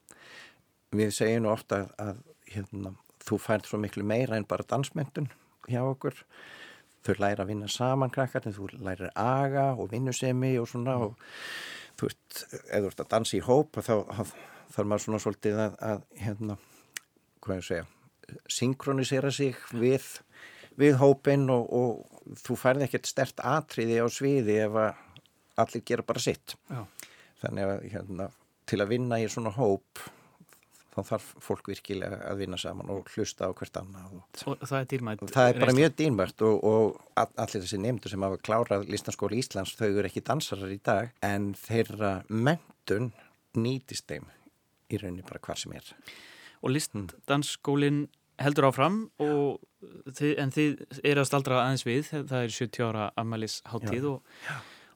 við 0.95 1.15
segjum 1.15 1.51
ofta 1.51 1.83
að, 1.83 1.95
að 1.99 2.21
hérna, 2.55 2.95
þú 3.25 3.41
færð 3.43 3.71
svo 3.71 3.81
miklu 3.83 4.07
meira 4.07 4.39
en 4.39 4.47
bara 4.49 4.67
dansmyndun 4.69 5.31
hjá 5.69 5.83
okkur 5.83 6.21
þau 7.05 7.15
læra 7.21 7.45
að 7.45 7.51
vinna 7.53 7.69
saman 7.69 8.13
krakkar 8.13 8.47
þú 8.47 8.71
læra 8.79 9.11
aga 9.19 9.73
og 9.75 9.91
vinnusemi 9.93 10.55
og 10.61 10.69
svona 10.71 10.97
mm. 10.97 11.07
og 11.09 11.19
þú 11.99 12.11
veist, 12.11 12.45
eða 12.71 12.85
þú 12.85 12.93
ert 12.93 13.05
að 13.05 13.13
dansa 13.17 13.39
í 13.39 13.43
hóp 13.45 13.81
þá 13.81 13.95
þarf 14.75 14.89
maður 14.89 15.05
svona 15.07 15.21
svolítið 15.23 15.61
að, 15.67 15.77
að 15.91 16.07
hérna, 16.25 16.57
hvað 17.45 17.61
ég 17.61 17.69
segja 17.69 17.91
synkronisera 18.51 19.33
sig 19.35 19.59
við, 19.73 20.07
við 20.81 20.99
hópin 21.01 21.49
og, 21.53 21.69
og 21.69 22.37
þú 22.41 22.59
færði 22.61 22.89
ekkert 22.89 23.11
stert 23.11 23.45
atriði 23.45 24.01
á 24.01 24.07
sviði 24.13 24.59
ef 24.67 24.81
að 24.85 25.03
allir 25.65 25.87
gera 25.87 26.07
bara 26.07 26.23
sitt 26.23 26.57
Já. 26.67 26.83
þannig 27.45 27.71
að 27.71 27.89
hérna, 27.93 28.29
til 28.67 28.81
að 28.83 28.93
vinna 28.95 29.21
í 29.23 29.29
svona 29.31 29.53
hóp 29.55 30.05
þá 30.95 31.01
þarf 31.09 31.31
fólk 31.43 31.71
virkilega 31.73 32.21
að 32.29 32.43
vinna 32.45 32.59
saman 32.61 32.91
og 32.95 33.09
hlusta 33.15 33.49
á 33.51 33.57
hvert 33.57 33.79
annað. 33.81 34.13
Og, 34.15 34.53
og 34.55 34.63
það 34.63 34.77
er 34.79 34.91
dýrmætt? 34.93 35.25
Það 35.35 35.49
er 35.49 35.61
bara 35.65 35.77
mjög 35.79 35.97
dýrmætt 36.01 36.45
og, 36.47 36.69
og 36.71 37.25
allir 37.43 37.65
þessi 37.65 37.81
nefndur 37.83 38.15
sem 38.15 38.27
hafa 38.27 38.39
klárað 38.47 38.87
Listanskóli 38.93 39.41
Íslands, 39.43 39.75
þau 39.79 39.89
eru 39.89 40.07
ekki 40.11 40.23
dansarar 40.27 40.75
í 40.75 40.79
dag 40.87 41.11
en 41.27 41.51
þeirra 41.59 42.13
mentun 42.31 43.11
nýtist 43.59 44.07
þeim 44.11 44.31
í 44.91 45.01
rauninni 45.01 45.27
bara 45.27 45.43
hvað 45.43 45.65
sem 45.65 45.75
er. 45.75 45.91
Og 46.65 46.73
Listanskólinn 46.73 48.07
heldur 48.41 48.71
áfram 48.71 49.03
og 49.23 49.61
en 50.41 50.55
þið 50.55 50.79
er 51.05 51.21
að 51.21 51.27
staldra 51.29 51.65
aðeins 51.65 51.85
við, 51.87 52.07
það 52.11 52.39
er 52.41 52.55
70 52.55 52.87
ára 52.89 53.11
afmælis 53.21 53.59
háttíð 53.69 54.07
og, 54.11 54.39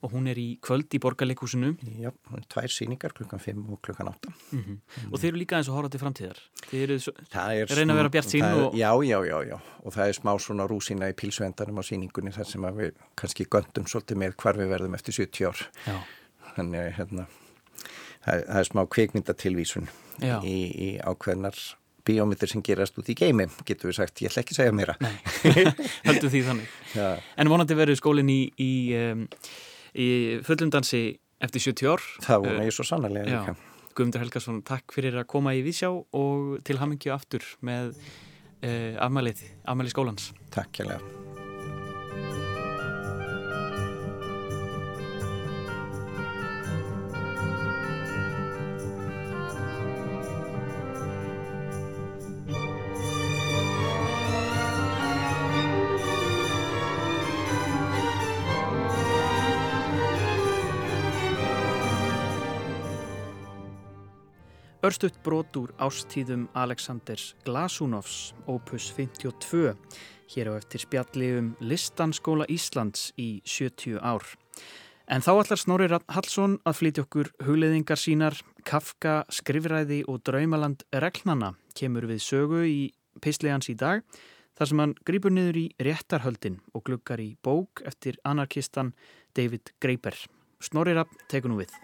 og 0.03 0.13
hún 0.15 0.27
er 0.31 0.39
í 0.41 0.47
kvöld 0.65 0.91
í 0.95 0.99
borgarleikúsinu 1.03 1.71
Já, 2.01 2.09
hún 2.31 2.41
er 2.41 2.47
tvær 2.51 2.73
síningar 2.73 3.15
klukkan 3.15 3.43
5 3.43 3.61
og 3.75 3.81
klukkan 3.85 4.11
8 4.11 4.31
mm 4.31 4.59
-hmm. 4.59 4.77
mm. 4.79 5.13
Og 5.13 5.19
þeir 5.19 5.29
eru 5.31 5.39
líka 5.39 5.57
eins 5.57 5.69
og 5.69 5.75
horfa 5.75 5.89
til 5.89 5.99
framtíðar. 5.99 6.39
Þeir 6.69 6.83
eru 6.83 6.99
svo, 6.99 7.13
reyna 7.75 7.93
að 7.93 7.97
vera 7.97 8.09
bjart 8.09 8.29
sín 8.29 8.43
og... 8.43 8.73
Já, 8.75 8.91
já, 9.03 9.19
já, 9.25 9.37
já. 9.49 9.57
Og 9.83 9.93
það 9.93 10.07
er 10.07 10.13
smá 10.13 10.39
svona 10.39 10.67
rúsina 10.67 11.09
í 11.09 11.13
pilsuendanum 11.13 11.79
á 11.79 11.83
síningunni 11.83 12.31
þar 12.31 12.45
sem 12.45 12.61
við 12.61 12.93
kannski 13.15 13.45
göndum 13.45 13.87
svolítið 13.87 14.17
með 14.17 14.35
hvar 14.35 14.57
við 14.57 14.67
verðum 14.67 14.95
eftir 14.95 15.13
70 15.13 15.45
ár. 15.45 15.69
Já. 15.85 15.97
Þannig 16.55 16.93
hérna 16.97 17.27
það, 18.25 18.45
það 18.45 18.61
er 18.61 18.69
smá 18.69 18.81
kveikmyndatilvísun 18.95 19.89
í, 20.23 20.57
í 20.69 20.89
ákveðnar 21.03 21.59
bíómyndir 22.09 22.49
sem 22.51 22.63
gerast 22.65 22.97
út 22.99 23.09
í 23.11 23.15
geimi, 23.17 23.47
getur 23.67 23.91
við 23.91 23.99
sagt, 23.99 24.21
ég 24.23 24.31
ætla 24.31 24.43
ekki 24.43 24.55
að 24.55 24.61
segja 24.61 24.75
mér 24.75 24.93
Nei, 25.03 25.15
heldur 26.07 26.31
því 26.33 26.43
þannig. 26.47 26.77
Ja. 26.97 27.09
En 27.39 27.51
vonandi 27.51 27.77
verður 27.77 27.99
skólinn 27.99 28.31
í, 28.33 28.39
í, 28.57 28.71
um, 28.97 29.25
í 29.93 30.09
fullundansi 30.47 31.03
eftir 31.43 31.65
70 31.69 31.91
ár. 31.93 32.07
Það 32.25 32.47
vona 32.47 32.67
ég 32.67 32.75
svo 32.75 32.87
sannlega 32.87 33.55
Guðmundur 33.97 34.23
Helgarsson, 34.23 34.61
takk 34.63 34.93
fyrir 34.95 35.17
að 35.19 35.27
koma 35.31 35.55
í 35.57 35.63
Vísjá 35.65 35.89
og 35.91 36.59
til 36.67 36.77
hamingju 36.79 37.11
aftur 37.15 37.43
með 37.65 37.97
uh, 37.97 38.95
afmælið, 39.01 39.43
afmælið 39.67 39.97
skólans. 39.97 40.31
Takk 40.55 40.79
hjá 40.79 40.87
Örstuðt 64.89 65.19
brot 65.21 65.57
úr 65.59 65.69
ástíðum 65.77 66.47
Aleksandrs 66.57 67.35
Glasunovs, 67.45 68.31
opus 68.49 68.87
52, 68.95 69.75
hér 70.33 70.47
á 70.49 70.53
eftir 70.57 70.81
spjalli 70.81 71.27
um 71.37 71.49
Listanskóla 71.61 72.47
Íslands 72.49 73.11
í 73.13 73.43
70 73.45 73.99
ár. 74.01 74.25
En 75.05 75.21
þá 75.21 75.29
allar 75.35 75.61
Snorri 75.61 75.89
Hallsson 75.93 76.55
að 76.65 76.79
flytja 76.79 77.03
okkur 77.05 77.29
hugleðingar 77.45 78.01
sínar, 78.01 78.39
Kafka, 78.65 79.27
skrifræði 79.29 79.99
og 80.09 80.23
draumaland 80.25 80.81
reglnana 80.89 81.51
kemur 81.77 82.07
við 82.09 82.23
sögu 82.25 82.63
í 82.65 82.79
Pistlegans 83.21 83.69
í 83.69 83.77
dag, 83.77 84.01
þar 84.57 84.71
sem 84.71 84.81
hann 84.81 84.95
grýpur 85.05 85.35
niður 85.35 85.59
í 85.61 85.67
réttarhöldin 85.85 86.57
og 86.73 86.87
glukkar 86.89 87.21
í 87.21 87.35
bók 87.45 87.85
eftir 87.85 88.17
anarkistan 88.25 88.95
David 89.37 89.69
Greiper. 89.77 90.17
Snorri 90.57 90.97
Rapp 90.97 91.13
tekur 91.29 91.53
nú 91.53 91.61
við. 91.61 91.77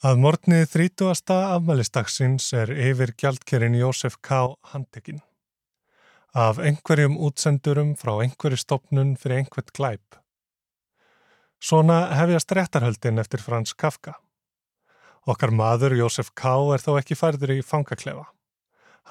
Að 0.00 0.16
morgnið 0.16 0.62
30. 0.72 1.28
afmælistagsins 1.28 2.46
er 2.56 2.70
yfir 2.72 3.10
gjaldkerinn 3.20 3.74
Jósef 3.76 4.14
K. 4.24 4.38
handekinn. 4.72 5.18
Af 6.32 6.56
einhverjum 6.56 7.18
útsendurum 7.20 7.90
frá 8.00 8.14
einhverju 8.22 8.56
stopnun 8.62 9.10
fyrir 9.20 9.42
einhvert 9.42 9.74
glæp. 9.76 10.16
Svona 11.60 12.16
hefjast 12.16 12.56
réttarhöldin 12.56 13.20
eftir 13.20 13.44
Frans 13.44 13.76
Kafka. 13.76 14.16
Okkar 15.28 15.52
maður 15.52 15.98
Jósef 16.00 16.32
K. 16.32 16.48
er 16.72 16.80
þó 16.80 16.96
ekki 16.96 17.20
færður 17.20 17.58
í 17.58 17.60
fangaklefa. 17.60 18.24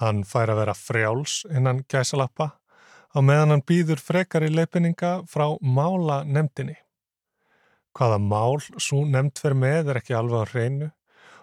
Hann 0.02 0.26
fær 0.26 0.56
að 0.56 0.64
vera 0.64 0.74
frjáls 0.74 1.44
innan 1.54 1.86
gæsalappa 1.86 2.56
á 3.14 3.18
meðan 3.22 3.60
hann 3.60 3.68
býður 3.70 4.02
frekar 4.02 4.42
í 4.42 4.50
leifinninga 4.50 5.20
frá 5.30 5.52
mála 5.62 6.24
nefndinni. 6.26 6.82
Hvaða 8.00 8.16
mál 8.24 8.62
svo 8.80 9.02
nefnd 9.04 9.42
fyrir 9.44 9.58
með 9.60 9.90
er 9.92 9.98
ekki 10.00 10.14
alveg 10.16 10.48
á 10.48 10.52
hreinu 10.54 10.86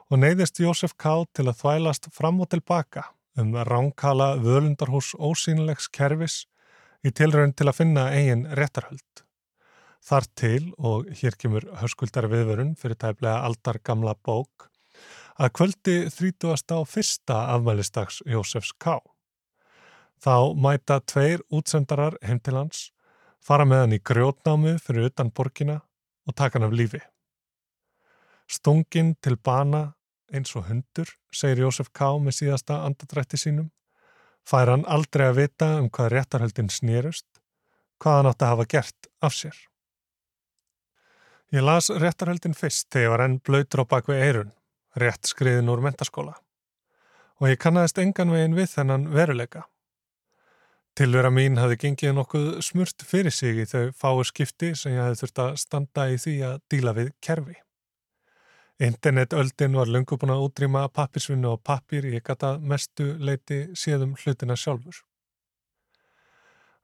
og 0.09 0.21
neyðist 0.23 0.57
Jósef 0.57 0.95
K. 0.97 1.27
til 1.37 1.45
að 1.51 1.59
þvælast 1.59 2.09
fram 2.17 2.39
og 2.41 2.49
tilbaka 2.55 3.03
um 3.37 3.51
ránkala 3.69 4.31
völundarhús 4.41 5.11
ósýnilegs 5.21 5.91
kervis 5.93 6.47
í 7.05 7.13
tilraun 7.13 7.53
til 7.53 7.69
að 7.69 7.77
finna 7.83 8.07
eigin 8.09 8.47
réttarhöld. 8.57 9.21
Þar 10.01 10.29
til, 10.41 10.63
og 10.79 11.11
hér 11.21 11.37
kemur 11.37 11.67
höskuldar 11.83 12.31
viðvörun 12.33 12.73
fyrir 12.81 12.97
tæplega 13.05 13.43
aldar 13.45 13.77
gamla 13.85 14.15
bók, 14.17 14.71
að 15.37 15.53
kvöldi 15.59 15.97
30. 16.09 16.73
og 16.79 16.89
fyrsta 16.89 17.43
afmælistags 17.53 18.23
Jósefs 18.25 18.73
K. 18.81 18.97
Þá 20.25 20.57
mæta 20.57 21.03
tveir 21.05 21.45
útsendarar 21.53 22.17
heim 22.25 22.41
til 22.41 22.57
hans, 22.57 22.87
fara 23.45 23.69
með 23.69 23.85
hann 23.85 23.99
í 23.99 24.01
grjótnámi 24.01 24.79
fyrir 24.81 25.11
utan 25.11 25.29
borgina 25.29 25.83
og 26.27 26.35
taka 26.35 26.59
hann 26.59 26.69
af 26.69 26.75
lífi. 26.75 27.01
Stungin 28.51 29.15
til 29.23 29.37
bana 29.37 29.93
eins 30.35 30.55
og 30.59 30.67
hundur, 30.69 31.09
segir 31.33 31.65
Jósef 31.65 31.91
K. 31.95 32.11
með 32.23 32.39
síðasta 32.41 32.83
andadrætti 32.87 33.39
sínum, 33.39 33.71
fær 34.47 34.71
hann 34.73 34.87
aldrei 34.91 35.29
að 35.31 35.41
vita 35.41 35.71
um 35.81 35.89
hvað 35.91 36.13
réttarhöldin 36.15 36.71
snýrust, 36.73 37.27
hvað 38.03 38.19
hann 38.19 38.31
átti 38.31 38.47
að 38.47 38.53
hafa 38.55 38.69
gert 38.75 39.11
af 39.23 39.37
sér. 39.37 39.57
Ég 41.55 41.63
las 41.63 41.91
réttarhöldin 41.91 42.57
fyrst 42.59 42.91
þegar 42.91 43.07
ég 43.07 43.15
var 43.15 43.25
enn 43.27 43.39
blöytur 43.47 43.85
á 43.87 43.91
bakvið 43.95 44.23
eirun, 44.27 44.53
rétt 44.99 45.31
skriðin 45.31 45.71
úr 45.71 45.83
mentaskóla, 45.85 46.35
og 47.39 47.51
ég 47.51 47.61
kannast 47.63 47.99
engan 48.03 48.35
veginn 48.35 48.59
við 48.59 48.73
þennan 48.75 49.11
veruleika. 49.15 49.67
Tilvera 50.97 51.29
mín 51.29 51.59
hafi 51.61 51.77
gengið 51.77 52.15
nokkuð 52.17 52.45
smurt 52.65 53.03
fyrir 53.05 53.35
sig 53.35 53.59
í 53.61 53.65
þau 53.69 53.91
fáu 53.93 54.23
skipti 54.25 54.71
sem 54.81 54.95
ég 54.95 55.03
hafi 55.05 55.19
þurft 55.21 55.41
að 55.45 55.59
standa 55.61 56.07
í 56.09 56.15
því 56.23 56.37
að 56.49 56.55
díla 56.73 56.95
við 56.97 57.11
kerfi. 57.21 57.57
Internetöldin 58.87 59.77
var 59.77 59.93
lungu 59.93 60.17
búin 60.17 60.33
að 60.33 60.47
útrýma 60.47 60.87
pappirsvinnu 60.97 61.51
og 61.53 61.61
pappir 61.69 62.09
ég 62.09 62.25
gata 62.25 62.55
mestu 62.73 63.11
leiti 63.21 63.61
séðum 63.77 64.17
hlutina 64.23 64.57
sjálfur. 64.57 65.03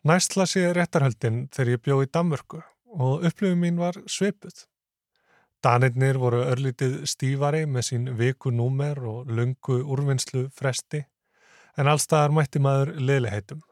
Næstla 0.04 0.44
sé 0.44 0.66
réttarhöldin 0.76 1.46
þegar 1.48 1.72
ég 1.72 1.82
bjó 1.88 1.98
í 2.04 2.12
Danmörku 2.12 2.60
og 2.92 3.24
upplifum 3.24 3.64
mín 3.64 3.80
var 3.80 3.96
sveipuð. 4.04 4.66
Danirnir 5.64 6.20
voru 6.20 6.44
örlítið 6.52 7.06
stífari 7.08 7.64
með 7.64 7.88
sín 7.88 8.12
vikunúmer 8.20 9.00
og 9.08 9.32
lungu 9.32 9.80
úrvinnslu 9.80 10.50
fresti 10.52 11.06
en 11.80 11.88
allstaðar 11.88 12.34
mætti 12.36 12.60
maður 12.60 12.98
leiliheitum. 13.00 13.64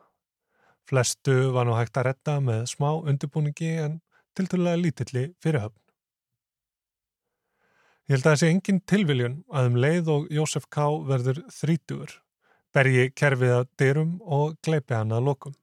Flestu 0.90 1.52
var 1.54 1.68
nú 1.68 1.76
hægt 1.78 1.98
að 2.00 2.08
retta 2.08 2.40
með 2.42 2.64
smá 2.72 2.88
undirbúningi 2.98 3.76
en 3.78 4.00
tilturlega 4.34 4.80
lítilli 4.80 5.28
fyrirhöfn. 5.42 5.76
Ég 8.10 8.16
held 8.16 8.26
að 8.26 8.32
þessi 8.34 8.48
engin 8.50 8.80
tilviljun 8.90 9.36
að 9.54 9.68
um 9.68 9.76
leið 9.84 10.08
og 10.10 10.24
Jósef 10.34 10.64
K. 10.66 10.86
verður 11.06 11.44
þrítugur, 11.54 12.16
bergi 12.74 13.04
kerfið 13.14 13.52
að 13.60 13.68
dyrum 13.78 14.16
og 14.26 14.56
gleipi 14.66 14.96
hann 14.98 15.14
að 15.14 15.28
lokum. 15.28 15.54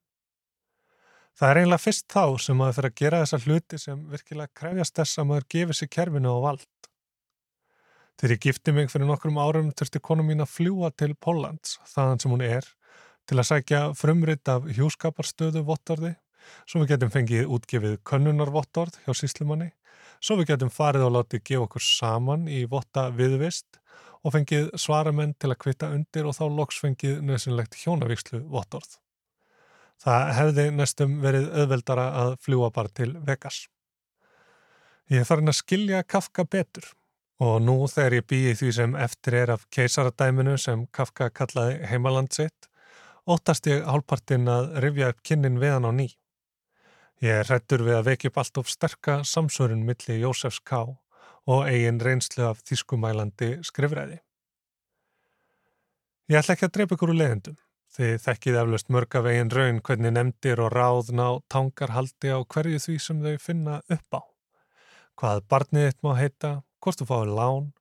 Það 1.35 1.51
er 1.51 1.59
einlega 1.61 1.83
fyrst 1.83 2.07
þá 2.07 2.23
sem 2.45 2.57
maður 2.57 2.77
fyrir 2.77 2.93
að 2.93 3.01
gera 3.01 3.21
þessa 3.25 3.41
hluti 3.43 3.81
sem 3.83 4.07
virkilega 4.13 4.55
krefjast 4.61 4.95
þess 5.01 5.19
að 5.19 5.27
maður 5.33 5.49
gefið 5.57 5.79
sér 5.81 5.91
kerfinu 5.97 6.31
á 6.31 6.39
vald. 6.47 6.71
Þegar 8.17 8.33
ég 8.37 8.45
gifti 8.47 8.77
mig 8.79 8.89
fyrir 8.95 9.11
nokkrum 9.11 9.43
árum 9.43 9.75
þurfti 9.75 10.05
konu 10.07 10.23
mín 10.25 10.41
að 10.41 10.53
fljúa 10.55 10.95
til 10.95 11.11
Póllands, 11.19 11.75
þaðan 11.91 12.23
sem 12.23 12.31
hún 12.31 12.47
er, 12.47 12.71
til 13.27 13.39
að 13.41 13.49
sækja 13.49 13.81
frumrit 13.97 14.47
af 14.51 14.67
hjúskaparstöðu 14.77 15.63
vottorði, 15.67 16.13
svo 16.67 16.83
við 16.83 16.93
getum 16.93 17.11
fengið 17.11 17.51
útgefið 17.57 17.97
könnunarvottorð 18.07 19.01
hjá 19.03 19.13
síslimanni, 19.19 19.71
svo 20.23 20.39
við 20.39 20.53
getum 20.53 20.71
farið 20.73 21.07
og 21.09 21.15
látið 21.17 21.43
gefa 21.49 21.67
okkur 21.67 21.83
saman 21.83 22.47
í 22.47 22.63
votta 22.71 23.09
viðvist 23.15 23.81
og 24.23 24.33
fengið 24.35 24.69
svaramenn 24.79 25.35
til 25.39 25.51
að 25.51 25.59
kvita 25.63 25.91
undir 25.93 26.27
og 26.27 26.37
þá 26.37 26.45
loks 26.51 26.79
fengið 26.83 27.19
nöðsynlegt 27.27 27.77
hjónavíkslu 27.81 28.43
vottorð. 28.51 28.97
Það 30.01 30.31
hefði 30.37 30.67
næstum 30.77 31.17
verið 31.23 31.49
auðveldara 31.57 32.07
að 32.21 32.35
fljúa 32.45 32.69
bara 32.73 32.93
til 32.93 33.15
Vegas. 33.25 33.65
Ég 35.09 35.23
er 35.23 35.27
farin 35.27 35.49
að 35.49 35.61
skilja 35.61 36.03
Kafka 36.03 36.45
betur 36.45 36.91
og 37.41 37.61
nú 37.63 37.77
þegar 37.89 38.17
ég 38.17 38.25
býi 38.29 38.55
því 38.57 38.71
sem 38.75 38.95
eftir 38.99 39.37
er 39.41 39.53
af 39.55 39.67
keisaradæminu 39.73 40.57
sem 40.61 40.85
Kafka 40.93 41.29
kallaði 41.29 41.79
heimaland 41.89 42.33
sitt 42.35 42.69
óttast 43.27 43.67
ég 43.67 43.83
hálfpartin 43.83 44.47
að 44.47 44.69
rifja 44.83 45.11
upp 45.11 45.19
kynnin 45.25 45.59
við 45.59 45.75
hann 45.75 45.87
á 45.87 45.91
ný. 45.91 46.07
Ég 47.23 47.43
hrettur 47.49 47.83
við 47.83 47.97
að 47.97 48.07
vekja 48.11 48.31
upp 48.31 48.39
allt 48.43 48.59
of 48.61 48.71
sterka 48.71 49.17
samsörun 49.25 49.83
milli 49.85 50.19
Jósefs 50.21 50.59
K. 50.63 50.85
og 51.47 51.67
eigin 51.67 51.99
reynslu 52.03 52.43
af 52.43 52.59
þýskumælandi 52.67 53.63
skrifræði. 53.63 54.19
Ég 56.27 56.41
ætla 56.41 56.57
ekki 56.57 56.67
að 56.67 56.73
drepa 56.75 56.95
ykkur 56.97 57.13
úr 57.13 57.19
leðendum. 57.21 57.57
Þið 57.97 58.17
þekkið 58.25 58.57
eflaust 58.61 58.89
mörg 58.91 59.15
af 59.15 59.29
eigin 59.31 59.51
raun 59.55 59.79
hvernig 59.79 60.13
nefndir 60.13 60.59
og 60.61 60.73
ráðna 60.75 61.29
og 61.37 61.45
tangar 61.49 61.95
haldi 61.95 62.33
á 62.35 62.39
hverju 62.43 62.81
því 62.83 62.97
sem 62.99 63.21
þau 63.23 63.37
finna 63.39 63.77
upp 63.87 64.19
á. 64.19 64.21
Hvað 65.17 65.45
barnið 65.49 65.87
þitt 65.87 66.03
má 66.03 66.11
heita, 66.19 66.51
hvort 66.83 66.99
þú 66.99 67.07
fáið 67.09 67.31
lán, 67.39 67.71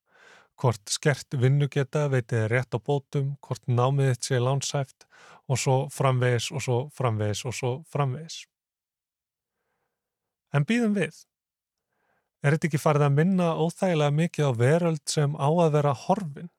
hvort 0.60 0.92
skert 0.92 1.36
vinnu 1.36 1.68
geta 1.72 2.06
veitið 2.12 2.48
rétt 2.52 2.76
á 2.76 2.78
bótum, 2.80 3.36
hvort 3.44 3.62
námið 3.68 4.12
þitt 4.14 4.28
sé 4.28 4.40
lánsæft 4.40 5.06
og 5.48 5.60
svo 5.60 5.76
framvegis 5.92 6.50
og 6.52 6.64
svo 6.64 6.78
framvegis 6.96 7.44
og 7.46 7.56
svo 7.56 7.72
framvegis. 7.92 8.42
En 10.54 10.64
býðum 10.64 10.96
við. 10.96 11.24
Er 12.42 12.54
þetta 12.54 12.70
ekki 12.70 12.80
farið 12.80 13.08
að 13.08 13.16
minna 13.20 13.54
óþægilega 13.60 14.16
mikið 14.20 14.48
á 14.48 14.52
veröld 14.56 15.04
sem 15.10 15.34
á 15.36 15.48
að 15.48 15.72
vera 15.78 15.96
horfin? 16.06 16.50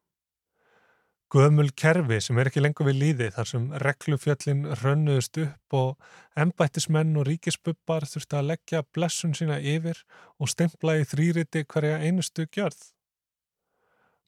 gömul 1.33 1.73
kerfi 1.75 2.21
sem 2.23 2.37
er 2.39 2.47
ekki 2.47 2.61
lengur 2.63 2.87
við 2.87 2.99
líði 3.01 3.27
þar 3.35 3.49
sem 3.49 3.63
reglufjöllin 3.83 4.61
rönnuðust 4.79 5.39
upp 5.43 5.75
og 5.75 6.11
ennbættismenn 6.39 7.17
og 7.19 7.27
ríkisbubbar 7.27 8.07
þurfti 8.07 8.37
að 8.39 8.47
leggja 8.53 8.83
blessun 8.95 9.35
sína 9.35 9.57
yfir 9.59 9.99
og 10.39 10.51
stempla 10.53 10.95
í 11.01 11.07
þrýriti 11.09 11.65
hverja 11.67 11.99
einustu 12.05 12.47
gjörð. 12.47 12.79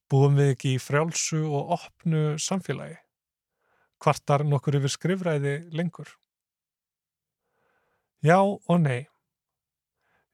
Búum 0.09 0.39
við 0.39 0.55
ekki 0.55 0.73
í 0.73 0.81
frjálsu 0.81 1.43
og 1.45 1.75
opnu 1.75 2.23
samfélagi? 2.41 2.97
Hvartar 4.01 4.45
nokkur 4.47 4.79
yfir 4.79 4.93
skrifræði 4.93 5.55
lengur? 5.75 6.09
Já 8.25 8.39
og 8.41 8.79
nei. 8.81 9.07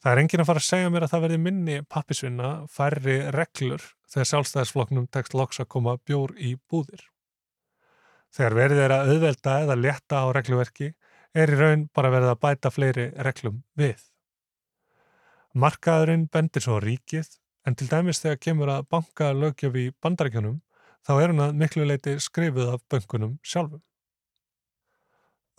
Það 0.02 0.12
er 0.12 0.20
engin 0.22 0.42
að 0.42 0.48
fara 0.48 0.62
að 0.62 0.66
segja 0.66 0.90
mér 0.90 1.04
að 1.06 1.12
það 1.12 1.24
verði 1.24 1.40
minni 1.42 1.74
pappisvinna, 1.86 2.52
færri 2.70 3.16
reglur 3.34 3.84
þegar 4.10 4.28
sjálfstæðisfloknum 4.30 5.08
tekst 5.14 5.34
loks 5.38 5.62
að 5.62 5.68
koma 5.74 5.96
bjór 6.06 6.34
í 6.38 6.56
búðir. 6.70 7.04
Þegar 8.32 8.56
verið 8.56 8.80
er 8.82 8.94
að 8.96 9.12
auðvelda 9.12 9.58
eða 9.66 9.76
leta 9.78 10.22
á 10.22 10.26
regluverki 10.34 10.88
er 11.34 11.52
í 11.52 11.58
raun 11.58 11.84
bara 11.94 12.10
verið 12.14 12.32
að 12.32 12.40
bæta 12.42 12.72
fleiri 12.72 13.06
reglum 13.26 13.62
við. 13.78 14.00
Markaðurinn 15.52 16.26
bendir 16.32 16.64
svo 16.64 16.78
ríkið 16.80 17.28
en 17.66 17.76
til 17.78 17.88
dæmis 17.90 18.20
þegar 18.22 18.42
kemur 18.42 18.72
að 18.72 18.88
banka 18.90 19.30
lögjöf 19.36 19.78
í 19.78 19.86
bandarækjunum 20.02 20.60
þá 21.06 21.12
er 21.14 21.32
hann 21.32 21.42
að 21.46 21.56
miklu 21.62 21.86
leiti 21.86 22.18
skrifuð 22.22 22.74
af 22.74 22.84
böngunum 22.90 23.38
sjálfum. 23.42 23.82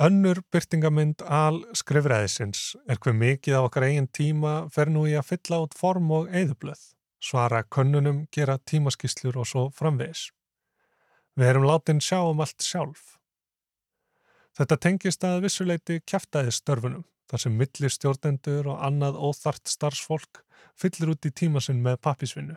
Önnur 0.01 0.41
byrtingamind 0.51 1.21
al 1.21 1.59
skrifræðisins 1.77 2.73
er 2.89 2.97
hver 2.97 3.13
mikið 3.13 3.59
af 3.59 3.67
okkar 3.67 3.85
eigin 3.87 4.09
tíma 4.09 4.53
fer 4.73 4.89
nú 4.89 5.05
í 5.05 5.13
að 5.19 5.27
fylla 5.29 5.59
út 5.63 5.75
form 5.77 6.09
og 6.17 6.31
eðublöð, 6.33 6.79
svara 7.21 7.61
könnunum, 7.63 8.23
gera 8.33 8.57
tímaskíslur 8.57 9.37
og 9.37 9.47
svo 9.47 9.67
framvegis. 9.77 10.31
Við 11.37 11.51
erum 11.51 11.67
látin 11.69 12.01
sjá 12.01 12.19
um 12.25 12.41
allt 12.41 12.65
sjálf. 12.65 13.19
Þetta 14.57 14.79
tengist 14.81 15.23
að 15.25 15.45
vissuleiti 15.45 16.01
kæftæði 16.09 16.51
störfunum, 16.57 17.05
þar 17.31 17.43
sem 17.43 17.57
milli 17.57 17.89
stjórnendur 17.91 18.69
og 18.73 18.81
annað 18.88 19.19
óþart 19.19 19.69
starfsfólk 19.71 20.43
fyllir 20.79 21.13
út 21.13 21.27
í 21.27 21.31
tímasinn 21.31 21.81
með 21.83 21.99
pappisvinnu. 22.05 22.55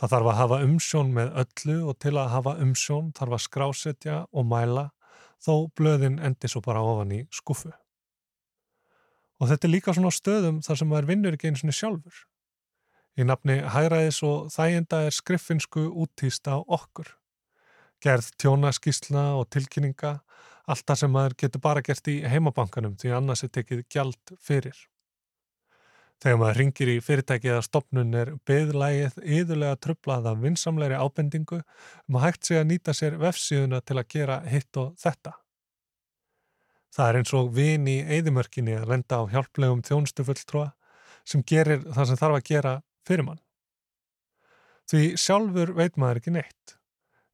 Það 0.00 0.14
þarf 0.14 0.30
að 0.32 0.38
hafa 0.40 0.58
umsjón 0.66 1.12
með 1.14 1.30
öllu 1.42 1.78
og 1.90 1.98
til 2.00 2.14
að 2.16 2.32
hafa 2.32 2.56
umsjón 2.64 3.12
þarf 3.18 3.36
að 3.36 3.44
skrásetja 3.46 4.18
og 4.32 4.48
mæla 4.48 4.88
þó 5.42 5.54
blöðin 5.78 6.18
endi 6.22 6.50
svo 6.50 6.62
bara 6.64 6.82
ofan 6.82 7.14
í 7.14 7.22
skuffu. 7.34 7.72
Og 9.42 9.50
þetta 9.50 9.66
er 9.68 9.74
líka 9.74 9.94
svona 9.94 10.12
stöðum 10.14 10.60
þar 10.62 10.78
sem 10.78 10.88
maður 10.90 11.10
vinnur 11.10 11.36
ekki 11.36 11.50
eins 11.50 11.64
og 11.66 11.74
sjálfur. 11.74 12.20
Í 13.18 13.26
nafni 13.28 13.58
hæræðis 13.68 14.22
og 14.24 14.52
þæginda 14.54 15.02
er 15.06 15.16
skriffinsku 15.16 15.88
úttýst 15.90 16.48
á 16.48 16.56
okkur 16.62 17.10
gerð 18.02 18.32
tjónaskísla 18.40 19.32
og 19.38 19.48
tilkynninga, 19.54 20.16
allt 20.70 20.86
það 20.86 21.00
sem 21.00 21.12
maður 21.12 21.36
getur 21.42 21.62
bara 21.64 21.82
gert 21.84 22.08
í 22.10 22.20
heimabankanum 22.28 22.96
því 23.00 23.14
annars 23.16 23.44
er 23.44 23.52
tekið 23.56 23.84
gjald 23.90 24.34
fyrir. 24.40 24.76
Þegar 26.22 26.38
maður 26.38 26.58
ringir 26.60 26.90
í 26.92 26.98
fyrirtæki 27.02 27.50
eða 27.50 27.62
stopnun 27.66 28.14
er 28.14 28.28
beðlægið 28.46 29.16
yðurlega 29.38 29.78
trublað 29.82 30.28
af 30.30 30.42
vinsamleiri 30.44 30.98
ábendingu 31.00 31.58
um 31.62 32.18
að 32.18 32.26
hægt 32.28 32.46
sig 32.46 32.60
að 32.60 32.68
nýta 32.70 32.94
sér 32.94 33.16
vefsíðuna 33.18 33.80
til 33.82 33.96
að 33.98 34.10
gera 34.14 34.36
hitt 34.46 34.78
og 34.78 34.92
þetta. 35.02 35.32
Það 36.92 37.08
er 37.08 37.18
eins 37.18 37.32
og 37.34 37.50
vin 37.56 37.88
í 37.90 37.96
eðimörkinni 38.18 38.76
að 38.78 38.92
lenda 38.92 39.18
á 39.18 39.22
hjálplegum 39.32 39.82
þjónstufulltrúa 39.88 40.68
sem 41.26 41.42
gerir 41.42 41.82
það 41.88 42.10
sem 42.10 42.20
þarf 42.20 42.38
að 42.38 42.46
gera 42.52 42.76
fyrir 43.08 43.26
mann. 43.26 43.42
Því 44.90 45.02
sjálfur 45.18 45.74
veit 45.74 45.98
maður 45.98 46.22
ekki 46.22 46.36
neitt 46.36 46.76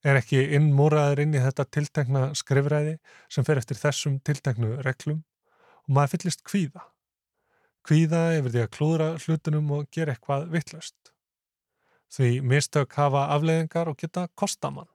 er 0.08 0.20
ekki 0.20 0.40
innmúraður 0.56 1.24
inn 1.24 1.34
í 1.36 1.42
þetta 1.42 1.66
tiltekna 1.74 2.22
skrifræði 2.38 2.96
sem 3.32 3.46
fer 3.46 3.60
eftir 3.60 3.78
þessum 3.80 4.18
tilteknu 4.24 4.78
reglum 4.86 5.22
og 5.84 5.94
maður 5.96 6.14
fyllist 6.16 6.44
kvíða. 6.48 6.84
Kvíða 7.88 8.22
yfir 8.38 8.54
því 8.54 8.62
að 8.64 8.72
klúðra 8.76 9.08
hlutunum 9.22 9.70
og 9.78 9.88
gera 9.94 10.14
eitthvað 10.14 10.50
vittlust. 10.52 11.12
Því 12.12 12.40
mistök 12.44 12.94
hafa 12.96 13.26
afleiðingar 13.34 13.90
og 13.90 13.98
geta 14.00 14.26
kostamann. 14.36 14.88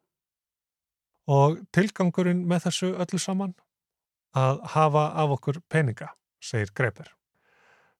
Og 1.29 1.59
tilgangurinn 1.73 2.43
með 2.49 2.67
þessu 2.67 2.93
öllu 2.99 3.19
saman? 3.21 3.53
Að 4.33 4.63
hafa 4.73 5.09
af 5.21 5.35
okkur 5.37 5.61
peninga, 5.69 6.09
segir 6.41 6.73
Greipur. 6.75 7.11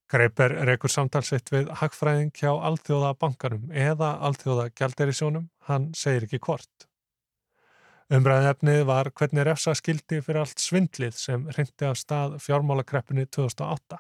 Greipur 0.10 0.54
rekur 0.68 0.92
samtalsitt 0.92 1.50
við 1.54 1.70
hagfræðing 1.80 2.34
hjá 2.38 2.52
Alþjóða 2.52 3.14
bankarum 3.22 3.70
eða 3.72 4.16
Alþjóða 4.28 4.68
gælderisjónum, 4.78 5.48
hann 5.70 5.92
segir 5.98 6.28
ekki 6.28 6.42
hvort. 6.44 6.90
Umræðefnið 8.14 8.84
var 8.86 9.08
hvernig 9.18 9.46
refsa 9.48 9.72
skildi 9.74 10.20
fyrir 10.22 10.44
allt 10.44 10.62
svindlið 10.62 11.16
sem 11.18 11.46
hrindi 11.50 11.86
af 11.88 11.96
stað 11.98 12.36
fjármálakreppinu 12.44 13.24
2008. 13.26 13.98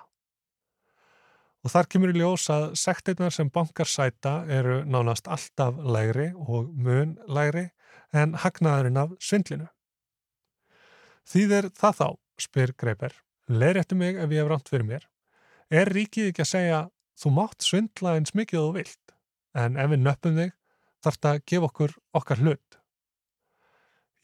Og 1.63 1.73
þar 1.73 1.89
kemur 1.89 2.12
í 2.13 2.19
ljós 2.19 2.45
að 2.54 2.65
sektirnar 2.78 3.34
sem 3.34 3.49
bankar 3.49 3.89
sæta 3.89 4.34
eru 4.45 4.84
nánast 4.86 5.26
alltaf 5.32 5.80
lægri 5.82 6.28
og 6.36 6.69
mun 6.76 7.15
lægri 7.26 7.63
en 8.13 8.36
hagnaðurinn 8.43 8.99
af 9.02 9.15
svindlinu. 9.17 9.65
Þýðir 11.34 11.71
það 11.73 11.97
þá, 12.04 12.08
spyr 12.45 12.76
Greipur, 12.78 13.17
leiðrættu 13.49 13.97
mig 13.97 14.21
ef 14.21 14.30
ég 14.30 14.43
hef 14.43 14.52
ránt 14.52 14.69
fyrir 14.69 14.89
mér. 14.91 15.10
Er 15.73 15.89
ríkið 15.89 16.30
ekki 16.30 16.45
að 16.45 16.52
segja, 16.52 16.84
þú 17.17 17.34
mátt 17.39 17.65
svindla 17.65 18.13
eins 18.19 18.38
mikið 18.38 18.62
þú 18.62 18.69
vilt, 18.78 19.17
en 19.58 19.82
ef 19.82 19.89
við 19.95 20.06
nöppum 20.06 20.39
þig, 20.43 20.56
þarf 21.02 21.21
það 21.23 21.34
að 21.34 21.43
gefa 21.49 21.71
okkur 21.71 21.99
okkar 22.21 22.45
hlut. 22.45 22.83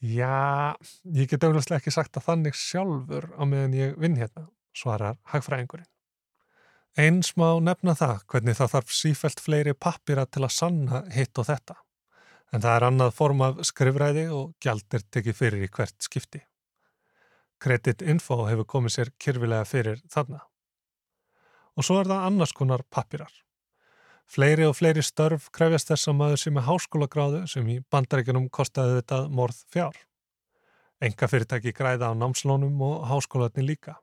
Já, 0.00 0.72
ég 1.12 1.28
get 1.28 1.42
auðvitað 1.44 1.76
ekki 1.76 1.92
sagt 1.92 2.16
að 2.16 2.24
þannig 2.30 2.56
sjálfur 2.56 3.26
á 3.36 3.44
meðan 3.44 3.74
ég 3.76 3.98
vinn 4.00 4.16
hérna, 4.16 4.46
svarar 4.72 5.18
hagfræðingurinn. 5.28 5.88
Eins 6.96 7.34
má 7.36 7.52
nefna 7.60 7.92
það 7.94 8.22
hvernig 8.32 8.56
það 8.56 8.72
þarf 8.72 8.94
sífælt 8.96 9.42
fleiri 9.44 9.74
pappira 9.76 10.24
til 10.24 10.46
að 10.46 10.54
sanna 10.56 11.02
hitt 11.12 11.36
og 11.38 11.46
þetta. 11.50 11.76
En 12.50 12.64
það 12.64 12.76
er 12.76 12.86
annað 12.88 13.12
form 13.14 13.44
af 13.44 13.60
skrifræði 13.68 14.24
og 14.34 14.56
gjaldir 14.64 15.04
tekið 15.12 15.36
fyrir 15.36 15.66
í 15.68 15.70
hvert 15.70 16.08
skipti. 16.08 16.40
Credit 17.60 18.00
Info 18.02 18.40
hefur 18.48 18.66
komið 18.66 18.96
sér 18.96 19.12
kyrfilega 19.20 19.68
fyrir 19.68 20.00
þarna. 20.08 20.40
Og 21.76 21.84
svo 21.84 22.00
er 22.00 22.08
það 22.08 22.26
annars 22.30 22.56
konar 22.56 22.82
pappirar. 22.88 23.30
Fleiri 24.30 24.62
og 24.62 24.76
fleiri 24.78 25.02
störf 25.02 25.48
krefjast 25.50 25.88
þess 25.90 26.08
að 26.10 26.14
maður 26.20 26.40
sem 26.44 26.58
er 26.60 26.66
háskólagráðu 26.68 27.40
sem 27.50 27.70
í 27.72 27.80
bandaríkunum 27.90 28.46
kostaði 28.54 29.00
þetta 29.00 29.16
morð 29.34 29.64
fjár. 29.74 29.96
Enga 31.02 31.26
fyrirtæki 31.32 31.72
græða 31.74 32.12
á 32.12 32.14
námslónum 32.14 32.76
og 32.86 33.08
háskólaðni 33.10 33.64
líka. 33.72 33.96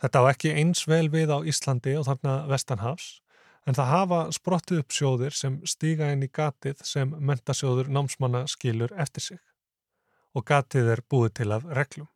Þetta 0.00 0.24
á 0.24 0.30
ekki 0.30 0.54
eins 0.56 0.86
vel 0.88 1.10
við 1.12 1.34
á 1.36 1.44
Íslandi 1.44 1.98
og 2.00 2.08
þarna 2.08 2.38
Vestanhafs 2.48 3.10
en 3.68 3.76
það 3.76 3.92
hafa 3.92 4.22
sprottið 4.38 4.80
upp 4.80 4.96
sjóðir 4.96 5.36
sem 5.36 5.60
stíga 5.68 6.08
inn 6.14 6.24
í 6.24 6.32
gatið 6.32 6.80
sem 6.88 7.12
mentasjóður 7.12 7.92
námsmanna 7.92 8.46
skilur 8.48 8.96
eftir 8.96 9.28
sig 9.28 9.42
og 10.32 10.48
gatið 10.48 10.94
er 10.96 11.04
búið 11.04 11.36
til 11.42 11.52
af 11.52 11.68
reglum. 11.76 12.08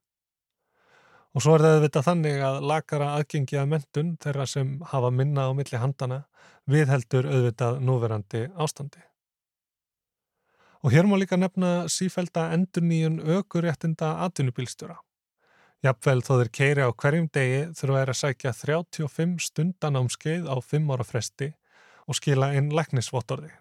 Og 1.37 1.45
svo 1.45 1.57
er 1.57 1.65
það 1.65 1.75
auðvitað 1.77 2.07
þannig 2.07 2.39
að 2.49 2.63
lakara 2.71 3.09
aðgengi 3.19 3.59
að 3.61 3.69
mentun 3.75 4.15
þeirra 4.23 4.47
sem 4.49 4.71
hafa 4.93 5.11
minna 5.13 5.49
á 5.49 5.53
milli 5.57 5.81
handana 5.81 6.23
viðheldur 6.69 7.29
auðvitað 7.29 7.83
núverandi 7.85 8.47
ástandi. 8.57 9.03
Og 10.87 10.95
hér 10.95 11.09
má 11.11 11.17
líka 11.19 11.37
nefna 11.37 11.89
sífælda 11.91 12.49
endur 12.55 12.85
nýjun 12.87 13.21
aukuréttinda 13.21 14.15
atvinnubílstjóra. 14.29 14.97
Jafnvel 15.85 16.23
þó 16.27 16.33
þeir 16.41 16.51
keiri 16.59 16.87
á 16.87 16.91
hverjum 16.91 17.29
degi 17.35 17.61
þurfa 17.79 18.01
þeir 18.01 18.13
að 18.13 18.21
sækja 18.21 18.53
35 18.61 19.45
stundan 19.47 19.99
ámskeið 20.01 20.49
á 20.51 20.57
5 20.59 20.91
ára 20.95 21.07
fresti 21.07 21.53
og 22.09 22.19
skila 22.19 22.51
inn 22.59 22.73
læknisvottorði. 22.75 23.53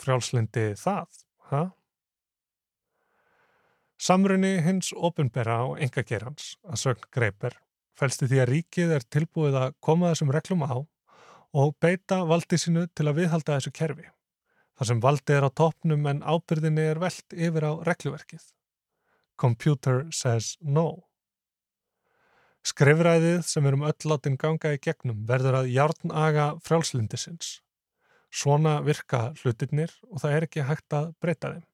Frjálslindi 0.00 0.70
það, 0.80 1.08
ha? 1.50 1.62
Samrunni 4.00 4.54
hins 4.64 4.94
ofinbera 4.96 5.58
á 5.60 5.64
engagerans 5.84 6.54
að 6.64 6.80
sögn 6.84 7.10
greipir 7.12 7.58
fælsti 8.00 8.30
því 8.30 8.40
að 8.40 8.50
ríkið 8.54 8.94
er 8.96 9.04
tilbúið 9.12 9.58
að 9.60 9.74
koma 9.84 10.12
þessum 10.12 10.32
reglum 10.32 10.64
á 10.64 10.74
og 11.60 11.74
beita 11.82 12.22
valdi 12.30 12.58
sinu 12.60 12.86
til 12.94 13.08
að 13.10 13.20
viðhalda 13.20 13.58
þessu 13.58 13.74
kerfi. 13.76 14.06
Þar 14.78 14.88
sem 14.88 15.02
valdi 15.04 15.36
er 15.36 15.44
á 15.44 15.50
toppnum 15.60 16.06
en 16.08 16.24
ábyrðinni 16.24 16.86
er 16.94 17.00
veld 17.02 17.36
yfir 17.36 17.66
á 17.68 17.72
regluverkið. 17.84 18.44
Computer 19.36 20.06
says 20.14 20.54
no. 20.60 21.04
Skrifræðið 22.64 23.42
sem 23.48 23.66
erum 23.68 23.84
öll 23.88 24.08
látin 24.08 24.38
ganga 24.40 24.72
í 24.76 24.80
gegnum 24.80 25.24
verður 25.28 25.62
að 25.62 25.72
járnaga 25.74 26.46
frjálslindisins. 26.64 27.58
Svona 28.30 28.78
virka 28.86 29.30
hlutirnir 29.42 29.92
og 30.08 30.22
það 30.22 30.36
er 30.36 30.46
ekki 30.46 30.68
hægt 30.68 30.96
að 30.96 31.12
breyta 31.20 31.52
þeim. 31.56 31.69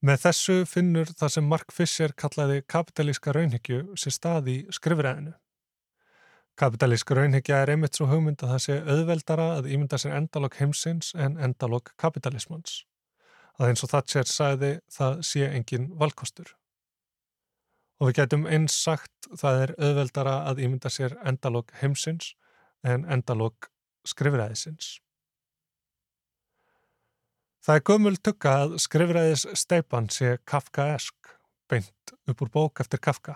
Með 0.00 0.22
þessu 0.22 0.54
finnur 0.64 1.10
það 1.12 1.32
sem 1.34 1.44
Mark 1.44 1.72
Fisher 1.76 2.12
kallaði 2.16 2.62
kapitalíska 2.72 3.34
raunhyggju 3.36 3.98
sér 4.00 4.14
stað 4.16 4.46
í 4.48 4.54
skrifræðinu. 4.72 5.34
Kapitalíska 6.56 7.16
raunhyggja 7.18 7.58
er 7.60 7.72
einmitt 7.74 7.98
svo 7.98 8.06
hugmynd 8.08 8.40
að 8.40 8.54
það 8.54 8.62
sé 8.64 8.78
auðveldara 8.80 9.48
að 9.58 9.68
ímynda 9.74 9.98
sér 10.00 10.14
endalokk 10.16 10.56
heimsins 10.56 11.12
en 11.20 11.36
endalokk 11.36 11.92
kapitalismans. 12.00 12.78
Að 13.60 13.74
eins 13.74 13.84
og 13.84 13.92
það 13.92 14.08
sér 14.14 14.32
sæði 14.32 14.72
það 14.96 15.20
sé 15.28 15.44
engin 15.50 15.90
valkostur. 16.00 16.54
Og 18.00 18.08
við 18.08 18.22
getum 18.22 18.48
eins 18.48 18.80
sagt 18.80 19.28
það 19.36 19.66
er 19.66 19.74
auðveldara 19.76 20.38
að 20.48 20.64
ímynda 20.64 20.88
sér 20.88 21.18
endalók 21.28 21.76
heimsins 21.82 22.32
en 22.88 23.04
endalók 23.04 23.68
skrifræðisins. 24.08 24.94
Það 27.60 27.76
er 27.76 27.82
gömul 27.84 28.16
tukka 28.16 28.52
að 28.62 28.78
skrifræðis 28.80 29.42
steipan 29.60 30.06
sé 30.08 30.38
Kafkaesk, 30.48 31.34
beint 31.68 32.14
upp 32.30 32.40
úr 32.40 32.50
bók 32.54 32.80
eftir 32.80 33.02
Kafka. 33.04 33.34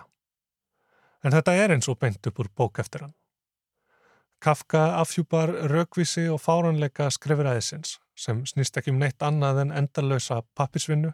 En 1.21 1.33
þetta 1.33 1.53
er 1.53 1.75
eins 1.75 1.89
og 1.89 1.99
beint 2.01 2.25
upp 2.25 2.41
úr 2.41 2.49
bók 2.57 2.81
eftir 2.81 3.05
hann. 3.05 3.13
Kafka 4.41 4.97
afhjúpar 4.99 5.53
raukvísi 5.69 6.25
og 6.29 6.41
fáranleika 6.41 7.11
skrifræðisins 7.13 7.99
sem 8.17 8.41
snýst 8.49 8.77
ekki 8.77 8.93
um 8.93 8.99
neitt 8.99 9.21
annað 9.23 9.61
en 9.63 9.77
endalösa 9.77 10.41
pappisvinnu 10.57 11.13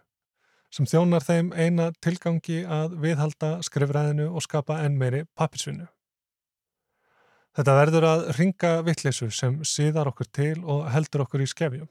sem 0.71 0.87
þjónar 0.87 1.23
þeim 1.27 1.51
eina 1.51 1.91
tilgangi 1.99 2.63
að 2.63 2.95
viðhalda 3.03 3.57
skrifræðinu 3.67 4.29
og 4.31 4.43
skapa 4.45 4.79
enn 4.85 4.95
meiri 4.99 5.25
pappisvinnu. 5.35 5.87
Þetta 7.51 7.73
verður 7.75 8.07
að 8.07 8.29
ringa 8.37 8.77
vittleysu 8.87 9.27
sem 9.35 9.57
síðar 9.67 10.07
okkur 10.13 10.29
til 10.31 10.61
og 10.63 10.85
heldur 10.93 11.25
okkur 11.25 11.43
í 11.43 11.49
skefjum. 11.51 11.89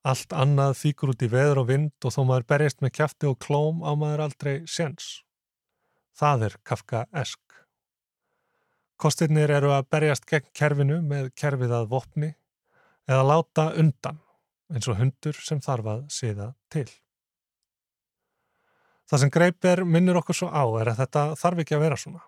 Allt 0.00 0.32
annað 0.32 0.78
þýkur 0.80 1.12
út 1.12 1.22
í 1.26 1.28
veður 1.28 1.60
og 1.60 1.66
vind 1.68 2.06
og 2.08 2.14
þó 2.14 2.22
maður 2.24 2.46
berjast 2.54 2.78
með 2.80 2.94
kæfti 2.96 3.28
og 3.28 3.36
klóm 3.44 3.82
á 3.84 3.92
maður 3.92 4.24
aldrei 4.28 4.54
séns. 4.64 5.20
Það 6.16 6.46
er 6.48 6.56
Kafka-esk. 6.64 7.40
Kostirnir 9.00 9.52
eru 9.52 9.74
að 9.76 9.90
berjast 9.92 10.24
gegn 10.28 10.48
kerfinu 10.56 11.02
með 11.04 11.30
kerfið 11.36 11.76
að 11.76 11.92
vopni 11.92 12.32
eða 13.08 13.28
láta 13.28 13.70
undan 13.80 14.20
eins 14.72 14.88
og 14.88 14.98
hundur 15.00 15.36
sem 15.36 15.60
þarf 15.60 15.92
að 15.92 16.02
síða 16.14 16.50
til. 16.72 16.88
Það 19.10 19.22
sem 19.24 19.32
greipir 19.34 19.84
minnir 19.84 20.20
okkur 20.20 20.36
svo 20.38 20.48
á 20.48 20.64
er 20.80 20.92
að 20.92 21.00
þetta 21.02 21.22
þarf 21.40 21.62
ekki 21.64 21.76
að 21.76 21.84
vera 21.84 22.00
svona. 22.00 22.20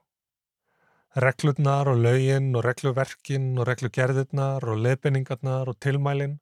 Reglurnar 1.23 1.89
og 1.93 2.01
laugin 2.03 2.51
og 2.57 2.65
regluverkin 2.67 3.53
og 3.61 3.69
reglugerðirnar 3.69 4.65
og 4.65 4.81
lefinningarnar 4.81 5.71
og 5.71 5.79
tilmælin 5.81 6.41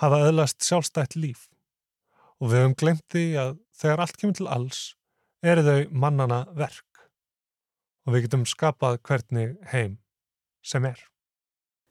hafa 0.00 0.22
öðlast 0.28 0.62
sjálfstætt 0.64 1.16
líf 1.18 1.48
og 2.40 2.50
við 2.50 2.62
höfum 2.62 2.78
glemt 2.78 3.06
því 3.12 3.26
að 3.42 3.54
þegar 3.82 4.04
allt 4.04 4.18
kemur 4.20 4.38
til 4.38 4.48
alls 4.50 4.82
eru 5.42 5.64
þau 5.66 5.78
mannana 6.04 6.42
verk 6.58 7.06
og 8.06 8.14
við 8.14 8.26
getum 8.26 8.44
skapað 8.48 9.00
hvernig 9.06 9.56
heim 9.72 9.98
sem 10.62 10.84
er. 10.86 10.98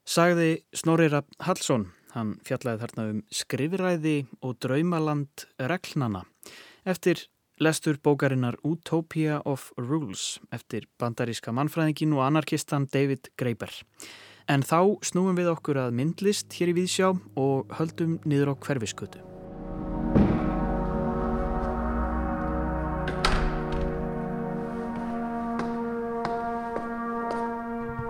Sagði 0.08 0.64
Snorri 0.74 1.08
Rapp 1.12 1.30
Hallsson, 1.46 1.86
hann 2.12 2.34
fjallaði 2.44 2.82
þarna 2.82 3.04
um 3.12 3.20
skrifræði 3.32 4.16
og 4.42 4.58
draumaland 4.64 5.46
reglnana 5.60 6.24
eftir 6.88 7.28
lestur 7.62 8.00
bókarinnar 8.02 8.58
Utopia 8.66 9.40
of 9.46 9.70
Rules 9.78 10.40
eftir 10.52 10.88
bandaríska 10.98 11.54
mannfræðingin 11.54 12.16
og 12.16 12.26
anarkistan 12.26 12.88
David 12.92 13.30
Graeber. 13.38 13.70
En 14.50 14.64
þá 14.66 14.98
snúum 15.06 15.36
við 15.38 15.52
okkur 15.52 15.78
að 15.78 15.92
myndlist 15.94 16.50
hér 16.58 16.72
í 16.72 16.78
Víðsjá 16.80 17.12
og 17.38 17.70
höldum 17.78 18.16
niður 18.26 18.50
á 18.50 18.54
hverfiskötu. 18.58 19.22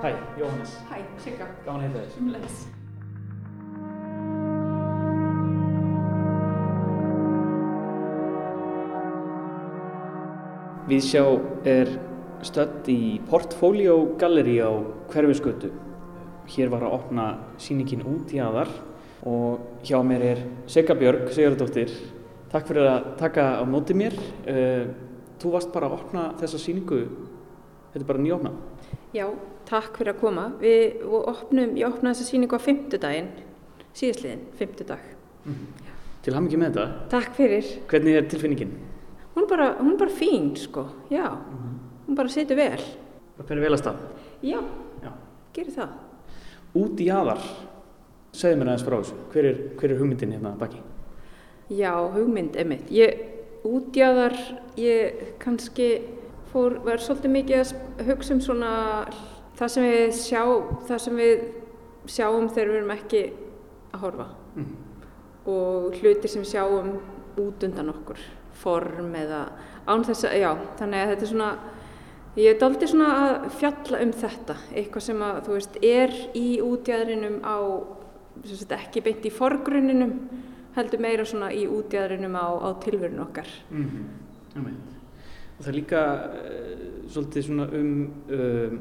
Hæ, 0.03 0.17
Jóhannes. 0.41 0.73
Hæ, 0.89 1.05
Sigga. 1.21 1.47
Gáðan 1.67 1.85
heita 1.85 2.01
þess. 2.01 2.17
Umleis. 2.19 2.65
Viðsjá 10.89 11.23
er 11.69 11.95
stödd 12.43 12.89
í 12.91 13.21
Portfolio 13.31 14.17
Gallery 14.19 14.59
á 14.65 14.73
Hverfiskötu. 15.13 15.71
Hér 16.51 16.73
var 16.73 16.87
að 16.87 16.97
opna 16.99 17.27
síningin 17.63 18.03
út 18.09 18.33
í 18.35 18.41
aðar 18.43 18.71
og 19.29 19.85
hjá 19.87 20.01
mér 20.03 20.25
er 20.27 20.41
Sigga 20.67 20.97
Björg, 20.99 21.29
Sigurdóttir. 21.31 21.93
Takk 22.53 22.67
fyrir 22.69 22.89
að 22.91 23.13
taka 23.21 23.45
á 23.61 23.65
móti 23.65 23.95
mér. 23.95 24.17
Eh, 24.47 24.89
þú 25.39 25.55
varst 25.55 25.73
bara 25.75 25.89
að 25.89 26.01
opna 26.01 26.25
þessa 26.41 26.59
síningu 26.61 27.05
þetta 27.93 28.03
er 28.03 28.09
bara 28.09 28.23
nýjófna. 28.25 28.53
Já, 29.13 29.27
takk 29.69 29.99
fyrir 30.01 30.15
að 30.15 30.21
koma. 30.23 30.47
Við 30.61 31.03
opnum, 31.19 31.75
ég 31.77 31.89
opnaði 31.89 32.17
þessa 32.17 32.29
síningu 32.31 32.57
á 32.57 32.61
fymtudaginn, 32.65 33.31
síðastliðin, 33.99 34.47
fymtudag. 34.59 35.03
Mm. 35.45 35.67
Til 36.23 36.37
ham 36.37 36.47
ekki 36.49 36.61
með 36.61 36.73
þetta. 36.73 37.09
Takk 37.13 37.37
fyrir. 37.37 37.73
Hvernig 37.91 38.19
er 38.19 38.29
tilfinningin? 38.33 38.73
Hún 39.35 39.45
er 39.45 39.51
bara, 39.51 39.69
hún 39.81 39.95
er 39.95 40.01
bara 40.01 40.17
fín, 40.17 40.53
sko, 40.61 40.87
já. 41.13 41.27
Mm. 41.29 41.77
Hún 42.07 42.19
bara 42.19 42.33
setur 42.33 42.59
vel. 42.59 42.81
Það 43.37 43.53
fyrir 43.53 43.67
vel 43.67 43.77
að 43.77 43.83
stað? 43.83 44.01
Já, 44.43 44.59
já. 45.05 45.13
gerir 45.57 45.77
það. 45.77 45.93
Út 46.79 47.01
í 47.05 47.11
aðar, 47.13 47.43
segð 48.33 48.59
mér 48.61 48.73
aðeins 48.73 48.87
frá 48.87 48.97
þessu. 48.97 49.19
Hver 49.35 49.49
er, 49.51 49.61
hver 49.77 49.93
er 49.93 50.01
hugmyndin 50.01 50.33
hérna 50.37 50.55
baki? 50.61 50.81
Já, 51.73 51.93
hugmynd, 52.15 52.57
emitt. 52.61 52.89
Ég, 52.93 53.21
út 53.69 53.97
í 53.97 54.05
aðar, 54.05 54.37
ég 54.81 55.21
kannski 55.43 55.91
fór, 56.53 56.79
var 56.85 57.01
svolítið 57.01 57.35
mikið 57.37 57.61
að 57.63 58.07
hugsa 58.09 58.35
um 58.37 58.43
svona 58.45 58.73
það 59.59 59.73
sem 59.75 59.87
við 59.87 60.15
sjá, 60.19 60.43
það 60.89 61.03
sem 61.05 61.21
við 61.21 61.45
sjáum 62.11 62.49
þegar 62.51 62.71
við 62.71 62.79
erum 62.81 62.95
ekki 62.97 63.23
að 63.93 64.03
horfa 64.03 64.29
mm. 64.57 64.71
og 65.53 65.99
hlutir 66.01 66.33
sem 66.33 66.47
sjáum 66.49 66.97
út 67.41 67.67
undan 67.67 67.93
okkur, 67.93 68.21
form 68.63 69.15
eða 69.17 69.45
án 69.87 70.05
þess 70.07 70.27
að, 70.29 70.39
já, 70.43 70.51
þannig 70.81 71.03
að 71.03 71.13
þetta 71.13 71.27
er 71.27 71.33
svona 71.33 71.51
ég 72.37 72.55
er 72.55 72.65
aldrei 72.65 72.89
svona 72.89 73.11
að 73.25 73.51
fjalla 73.61 74.01
um 74.05 74.15
þetta, 74.23 74.57
eitthvað 74.73 75.07
sem 75.09 75.27
að 75.27 75.43
þú 75.47 75.59
veist, 75.59 75.83
er 75.85 76.17
í 76.39 76.47
útjæðrinum 76.65 77.39
á, 77.45 77.57
sagt, 78.49 78.73
ekki 78.79 79.05
beint 79.05 79.29
í 79.29 79.35
forgrunninum, 79.35 80.17
heldur 80.77 81.05
meira 81.05 81.25
svona 81.29 81.53
í 81.53 81.67
útjæðrinum 81.69 82.37
á, 82.39 82.49
á 82.65 82.69
tilverun 82.81 83.25
okkar 83.27 83.49
mm 83.71 83.87
-hmm 83.89 84.93
og 85.63 85.67
það 85.67 85.71
er 85.71 85.77
líka 85.79 86.03
uh, 86.03 86.79
svolítið 87.13 87.45
svona 87.47 87.67
um 87.79 87.91
um 88.35 88.81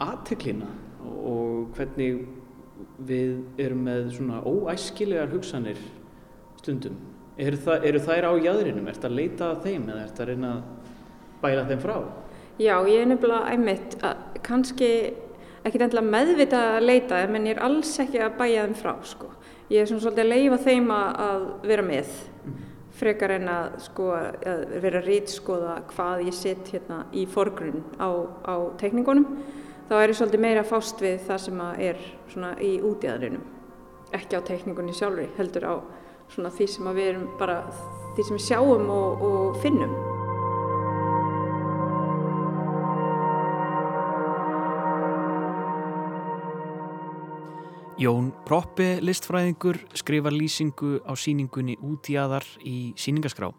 aðteklina 0.00 0.68
og 1.06 1.76
hvernig 1.76 2.24
við 3.04 3.60
erum 3.60 3.84
með 3.84 4.08
svona 4.16 4.40
óæskilegar 4.42 5.28
hugsanir 5.30 5.78
stundum. 6.58 6.96
Eru, 7.40 7.56
það, 7.56 7.84
eru 7.88 8.00
þær 8.04 8.26
á 8.26 8.32
jæðrinum? 8.42 8.88
Er 8.88 8.96
þetta 8.96 9.08
að 9.08 9.16
leita 9.16 9.50
að 9.50 9.62
þeim 9.66 9.86
eða 9.88 10.00
er 10.00 10.08
þetta 10.10 10.24
að 10.24 10.30
reyna 10.30 10.50
að 10.50 10.62
bæla 11.44 11.66
þeim 11.68 11.84
frá? 11.84 11.96
Já, 12.60 12.74
ég 12.84 13.00
er 13.00 13.06
nefnilega 13.08 13.54
einmitt 13.54 13.94
að 14.04 14.18
kannski 14.44 14.88
ekki 15.64 15.78
endilega 15.80 16.12
meðvita 16.12 16.58
að 16.74 16.86
leita 16.90 17.20
menn 17.32 17.46
ég 17.48 17.56
er 17.56 17.62
alls 17.64 17.94
ekki 18.02 18.20
að 18.20 18.36
bæja 18.36 18.66
þeim 18.66 18.74
frá 18.76 18.90
sko. 19.08 19.30
Ég 19.72 19.80
er 19.80 19.88
svona 19.88 20.04
svolítið 20.04 20.26
að 20.26 20.32
leifa 20.34 20.58
þeim 20.66 20.90
að 20.92 21.46
vera 21.70 21.86
með. 21.86 22.10
Frekar 23.00 23.32
en 23.38 23.48
að, 23.48 23.78
sko, 23.86 24.10
að 24.12 24.66
vera 24.84 25.00
að 25.00 25.08
rítskoða 25.08 25.78
hvað 25.94 26.26
ég 26.26 26.36
sitt 26.36 26.68
hérna 26.74 27.00
í 27.16 27.24
forgrunn 27.32 27.80
á, 27.96 28.12
á 28.44 28.54
teikningunum 28.76 29.24
þá 29.88 29.96
er 30.02 30.12
ég 30.12 30.20
svolítið 30.20 30.44
meira 30.44 30.66
fást 30.68 31.00
við 31.00 31.24
það 31.30 31.42
sem 31.46 31.64
er 31.88 32.04
í 32.60 32.76
útjæðarinum 32.84 33.48
ekki 34.20 34.36
á 34.36 34.40
teikningunni 34.44 34.92
sjálfur 34.94 35.32
heldur 35.40 35.64
á 35.64 35.74
því 36.36 36.68
sem 36.76 36.92
við 36.92 37.12
erum 37.14 37.28
bara 37.40 37.62
því 38.18 38.28
sem 38.28 38.36
við 38.36 38.48
sjáum 38.50 38.90
og, 38.92 39.24
og 39.24 39.62
finnum 39.64 40.19
Jón 48.00 48.30
Proppi, 48.48 48.94
listfræðingur, 49.04 49.76
skrifar 49.92 50.32
lýsingu 50.32 51.02
á 51.04 51.12
síningunni 51.20 51.74
Út 51.84 52.08
í 52.08 52.14
aðar 52.16 52.46
í 52.64 52.94
síningaskrá. 52.96 53.50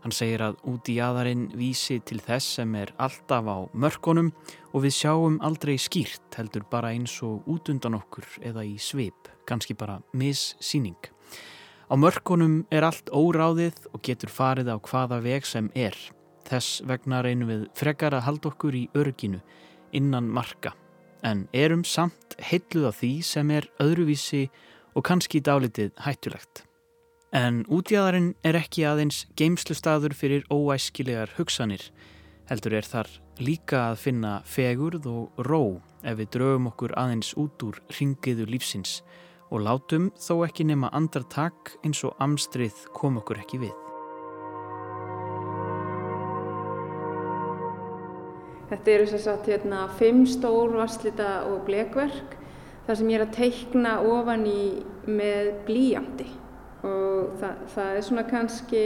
Hann 0.00 0.14
segir 0.16 0.40
að 0.40 0.54
út 0.72 0.88
í 0.88 0.94
aðarinn 1.04 1.50
vísi 1.52 1.98
til 2.00 2.16
þess 2.24 2.54
sem 2.56 2.72
er 2.80 2.94
alltaf 2.96 3.44
á 3.44 3.68
mörkonum 3.76 4.30
og 4.72 4.86
við 4.86 4.94
sjáum 4.96 5.36
aldrei 5.44 5.74
skýrt 5.76 6.38
heldur 6.40 6.64
bara 6.70 6.94
eins 6.96 7.18
og 7.20 7.44
út 7.44 7.68
undan 7.68 7.98
okkur 7.98 8.24
eða 8.40 8.64
í 8.64 8.78
svip, 8.80 9.28
kannski 9.44 9.76
bara 9.76 9.98
missýning. 10.16 11.10
Á 11.84 11.94
mörkonum 12.00 12.62
er 12.72 12.86
allt 12.88 13.12
óráðið 13.12 13.82
og 13.92 14.00
getur 14.00 14.32
farið 14.32 14.72
á 14.72 14.80
hvaða 14.80 15.20
veg 15.26 15.44
sem 15.44 15.68
er. 15.76 15.98
Þess 16.48 16.80
vegna 16.88 17.20
reynum 17.20 17.52
við 17.52 17.68
frekar 17.76 18.16
að 18.16 18.24
halda 18.30 18.48
okkur 18.54 18.80
í 18.80 18.86
örginu 18.96 19.42
innan 19.92 20.32
marka 20.32 20.72
en 21.24 21.46
erum 21.56 21.84
samt 21.88 22.36
heitluð 22.38 22.90
af 22.90 23.00
því 23.00 23.12
sem 23.24 23.50
er 23.50 23.68
öðruvísi 23.82 24.46
og 24.94 25.06
kannski 25.08 25.40
dálitið 25.42 25.94
hættulegt. 26.04 26.64
En 27.34 27.64
útjæðarinn 27.66 28.34
er 28.46 28.58
ekki 28.60 28.84
aðeins 28.86 29.24
geimslustadur 29.38 30.14
fyrir 30.14 30.44
óæskilegar 30.54 31.32
hugsanir, 31.38 31.82
heldur 32.46 32.76
er 32.78 32.86
þar 32.86 33.10
líka 33.42 33.88
að 33.90 34.02
finna 34.04 34.34
fegurð 34.46 35.08
og 35.10 35.46
ró 35.48 35.80
ef 36.04 36.20
við 36.20 36.30
draugum 36.36 36.70
okkur 36.70 36.94
aðeins 37.00 37.32
út 37.40 37.66
úr 37.66 37.80
ringiðu 37.98 38.46
lífsins 38.52 39.00
og 39.50 39.64
látum 39.66 40.12
þó 40.20 40.44
ekki 40.46 40.68
nema 40.68 40.92
andartak 40.94 41.74
eins 41.82 42.04
og 42.06 42.14
amstrið 42.22 42.86
kom 42.94 43.18
okkur 43.22 43.42
ekki 43.42 43.64
við. 43.66 43.83
Þetta 48.74 48.90
eru 48.90 49.04
þess 49.06 49.30
að 49.30 49.48
hérna, 49.52 49.80
fimm 50.00 50.24
stór 50.26 50.72
vasslita 50.74 51.28
og 51.46 51.60
blekverk 51.68 52.32
þar 52.88 52.96
sem 52.98 53.10
ég 53.12 53.20
er 53.20 53.22
að 53.28 53.36
teikna 53.36 53.92
ofan 54.02 54.42
í 54.50 54.62
með 55.06 55.50
blíjandi 55.68 56.26
og 56.82 57.36
það, 57.38 57.60
það 57.70 57.90
er 57.92 58.06
svona 58.08 58.24
kannski 58.32 58.80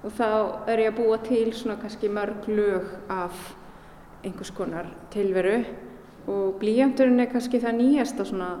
og 0.00 0.14
þá 0.16 0.28
er 0.72 0.82
ég 0.86 0.88
að 0.94 1.02
búa 1.02 1.18
til 1.26 1.50
svona 1.52 1.76
kannski 1.82 2.08
mörg 2.08 2.48
lög 2.48 2.86
af 3.12 3.42
einhvers 4.24 4.52
konar 4.56 4.88
tilveru. 5.12 5.58
Og 6.32 6.56
blíjandurinn 6.62 7.20
er 7.20 7.28
kannski 7.28 7.60
það 7.60 7.76
nýjasta 7.76 8.24
svona 8.24 8.54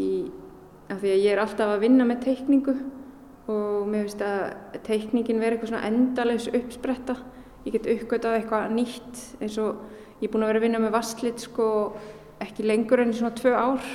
í 0.00 0.30
af 0.90 1.02
því 1.02 1.12
að 1.12 1.26
ég 1.26 1.34
er 1.34 1.42
alltaf 1.44 1.74
að 1.74 1.84
vinna 1.84 2.06
með 2.08 2.24
teikningu. 2.24 2.74
Og 3.52 3.84
mér 3.84 4.08
finnst 4.08 4.24
að 4.24 4.80
teikningin 4.88 5.44
verður 5.44 5.58
eitthvað 5.58 5.74
svona 5.74 5.92
endalegs 5.92 6.48
uppspretta 6.56 7.18
ég 7.66 7.74
get 7.76 7.88
uppgötað 7.94 8.38
eitthvað 8.38 8.74
nýtt 8.76 9.24
eins 9.40 9.58
og 9.60 9.82
ég 10.20 10.28
er 10.28 10.32
búin 10.32 10.44
að 10.44 10.52
vera 10.52 10.62
að 10.62 10.66
vinna 10.66 10.82
með 10.82 10.94
vasslit 10.96 11.42
sko 11.44 11.66
ekki 12.40 12.66
lengur 12.66 13.02
enn 13.02 13.14
svona 13.16 13.36
tvö 13.36 13.52
ár 13.56 13.88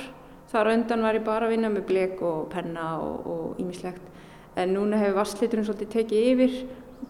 þar 0.50 0.72
undan 0.72 1.04
var 1.06 1.18
ég 1.18 1.26
bara 1.26 1.48
að 1.48 1.56
vinna 1.56 1.70
með 1.72 1.86
blek 1.88 2.22
og 2.22 2.46
penna 2.52 2.96
og 3.02 3.58
ímislegt 3.62 4.02
en 4.56 4.74
núna 4.76 5.00
hefur 5.00 5.20
vassliturinn 5.20 5.66
svolítið 5.66 5.92
tekið 5.96 6.28
yfir 6.32 6.54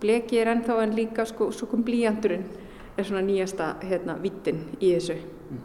bleki 0.01 0.41
er 0.41 0.53
ennþá 0.55 0.79
en 0.83 0.97
líka 0.97 1.27
sko 1.29 1.51
svo 1.55 1.69
kom 1.71 1.85
blíjandurinn 1.87 2.47
er 2.97 3.05
svona 3.05 3.25
nýjasta 3.27 3.75
hérna 3.85 4.17
vittin 4.23 4.65
í 4.81 4.95
þessu 4.97 5.19
mm. 5.21 5.63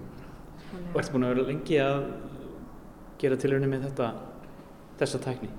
Og 0.91 0.99
ertu 0.99 1.15
búin 1.15 1.25
að 1.25 1.33
vera 1.33 1.47
lengi 1.47 1.79
að 1.81 2.05
gera 3.21 3.39
tilhörni 3.39 3.71
með 3.71 3.87
þetta 3.87 4.13
þessa 4.99 5.23
tækni? 5.23 5.49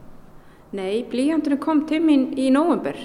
Nei, 0.73 1.03
blíjandurinn 1.05 1.61
kom 1.61 1.83
til 1.89 2.01
mín 2.01 2.31
í 2.41 2.47
nóvember. 2.53 2.97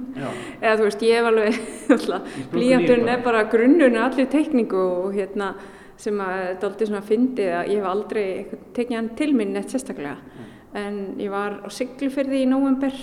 Eða 0.64 0.74
þú 0.80 0.86
veist, 0.88 1.04
ég 1.06 1.20
hef 1.20 1.28
alveg 1.30 1.58
blíjandurinn 2.54 3.12
er 3.12 3.22
bara 3.22 3.44
grunnurinn 3.50 4.00
allir 4.02 4.26
teikningu 4.32 4.80
og 4.82 5.14
hérna 5.14 5.52
sem 6.00 6.18
að 6.18 6.40
þetta 6.48 6.68
aldrei 6.68 6.88
svona 6.88 7.04
fyndi 7.06 7.46
að 7.46 7.70
ég 7.70 7.78
hef 7.78 7.86
aldrei 7.86 8.26
tekið 8.74 8.98
hann 8.98 9.12
til 9.18 9.30
mín 9.38 9.54
neitt 9.54 9.70
sérstaklega. 9.70 10.16
Mm. 10.18 10.50
en 10.74 10.94
ég 11.22 11.30
var 11.30 11.60
á 11.62 11.68
Siglufyrði 11.70 12.42
í 12.42 12.50
nóvember 12.50 12.94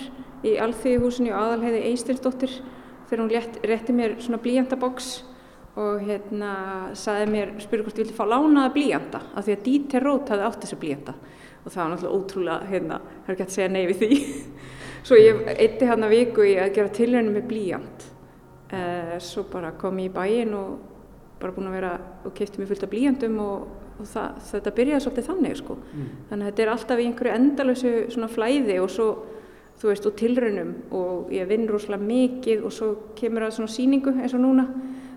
í 0.44 0.58
Alþýðihúsinu 0.60 1.32
og 1.32 1.38
aðalheiði 1.40 1.84
Eistinsdóttir 1.88 2.56
þegar 3.08 3.22
hún 3.22 3.32
létt, 3.32 3.60
rétti 3.64 3.94
mér 3.96 4.18
svona 4.20 4.40
blíjandaboks 4.42 5.12
og 5.80 6.02
hérna 6.04 6.52
saði 6.98 7.30
mér, 7.32 7.54
spurði 7.62 7.86
hvort 7.86 7.96
ég 7.96 8.04
vilti 8.04 8.18
fá 8.18 8.26
lánaða 8.28 8.74
blíjanda 8.74 9.22
af 9.32 9.46
því 9.46 9.54
að 9.56 9.64
Dieter 9.68 10.04
Roth 10.04 10.34
hafði 10.34 10.48
átt 10.50 10.66
þessu 10.66 10.80
blíjanda 10.82 11.14
og 11.62 11.70
það 11.70 11.82
var 11.82 11.92
náttúrulega 11.92 12.18
ótrúlega, 12.18 12.70
hérna, 12.70 13.00
það 13.22 13.28
er 13.28 13.36
ekki 13.36 13.46
að 13.46 13.56
segja 13.56 13.72
nei 13.72 13.82
við 13.90 14.00
því. 14.02 14.16
Svo 15.06 15.18
ég 15.18 15.42
eitti 15.56 15.86
hérna 15.88 16.08
viku 16.10 16.46
í 16.46 16.56
að 16.62 16.74
gera 16.76 16.94
tilhörnum 16.94 17.36
með 17.36 17.46
blíjant. 17.50 18.08
Uh, 18.72 19.16
svo 19.20 19.44
bara 19.52 19.74
kom 19.76 19.98
ég 20.00 20.08
í 20.08 20.14
bæin 20.14 20.54
og 20.56 20.78
bara 21.42 21.52
búin 21.52 21.68
að 21.68 21.76
vera 21.76 21.92
og 22.24 22.34
kefti 22.36 22.60
mér 22.60 22.70
fullt 22.70 22.86
af 22.86 22.92
blíjandum 22.92 23.34
og, 23.42 23.66
og 23.98 24.08
það, 24.08 24.38
þetta 24.48 24.74
byrjaði 24.78 25.04
svolítið 25.04 25.28
þannig 25.28 25.58
sko. 25.58 25.76
Mm. 25.82 26.08
Þannig 26.30 26.46
að 26.46 26.50
þetta 26.50 26.64
er 26.64 26.72
alltaf 26.72 27.02
í 27.02 27.06
einhverju 27.08 27.34
endalösu 27.36 27.92
svona 28.14 28.30
flæði 28.32 28.78
og 28.80 28.88
svo, 28.94 29.08
þú 29.82 29.90
veist, 29.90 30.08
og 30.08 30.16
tilhörnum 30.22 30.72
og 30.94 31.34
ég 31.34 31.50
vinn 31.50 31.68
rosalega 31.70 32.08
mikið 32.08 32.64
og 32.64 32.74
svo 32.78 32.90
kemur 33.18 33.46
það 33.46 33.56
svona 33.58 33.74
síningu 33.76 34.14
eins 34.14 34.36
og 34.38 34.44
núna. 34.44 34.68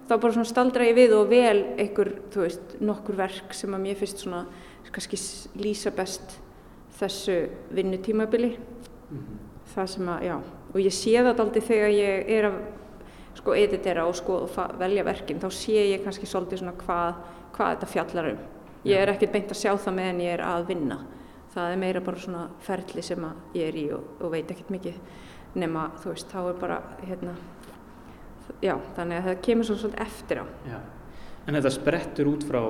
Þá 0.06 0.16
bara 0.18 0.36
svona 0.36 0.50
staldra 0.50 0.90
ég 0.90 0.98
við 0.98 1.16
og 1.18 1.30
vel 1.30 1.60
einhver, 1.82 2.12
þú 2.34 2.44
veist, 2.44 2.76
nokkur 2.82 3.18
verk 3.22 3.56
sem 3.58 3.74
að 3.74 3.86
mér 3.86 4.02
finnst 4.02 4.26
svona 4.26 4.44
kannski 4.92 5.18
lýsa 5.62 5.92
best 5.96 6.40
þessu 7.00 7.50
vinnutímabili. 7.72 8.58
Mm 9.10 9.18
-hmm. 9.18 9.38
það 9.76 9.88
sem 9.88 10.08
að, 10.10 10.24
já 10.24 10.42
og 10.76 10.82
ég 10.84 10.92
sé 10.92 11.14
það 11.24 11.40
aldrei 11.40 11.64
þegar 11.64 11.94
ég 11.96 12.30
er 12.36 12.50
að 12.50 12.56
sko 13.40 13.54
editera 13.56 14.06
og 14.10 14.16
sko 14.16 14.42
og 14.44 14.80
velja 14.80 15.06
verkin 15.08 15.40
þá 15.40 15.48
sé 15.54 15.86
ég 15.92 16.04
kannski 16.04 16.28
svolítið 16.28 16.60
svona 16.60 16.76
hvað, 16.80 17.22
hvað 17.56 17.70
þetta 17.74 17.92
fjallar 17.92 18.30
um. 18.34 18.42
Ég 18.86 19.02
er 19.02 19.12
ekkert 19.14 19.32
beint 19.32 19.52
að 19.52 19.62
sjá 19.62 19.72
það 19.78 19.96
meðan 19.96 20.20
ég 20.22 20.34
er 20.36 20.44
að 20.46 20.68
vinna. 20.68 20.98
Það 21.56 21.72
er 21.72 21.80
meira 21.80 22.02
bara 22.04 22.20
svona 22.20 22.44
ferli 22.60 23.02
sem 23.02 23.24
að 23.24 23.58
ég 23.58 23.72
er 23.72 23.80
í 23.80 23.86
og, 23.96 24.10
og 24.20 24.34
veit 24.36 24.52
ekkert 24.52 24.74
mikið 24.76 25.00
nema 25.56 25.88
þú 26.04 26.12
veist 26.12 26.32
þá 26.34 26.40
er 26.42 26.60
bara 26.60 26.82
hérna 27.08 27.36
já 28.62 28.76
þannig 28.98 29.18
að 29.18 29.30
það 29.30 29.42
kemur 29.48 29.70
svo 29.70 29.80
svolítið 29.80 30.06
eftir 30.06 30.44
á. 30.44 30.46
Já. 30.68 30.80
En 31.48 31.56
þetta 31.56 31.72
sprettur 31.72 32.32
út 32.34 32.44
frá 32.44 32.62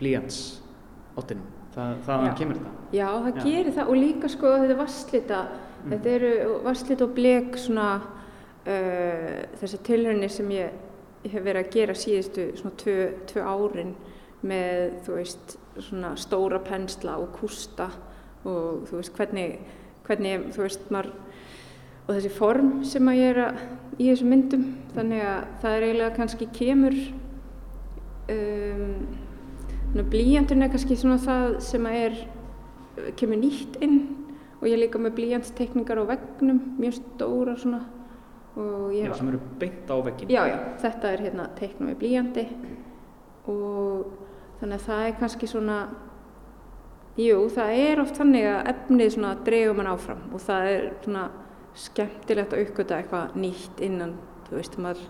blíjans 0.00 0.40
áttinum, 1.16 1.46
það, 1.74 1.94
það 2.06 2.26
kemur 2.40 2.58
þetta? 2.60 2.74
Já, 2.96 3.06
það 3.12 3.30
Já. 3.30 3.44
gerir 3.46 3.76
það 3.76 3.92
og 3.92 4.00
líka 4.00 4.30
sko 4.32 4.52
þetta 4.62 4.78
vasslita, 4.80 5.40
mm. 5.46 5.86
þetta 5.92 6.14
eru 6.16 6.32
vasslita 6.66 7.06
og 7.06 7.14
blek 7.16 7.60
svona 7.60 7.88
uh, 8.00 9.38
þessar 9.60 9.84
tilhörni 9.90 10.30
sem 10.32 10.52
ég, 10.54 10.82
ég 11.24 11.36
hef 11.36 11.46
verið 11.46 11.62
að 11.62 11.72
gera 11.78 11.98
síðustu 11.98 12.48
svona 12.60 12.80
tvö, 12.82 12.98
tvö 13.30 13.46
árin 13.46 13.94
með 14.46 14.98
þú 15.06 15.16
veist 15.16 15.56
svona 15.76 16.14
stóra 16.20 16.60
pensla 16.64 17.16
og 17.20 17.32
kústa 17.36 17.90
og 18.46 18.86
þú 18.88 19.00
veist 19.00 19.16
hvernig, 19.16 19.56
hvernig 20.06 20.50
þú 20.54 20.64
veist 20.64 20.90
maður 20.94 21.14
og 22.06 22.14
þessi 22.14 22.30
form 22.30 22.72
sem 22.86 23.08
að 23.10 23.18
ég 23.18 23.32
er 23.32 23.40
að, 23.48 23.62
í 23.98 24.08
þessum 24.12 24.30
myndum 24.30 24.66
þannig 24.94 25.22
að 25.26 25.46
það 25.62 25.76
er 25.76 25.86
eiginlega 25.86 26.16
kannski 26.20 26.46
kemur 26.54 26.98
um, 28.30 28.92
blíjandun 30.04 30.62
er 30.62 30.72
kannski 30.72 30.96
svona 30.98 31.18
það 31.22 31.58
sem 31.64 31.86
er 31.90 32.16
kemur 33.16 33.40
nýtt 33.40 33.76
inn 33.84 33.98
og 34.60 34.68
ég 34.68 34.80
líka 34.80 35.00
með 35.00 35.16
blíjandstekningar 35.18 36.00
á 36.00 36.04
veggnum 36.12 36.60
mjög 36.80 36.98
stóra 37.00 37.56
svona 37.60 37.84
Já, 38.56 39.10
sem 39.12 39.28
eru 39.28 39.40
beint 39.60 39.90
á 39.92 39.96
veggin 40.00 40.30
Já, 40.32 40.46
já, 40.48 40.56
þetta 40.80 41.10
er 41.12 41.22
hérna 41.26 41.48
teiknum 41.58 41.90
með 41.90 41.98
blíjandi 42.00 42.44
og 43.52 44.06
þannig 44.60 44.78
að 44.78 44.86
það 44.86 45.02
er 45.06 45.18
kannski 45.20 45.48
svona 45.50 45.80
jú, 47.20 47.42
það 47.52 47.80
er 47.82 48.00
oft 48.00 48.16
þannig 48.16 48.48
að 48.48 48.70
efnið 48.72 49.12
svona 49.12 49.34
dreygur 49.44 49.76
mann 49.76 49.90
áfram 49.92 50.24
og 50.32 50.40
það 50.46 50.70
er 50.70 50.88
svona 51.04 51.26
skemmtilegt 51.76 52.56
að 52.56 52.64
aukvita 52.64 52.98
eitthvað 53.02 53.36
nýtt 53.42 53.82
innan, 53.84 54.16
þú 54.48 54.56
veist, 54.56 54.78
maður 54.80 55.04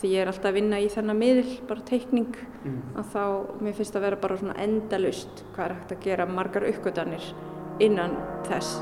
því 0.00 0.12
ég 0.14 0.22
er 0.22 0.30
alltaf 0.32 0.48
að 0.50 0.56
vinna 0.56 0.80
í 0.80 0.88
þennan 0.92 1.20
miðl, 1.20 1.50
bara 1.68 1.84
teikning, 1.88 2.32
mm. 2.62 2.80
að 3.00 3.12
þá, 3.12 3.24
mér 3.64 3.76
finnst 3.78 3.98
að 3.98 4.06
vera 4.08 4.22
bara 4.22 4.40
svona 4.40 4.56
endalust 4.64 5.44
hvað 5.52 5.66
er 5.66 5.76
hægt 5.76 5.94
að 5.96 6.08
gera 6.08 6.30
margar 6.30 6.68
aukvötanir 6.70 7.30
innan 7.82 8.16
þess. 8.48 8.80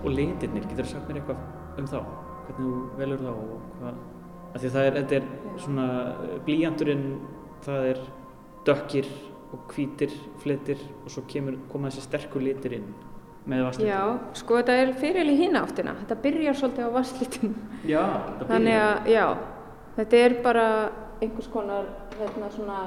og 0.00 0.16
litirnir, 0.16 0.64
getur 0.64 0.86
þú 0.86 0.92
sagt 0.94 1.08
mér 1.10 1.20
eitthvað 1.20 1.80
um 1.80 1.88
þá, 1.88 1.98
hvernig 2.46 2.60
þú 2.60 2.70
velur 2.98 3.20
þá 3.20 3.30
og 3.30 3.66
hvað, 3.78 3.98
af 4.54 4.62
því 4.62 4.70
er, 4.82 4.96
þetta 5.00 5.18
er 5.18 5.28
svona 5.60 5.86
blíjandurinn, 6.46 7.04
það 7.64 7.90
er 7.92 8.00
dökkir 8.66 9.10
og 9.50 9.74
hvítir 9.74 10.14
fletir 10.42 10.82
og 11.04 11.10
svo 11.12 11.24
kemur, 11.30 11.58
koma 11.70 11.90
þessi 11.90 12.06
sterkur 12.06 12.44
litir 12.44 12.78
inn 12.78 12.88
með 13.50 13.64
vasslitin. 13.66 13.90
Já, 13.90 14.34
sko 14.38 14.58
þetta 14.60 14.78
er 14.82 14.92
fyrirli 15.00 15.36
hín 15.38 15.58
áttina, 15.58 15.94
þetta 16.02 16.18
byrjar 16.24 16.58
svolítið 16.60 16.90
á 16.90 16.90
vasslitin. 16.94 17.54
Já, 17.88 18.02
þetta 18.02 18.32
byrjar. 18.38 18.50
Þannig 18.54 18.80
að, 18.80 19.12
já, 19.14 19.26
þetta 19.98 20.24
er 20.24 20.36
bara 20.44 20.66
einhvers 21.20 21.52
konar, 21.52 21.92
hérna 22.16 22.50
svona, 22.54 22.80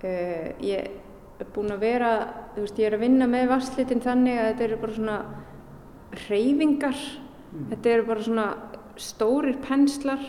uh, 0.00 0.50
ég 0.64 0.90
er 1.40 1.52
búin 1.54 1.72
að 1.72 1.84
vera, 1.86 2.10
þú 2.54 2.66
veist, 2.66 2.80
ég 2.80 2.90
er 2.90 2.98
að 2.98 3.06
vinna 3.06 3.28
með 3.30 3.48
vasslitin 3.54 4.02
þannig 4.04 4.38
að 4.38 4.50
þetta 4.50 4.66
eru 4.66 4.80
bara 4.82 4.96
svona 4.98 5.18
hreyfingar 6.26 6.98
mm. 6.98 7.66
þetta 7.72 7.92
eru 7.94 8.06
bara 8.08 8.26
svona 8.26 8.46
stórir 9.00 9.58
penslar 9.64 10.22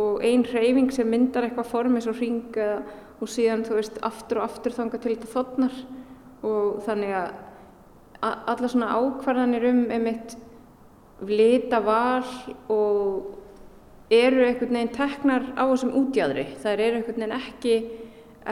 og 0.00 0.24
ein 0.26 0.44
hreyfing 0.46 0.90
sem 0.92 1.08
myndar 1.10 1.46
eitthvað 1.46 1.70
form 1.70 1.98
eins 1.98 2.08
og 2.10 2.18
ring 2.18 2.56
eða, 2.56 2.82
og 3.20 3.30
síðan 3.30 3.64
þú 3.66 3.78
veist 3.78 4.00
aftur 4.02 4.40
og 4.40 4.48
aftur 4.48 4.74
þanga 4.74 5.00
til 5.00 5.14
þetta 5.14 5.30
þotnar 5.30 5.76
og 6.44 6.80
þannig 6.84 7.14
að 7.14 7.28
alla 8.24 8.70
svona 8.70 8.94
ákvarðanir 8.96 9.68
um 9.68 9.80
einmitt 9.92 10.34
lita 11.28 11.80
val 11.84 12.24
og 12.72 14.10
eru 14.12 14.44
einhvern 14.44 14.76
veginn 14.76 14.94
teknar 14.94 15.46
á 15.56 15.64
þessum 15.68 15.94
útjæðri 16.00 16.46
það 16.62 16.82
eru 16.86 16.98
einhvern 16.98 17.22
veginn 17.22 17.36
ekki, 17.38 17.76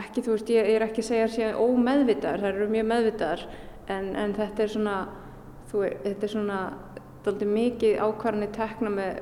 ekki 0.02 0.24
þú 0.24 0.36
veist 0.36 0.52
ég 0.54 0.70
er 0.74 0.86
ekki 0.86 1.02
að 1.02 1.08
segja 1.08 1.26
að 1.26 1.34
það 1.34 1.36
sé 1.36 1.66
ómeðvitaðar 1.66 2.44
það 2.44 2.54
eru 2.54 2.70
mjög 2.72 2.88
meðvitaðar. 2.92 3.44
En, 3.90 4.12
en 4.16 4.34
þetta 4.36 4.62
er 4.62 4.72
svona 4.72 4.96
þú, 5.72 5.84
þetta 6.04 6.26
er 6.28 6.32
svona 6.32 6.58
doldið 7.22 7.52
mikið 7.54 8.00
ákvarðinni 8.02 8.48
tekna 8.54 8.90
með 8.92 9.20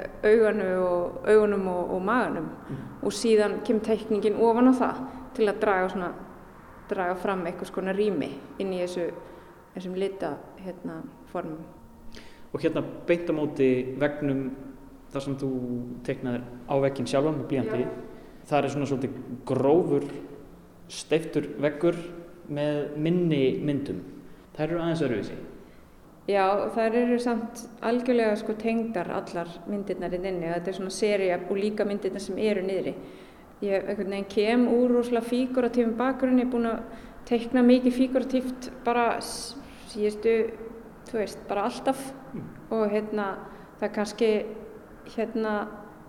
og, 0.80 1.18
augunum 1.28 1.66
og, 1.68 1.90
og 1.96 2.04
maganum 2.04 2.46
mm. 2.48 2.78
og 3.04 3.14
síðan 3.14 3.58
kemur 3.66 3.84
tekningin 3.84 4.38
ofan 4.40 4.72
á 4.72 4.74
það 4.78 5.02
til 5.36 5.48
að 5.50 5.60
draga, 5.64 5.90
svona, 5.92 6.12
draga 6.90 7.18
fram 7.20 7.44
eitthvað 7.48 7.72
svona 7.72 7.94
rými 7.96 8.30
inn 8.62 8.72
í 8.72 8.80
þessu, 8.82 9.10
þessum 9.74 9.98
lita 10.00 10.32
hérna, 10.64 11.02
formum. 11.32 11.60
Og 12.50 12.64
hérna 12.64 12.82
beint 13.06 13.30
á 13.30 13.32
móti 13.36 13.70
vegnum 14.00 14.48
þar 15.10 15.26
sem 15.26 15.36
þú 15.38 15.50
teknaðir 16.06 16.46
á 16.70 16.74
veginn 16.86 17.10
sjálfan 17.10 17.38
með 17.40 17.48
blíjandi, 17.50 17.84
það 18.48 18.64
er 18.64 18.74
svona 18.74 18.90
svolítið 18.90 19.20
grófur, 19.46 20.08
steiftur 20.90 21.48
veggur 21.62 21.98
með 22.50 22.96
minni 22.98 23.44
myndum. 23.62 24.02
Það 24.54 24.64
eru 24.66 24.82
aðeins 24.82 25.02
öruvísi. 25.06 25.38
Já, 26.30 26.44
það 26.74 26.96
eru 27.00 27.16
samt 27.22 27.62
algjörlega 27.86 28.36
sko 28.38 28.54
tengdar 28.60 29.08
allar 29.16 29.48
myndirnar 29.70 30.14
inn 30.14 30.28
inni, 30.28 30.50
þetta 30.52 30.70
er 30.70 30.76
svona 30.76 30.92
seria 30.94 31.38
og 31.40 31.58
líka 31.58 31.86
myndirnar 31.88 32.22
sem 32.22 32.38
eru 32.38 32.62
niðri. 32.62 32.92
Ég 33.64 33.88
einhvern 33.88 34.14
veginn 34.14 34.28
kem 34.30 34.66
úr 34.70 34.94
rosalega 34.94 35.26
fíkuratífum 35.26 35.96
bakgrunn, 35.98 36.38
ég 36.38 36.46
er 36.46 36.52
búin 36.52 36.68
að 36.70 36.84
teikna 37.28 37.64
mikið 37.66 37.96
fíkuratíft 37.96 38.70
bara 38.86 39.06
síðustu, 39.24 40.34
þú 41.10 41.18
veist, 41.18 41.42
bara 41.48 41.66
alltaf 41.68 42.00
mm. 42.32 42.48
og 42.76 42.86
hérna 42.92 43.30
það 43.80 43.94
kannski, 43.96 44.32
hérna, 45.16 45.54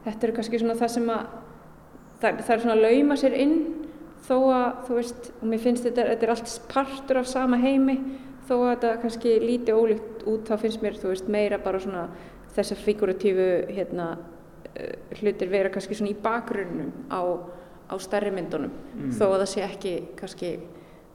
þetta 0.05 0.27
eru 0.27 0.37
kannski 0.37 0.61
svona 0.61 0.79
það 0.79 0.95
sem 0.95 1.13
að, 1.13 1.37
það, 2.21 2.41
það 2.41 2.55
er 2.55 2.65
svona 2.65 2.77
að 2.77 2.83
lauma 2.85 3.17
sér 3.19 3.37
inn 3.41 3.55
þó 4.27 4.35
að, 4.53 4.67
þú 4.87 4.99
veist, 4.99 5.31
og 5.39 5.47
mér 5.49 5.63
finnst 5.63 5.87
þetta, 5.87 6.09
þetta 6.11 6.27
er 6.27 6.33
allt 6.35 6.59
partur 6.71 7.21
af 7.23 7.31
sama 7.31 7.59
heimi 7.61 7.97
þó 8.51 8.57
að 8.59 8.69
þetta 8.73 8.91
kannski 9.05 9.37
líti 9.39 9.75
ólíkt 9.75 10.27
út 10.27 10.49
þá 10.49 10.57
finnst 10.65 10.83
mér 10.83 10.99
veist, 10.99 11.31
meira 11.31 11.59
bara 11.63 11.79
svona 11.79 12.03
þessar 12.51 12.81
figuratífu 12.83 13.47
hérna, 13.71 14.11
uh, 14.17 14.93
hlutir 15.21 15.51
vera 15.51 15.71
kannski 15.71 15.95
svona 15.97 16.11
í 16.11 16.19
bakgrunnum 16.19 16.91
á, 17.07 17.21
á 17.87 17.95
stærri 18.03 18.33
myndunum 18.35 18.73
mm. 18.73 19.15
þó 19.15 19.25
að 19.29 19.39
það 19.43 19.49
sé 19.53 19.65
ekki 19.69 19.95
kannski 20.19 20.53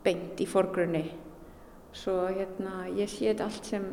beint 0.07 0.41
í 0.41 0.49
forgrunni 0.49 1.05
svo 1.97 2.27
hérna 2.31 2.87
ég 2.97 3.11
sé 3.11 3.31
þetta 3.31 3.49
allt 3.49 3.73
sem 3.73 3.89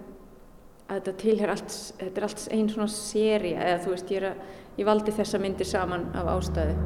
að 0.84 1.00
þetta 1.00 1.14
tilher 1.24 1.54
allt, 1.54 1.78
þetta 2.00 2.22
er 2.22 2.28
allt 2.28 2.46
einn 2.54 2.70
svona 2.72 2.91
séri 2.91 3.54
eða 3.56 3.80
þú 3.84 3.96
veist 3.96 4.14
ég, 4.14 4.28
að, 4.28 4.60
ég 4.80 4.88
valdi 4.88 5.16
þessa 5.16 5.41
myndir 5.41 5.70
saman 5.70 6.10
af 6.16 6.32
ástæðu 6.38 6.78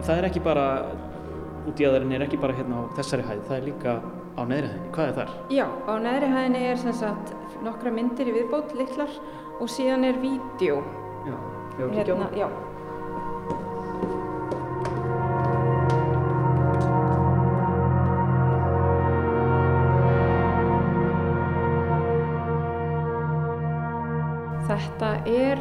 Það 0.00 0.16
er 0.16 0.26
ekki 0.30 0.40
bara 0.40 0.66
útíðaðurinn 1.68 2.16
er 2.16 2.24
ekki 2.24 2.40
bara 2.40 2.56
hérna 2.56 2.80
á 2.80 2.92
þessari 2.96 3.26
hæð, 3.26 3.42
það 3.48 3.56
er 3.56 3.66
líka 3.68 3.92
á 4.00 4.42
neðri 4.48 4.70
hæðinni. 4.70 4.90
Hvað 4.94 5.10
er 5.10 5.14
þar? 5.18 5.36
Já, 5.52 5.66
á 5.68 5.92
neðri 6.06 6.32
hæðinni 6.34 6.64
er 6.70 6.80
sem 6.80 6.96
sagt 6.96 7.34
nokkra 7.64 7.92
myndir 7.94 8.30
í 8.30 8.36
viðbót, 8.38 8.74
litlar 8.78 9.14
og 9.60 9.70
síðan 9.70 10.08
er 10.08 10.20
vídeo. 10.22 10.80
Já, 11.28 11.36
við 11.76 11.82
höfum 11.84 12.00
ekki 12.00 12.12
á 12.12 12.20
það? 12.24 12.36
Já. 12.40 12.48
Þetta 24.70 25.10
er 25.26 25.60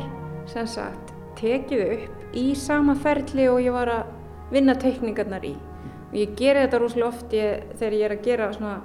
sem 0.49 0.67
sagt 0.69 1.13
tekið 1.39 1.81
upp 1.95 2.35
í 2.37 2.51
sama 2.57 2.93
ferli 2.99 3.47
og 3.49 3.59
ég 3.63 3.73
var 3.73 3.89
að 3.89 4.13
vinna 4.53 4.75
teikningarnar 4.77 5.45
í 5.45 5.55
og 6.09 6.15
ég 6.17 6.35
geri 6.37 6.65
þetta 6.65 6.81
rosalega 6.81 7.11
oft 7.11 7.35
ég, 7.37 7.67
þegar 7.77 7.97
ég 7.97 8.05
er 8.07 8.15
að 8.15 8.23
gera 8.25 8.49
svona, 8.55 8.75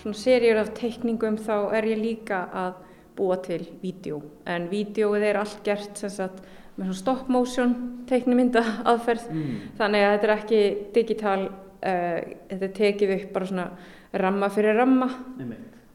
svona 0.00 0.18
serjur 0.22 0.62
af 0.62 0.72
teikningum 0.78 1.38
þá 1.42 1.54
er 1.78 1.88
ég 1.92 2.02
líka 2.02 2.42
að 2.62 2.74
búa 3.16 3.36
til 3.44 3.62
vídeo 3.82 4.22
en 4.48 4.68
vídeoið 4.70 5.26
er 5.28 5.38
allt 5.42 5.60
gert 5.66 6.00
sagt, 6.00 6.40
með 6.76 6.88
svona 6.88 7.00
stop 7.00 7.32
motion 7.32 7.74
teiknumynda 8.08 8.62
aðferð 8.88 9.28
mm. 9.30 9.58
þannig 9.80 10.06
að 10.06 10.14
þetta 10.14 10.28
er 10.28 10.36
ekki 10.36 10.62
digital 10.96 11.40
uh, 11.48 12.20
þetta 12.50 12.64
er 12.68 12.78
tekið 12.78 13.14
upp 13.18 13.34
bara 13.34 13.50
svona 13.50 13.68
ramma 14.12 14.48
fyrir 14.52 14.76
ramma. 14.76 15.08
Mm. 15.38 15.52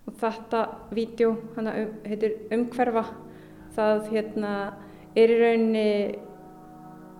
og 0.08 0.16
þetta 0.22 0.64
vídeo 0.96 1.34
um, 1.60 1.68
heitir 2.08 2.38
umhverfa. 2.56 3.04
Það 3.76 4.08
hérna 4.14 4.54
er 5.18 5.34
í 5.34 5.40
rauninni 5.42 5.90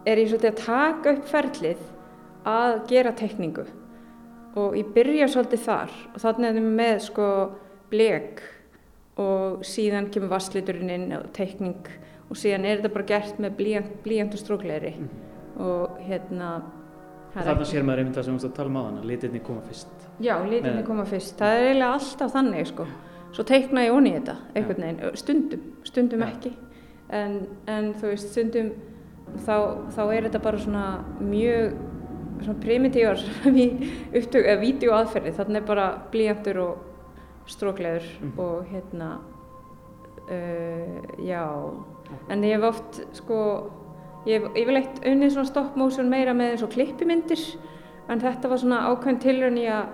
er 0.08 0.22
ég 0.22 0.30
svolítið 0.32 0.54
að 0.54 0.62
taka 0.64 1.14
upp 1.18 1.28
ferlið 1.28 1.82
að 2.48 2.80
gera 2.90 3.14
tekningu 3.18 3.68
og 4.58 4.76
ég 4.78 4.90
byrja 4.96 5.28
svolítið 5.30 5.64
þar. 5.68 5.96
Og 6.16 6.22
þannig 6.24 6.48
er 6.50 6.58
það 6.58 6.70
með 6.80 7.00
sko 7.06 7.30
bleg 7.92 8.44
og 9.22 9.64
síðan 9.66 10.10
kemur 10.14 10.34
vassliturinn 10.34 10.94
inn 10.94 11.08
og 11.18 11.30
tekning 11.36 11.90
og 12.28 12.38
síðan 12.40 12.66
er 12.68 12.82
þetta 12.82 12.94
bara 12.96 13.10
gert 13.14 13.40
með 13.42 13.58
blíjant, 14.04 14.34
og 14.34 14.42
strókleiri 14.42 14.96
mm 14.98 15.28
og 15.58 16.02
hérna 16.06 16.58
Þarna 17.38 17.66
sér 17.68 17.84
maður 17.86 18.02
einmitt 18.02 18.18
það 18.18 18.26
sem 18.26 18.38
þú 18.38 18.40
ætti 18.40 18.48
að 18.50 18.58
tala 18.58 18.70
um 18.70 18.78
á 18.78 18.82
þann 18.82 19.00
að 19.00 19.10
litinni 19.12 19.40
koma 19.46 19.64
fyrst 19.68 20.06
Já, 20.24 20.34
litinni 20.48 20.84
koma 20.88 21.06
fyrst, 21.06 21.36
það 21.38 21.56
er 21.56 21.66
eiginlega 21.68 21.98
alltaf 21.98 22.32
þannig 22.34 22.70
sko, 22.72 22.86
svo 23.36 23.46
teikna 23.46 23.84
ég 23.86 23.98
onni 23.98 24.14
í 24.14 24.16
þetta 24.16 24.36
einhvern 24.54 24.86
veginn, 24.86 25.20
stundum, 25.22 25.68
stundum 25.86 26.24
Já. 26.24 26.30
ekki. 26.32 26.54
En, 27.14 27.36
en 27.70 27.92
þú 28.00 28.10
veist, 28.10 28.32
stundum 28.34 28.72
þá, 29.46 29.58
þá 29.94 30.02
er 30.06 30.28
þetta 30.28 30.42
bara 30.48 30.64
svona 30.64 30.86
mjög 31.22 31.78
svona 32.44 32.60
primitívar 32.64 33.24
upptök 34.18 34.44
eða 34.44 34.62
vídeoaðferði, 34.62 35.34
þannig 35.40 35.66
bara 35.68 35.88
blíjantur 36.14 36.62
og 36.66 36.86
strókleður 37.48 38.08
mm. 38.22 38.32
og 38.44 38.72
hérna 38.72 39.10
uh, 40.28 40.96
já, 41.24 41.44
en 42.30 42.48
ég 42.48 42.58
hef 42.58 42.72
oft 42.74 43.04
sko 43.18 43.42
Ég 44.28 44.44
hef 44.44 44.58
yfirleitt 44.60 44.98
unnið 45.08 45.30
svona 45.38 45.48
stop 45.48 45.76
motion 45.80 46.10
meira 46.12 46.34
með 46.36 46.54
eins 46.54 46.64
og 46.66 46.74
klippimyndir 46.74 47.44
en 48.12 48.20
þetta 48.20 48.50
var 48.52 48.60
svona 48.60 48.80
ákveðin 48.90 49.20
tilrönd 49.24 49.62
í 49.62 49.68
að 49.72 49.86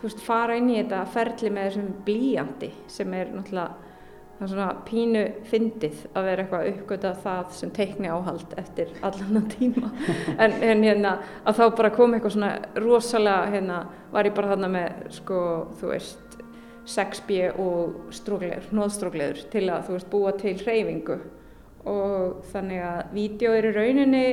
veist, 0.00 0.22
fara 0.26 0.56
inn 0.58 0.72
í 0.72 0.78
þetta 0.80 1.04
ferli 1.12 1.52
með 1.54 1.68
þessum 1.68 1.92
blíjandi 2.06 2.70
sem 2.90 3.14
er 3.14 3.30
náttúrulega 3.30 3.85
svona 4.44 4.66
pínu 4.84 5.22
fyndið 5.48 6.02
að 6.12 6.26
vera 6.28 6.42
eitthvað 6.44 6.66
uppgöta 6.72 7.12
það 7.22 7.52
sem 7.56 7.70
teikni 7.76 8.10
áhald 8.12 8.52
eftir 8.60 8.92
allan 9.06 9.46
tíma. 9.54 9.90
En, 10.42 10.52
en 10.60 10.84
hérna 10.84 11.14
að 11.46 11.60
þá 11.60 11.64
bara 11.78 11.92
kom 11.94 12.14
eitthvað 12.14 12.34
svona 12.36 12.50
rosalega 12.84 13.54
hérna 13.54 13.78
var 14.12 14.28
ég 14.28 14.36
bara 14.36 14.52
þarna 14.52 14.70
með 14.74 15.06
sko 15.16 15.40
þú 15.80 15.92
veist 15.94 16.36
6B 16.86 17.40
og 17.58 18.12
strókleður, 18.14 18.68
nóðstrókleður 18.76 19.40
til 19.50 19.64
að 19.72 19.88
þú 19.88 19.96
veist 19.96 20.12
búa 20.12 20.34
til 20.38 20.54
hreyfingu. 20.60 21.18
Og 21.86 22.44
þannig 22.52 22.84
að 22.86 23.00
vídeo 23.16 23.56
er 23.56 23.70
í 23.70 23.74
rauninni 23.74 24.24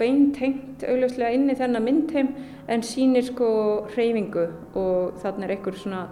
beintengt 0.00 0.84
augljóslega 0.86 1.36
inn 1.36 1.50
í 1.50 1.56
þennan 1.58 1.84
myndheim 1.84 2.32
en 2.72 2.82
sínir 2.86 3.26
sko 3.28 3.48
hreyfingu. 3.92 4.48
Og 4.74 5.20
þannig 5.22 5.46
er 5.46 5.56
einhver 5.58 5.78
svona 5.78 6.06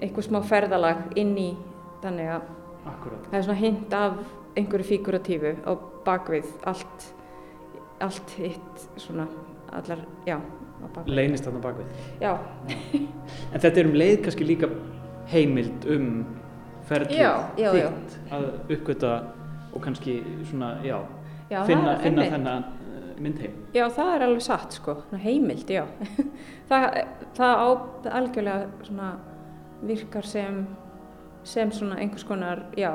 einhver 0.00 0.26
smá 0.26 0.42
ferðalag 0.44 1.16
inn 1.20 1.34
í 1.38 1.50
þannig 2.04 2.32
að 2.36 2.50
Akkurat. 2.86 3.28
það 3.30 3.38
er 3.38 3.46
svona 3.48 3.60
hint 3.60 3.96
af 3.98 4.18
einhverju 4.56 4.88
figuratífu 4.92 5.54
á 5.66 5.72
bakvið 6.06 6.52
allt 6.70 7.08
allt 8.04 8.36
hitt 8.36 8.86
svona 9.00 9.26
allar, 9.72 10.04
já 10.28 10.38
Leinist 11.08 11.46
þarna 11.46 11.60
bakvið 11.64 11.86
Já. 12.20 12.32
En 12.94 13.60
þetta 13.62 13.80
er 13.80 13.88
um 13.88 13.96
leið 13.96 14.18
kannski 14.26 14.46
líka 14.46 14.68
heimild 15.32 15.86
um 15.90 16.10
ferðlið 16.86 17.76
þitt 17.76 18.16
að 18.36 18.46
uppgöta 18.76 19.12
og 19.76 19.82
kannski 19.84 20.16
svona, 20.48 20.76
já, 20.86 20.96
já 21.50 21.60
finna, 21.68 21.96
finna 22.00 22.26
þennan 22.30 22.64
uh, 22.64 23.08
myndheim. 23.20 23.56
Já, 23.74 23.84
það 23.92 24.12
er 24.14 24.24
alveg 24.28 24.44
satt 24.46 24.76
sko, 24.78 24.96
heimild, 25.20 25.68
já. 25.68 25.84
það, 26.70 26.86
það 27.36 27.60
á 27.60 27.68
algjörlega 28.20 28.86
svona 28.86 29.10
virkar 29.86 30.28
sem, 30.28 30.62
sem 31.46 31.70
svona 31.74 32.00
einhvers 32.02 32.26
konar, 32.26 32.64
já, 32.78 32.90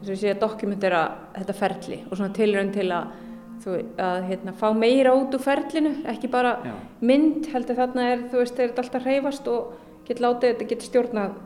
þess 0.00 0.08
að 0.08 0.14
ég 0.14 0.22
sé 0.22 0.32
að 0.34 0.42
dokumentera 0.42 1.04
þetta 1.36 1.56
ferli 1.60 2.00
og 2.08 2.18
svona 2.18 2.36
tilrönd 2.36 2.74
til 2.74 2.88
að, 2.94 3.14
þú, 3.64 3.78
að 4.08 4.28
hérna, 4.30 4.56
fá 4.58 4.66
meira 4.76 5.14
út 5.16 5.36
úr 5.36 5.44
ferlinu, 5.44 5.94
ekki 6.10 6.30
bara 6.32 6.58
já. 6.66 6.74
mynd, 7.00 7.48
heldur 7.54 7.78
þarna 7.78 8.10
er, 8.12 8.28
þú 8.32 8.42
veist, 8.42 8.58
er 8.58 8.72
þetta 8.72 8.84
alltaf 8.84 9.08
hreyfast 9.08 9.50
og 9.52 9.74
getur 10.08 10.26
látið 10.26 10.52
þetta, 10.52 10.70
getur 10.74 10.90
stjórnað 10.90 11.40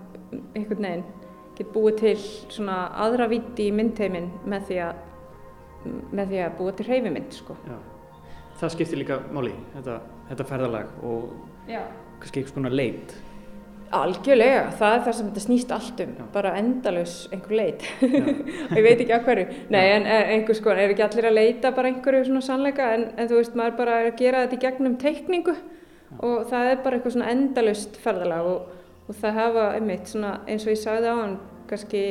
einhvern 0.56 0.84
veginn 0.88 1.06
get 1.58 1.70
búið 1.74 2.00
til 2.02 2.16
svona 2.54 2.78
aðra 3.02 3.26
viti 3.30 3.68
í 3.68 3.74
myndheimin 3.74 4.28
með 4.48 4.66
því 4.68 4.80
að, 4.86 4.98
með 6.14 6.32
því 6.32 6.42
að 6.44 6.58
búa 6.60 6.74
til 6.78 6.86
hreyfimynd 6.86 7.34
sko. 7.34 7.56
Það 8.58 8.74
skiptir 8.74 9.00
líka 9.02 9.18
máli, 9.34 9.54
þetta, 9.74 9.96
þetta 10.30 10.46
ferðalag 10.46 10.92
og 11.06 11.32
Já. 11.70 11.82
kannski 12.22 12.40
eitthvað 12.40 12.54
svona 12.56 12.72
leit. 12.74 13.14
Algjörlega, 13.94 14.64
það 14.76 14.94
er 14.94 15.04
það 15.06 15.14
sem 15.16 15.28
þetta 15.28 15.42
snýst 15.44 15.70
allt 15.72 16.00
um, 16.04 16.14
Já. 16.18 16.24
bara 16.34 16.54
endalus 16.60 17.14
einhver 17.32 17.56
leit. 17.56 17.86
ég 18.76 18.82
veit 18.84 19.00
ekki 19.00 19.14
að 19.16 19.28
hverju. 19.28 19.46
Nei, 19.72 19.84
Já. 19.86 19.94
en 19.96 20.08
einhvers 20.12 20.60
konar, 20.64 20.82
er 20.82 20.92
ekki 20.92 21.06
allir 21.06 21.30
að 21.30 21.38
leita 21.38 21.72
bara 21.76 21.92
einhverju 21.92 22.26
svona 22.28 22.44
sannleika, 22.44 22.90
en, 22.96 23.06
en 23.16 23.30
þú 23.30 23.40
veist, 23.40 23.56
maður 23.56 23.78
bara 23.80 24.00
er 24.02 24.10
að 24.10 24.18
gera 24.20 24.44
þetta 24.44 24.58
í 24.58 24.64
gegnum 24.66 24.98
teikningu 25.00 25.56
og 26.18 26.36
það 26.48 26.72
er 26.72 26.82
bara 26.84 26.98
eitthvað 26.98 27.14
svona 27.18 27.32
endalust 27.32 27.96
ferðalag 28.00 28.46
og 28.48 28.74
og 29.08 29.16
það 29.16 29.38
hafa 29.40 29.64
einmitt 29.78 30.10
svona 30.10 30.34
eins 30.48 30.66
og 30.66 30.74
ég 30.74 30.80
sagði 30.82 31.12
á 31.12 31.16
hann 31.16 31.36
kannski 31.68 32.02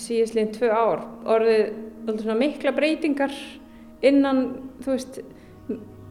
síðastleginn 0.00 0.54
tvö 0.56 0.70
ár 0.74 1.04
orðið 1.30 2.16
svona 2.24 2.38
mikla 2.38 2.72
breytingar 2.74 3.34
innan 4.06 4.42
þú 4.82 4.96
veist 4.96 5.20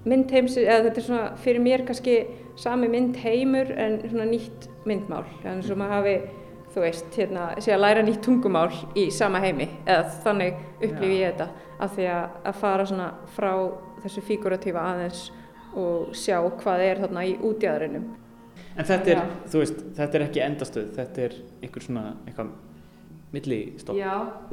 myndheims, 0.07 0.55
eða 0.55 0.85
þetta 0.87 1.01
er 1.01 1.07
svona 1.09 1.25
fyrir 1.43 1.63
mér 1.63 1.83
kannski 1.87 2.21
sami 2.59 2.89
myndheimur 2.91 3.71
en 3.79 3.97
svona 4.03 4.27
nýtt 4.29 4.69
myndmál 4.89 5.25
þannig 5.41 5.71
að 5.71 5.81
maður 5.81 5.95
hafi 5.95 6.15
þú 6.69 6.85
veist, 6.85 7.09
hérna, 7.17 7.49
sé 7.63 7.73
að 7.73 7.83
læra 7.83 8.05
nýtt 8.05 8.21
tungumál 8.25 8.69
í 8.99 9.09
sama 9.13 9.41
heimi 9.41 9.67
eða 9.85 10.03
þannig 10.25 10.63
upplifi 10.77 11.19
ég 11.23 11.33
þetta 11.33 11.49
af 11.79 11.93
því 11.95 12.09
að, 12.13 12.39
að 12.51 12.61
fara 12.61 12.87
svona 12.89 13.11
frá 13.35 13.51
þessu 14.03 14.25
figuratífa 14.27 14.87
aðeins 14.93 15.27
og 15.79 16.15
sjá 16.17 16.37
hvað 16.61 16.85
er 16.85 17.01
þarna 17.05 17.25
í 17.29 17.37
útjæðarinnum 17.49 18.09
En 18.79 18.87
þetta 18.87 19.11
er, 19.11 19.19
Já. 19.19 19.37
þú 19.51 19.61
veist, 19.63 19.79
þetta 19.97 20.17
er 20.17 20.25
ekki 20.25 20.41
endastöð, 20.45 20.89
þetta 20.95 21.23
er 21.25 21.37
einhver 21.65 21.85
svona, 21.85 22.03
eitthvað 22.27 22.51
millistopp 23.33 23.97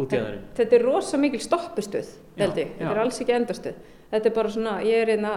út 0.03 0.15
í 0.15 0.19
aðeins. 0.21 0.49
Þetta 0.59 0.79
er 0.79 0.85
rosa 0.85 1.21
mikil 1.21 1.41
stoppustuð, 1.45 2.11
held 2.41 2.59
ég, 2.61 2.73
þetta 2.79 2.91
er 2.91 3.03
alls 3.05 3.21
ekki 3.23 3.37
endastöð. 3.37 3.79
Þetta 4.07 4.29
er 4.31 4.35
bara 4.37 4.51
svona, 4.55 4.73
ég 4.87 5.03
er 5.03 5.11
hérna, 5.11 5.33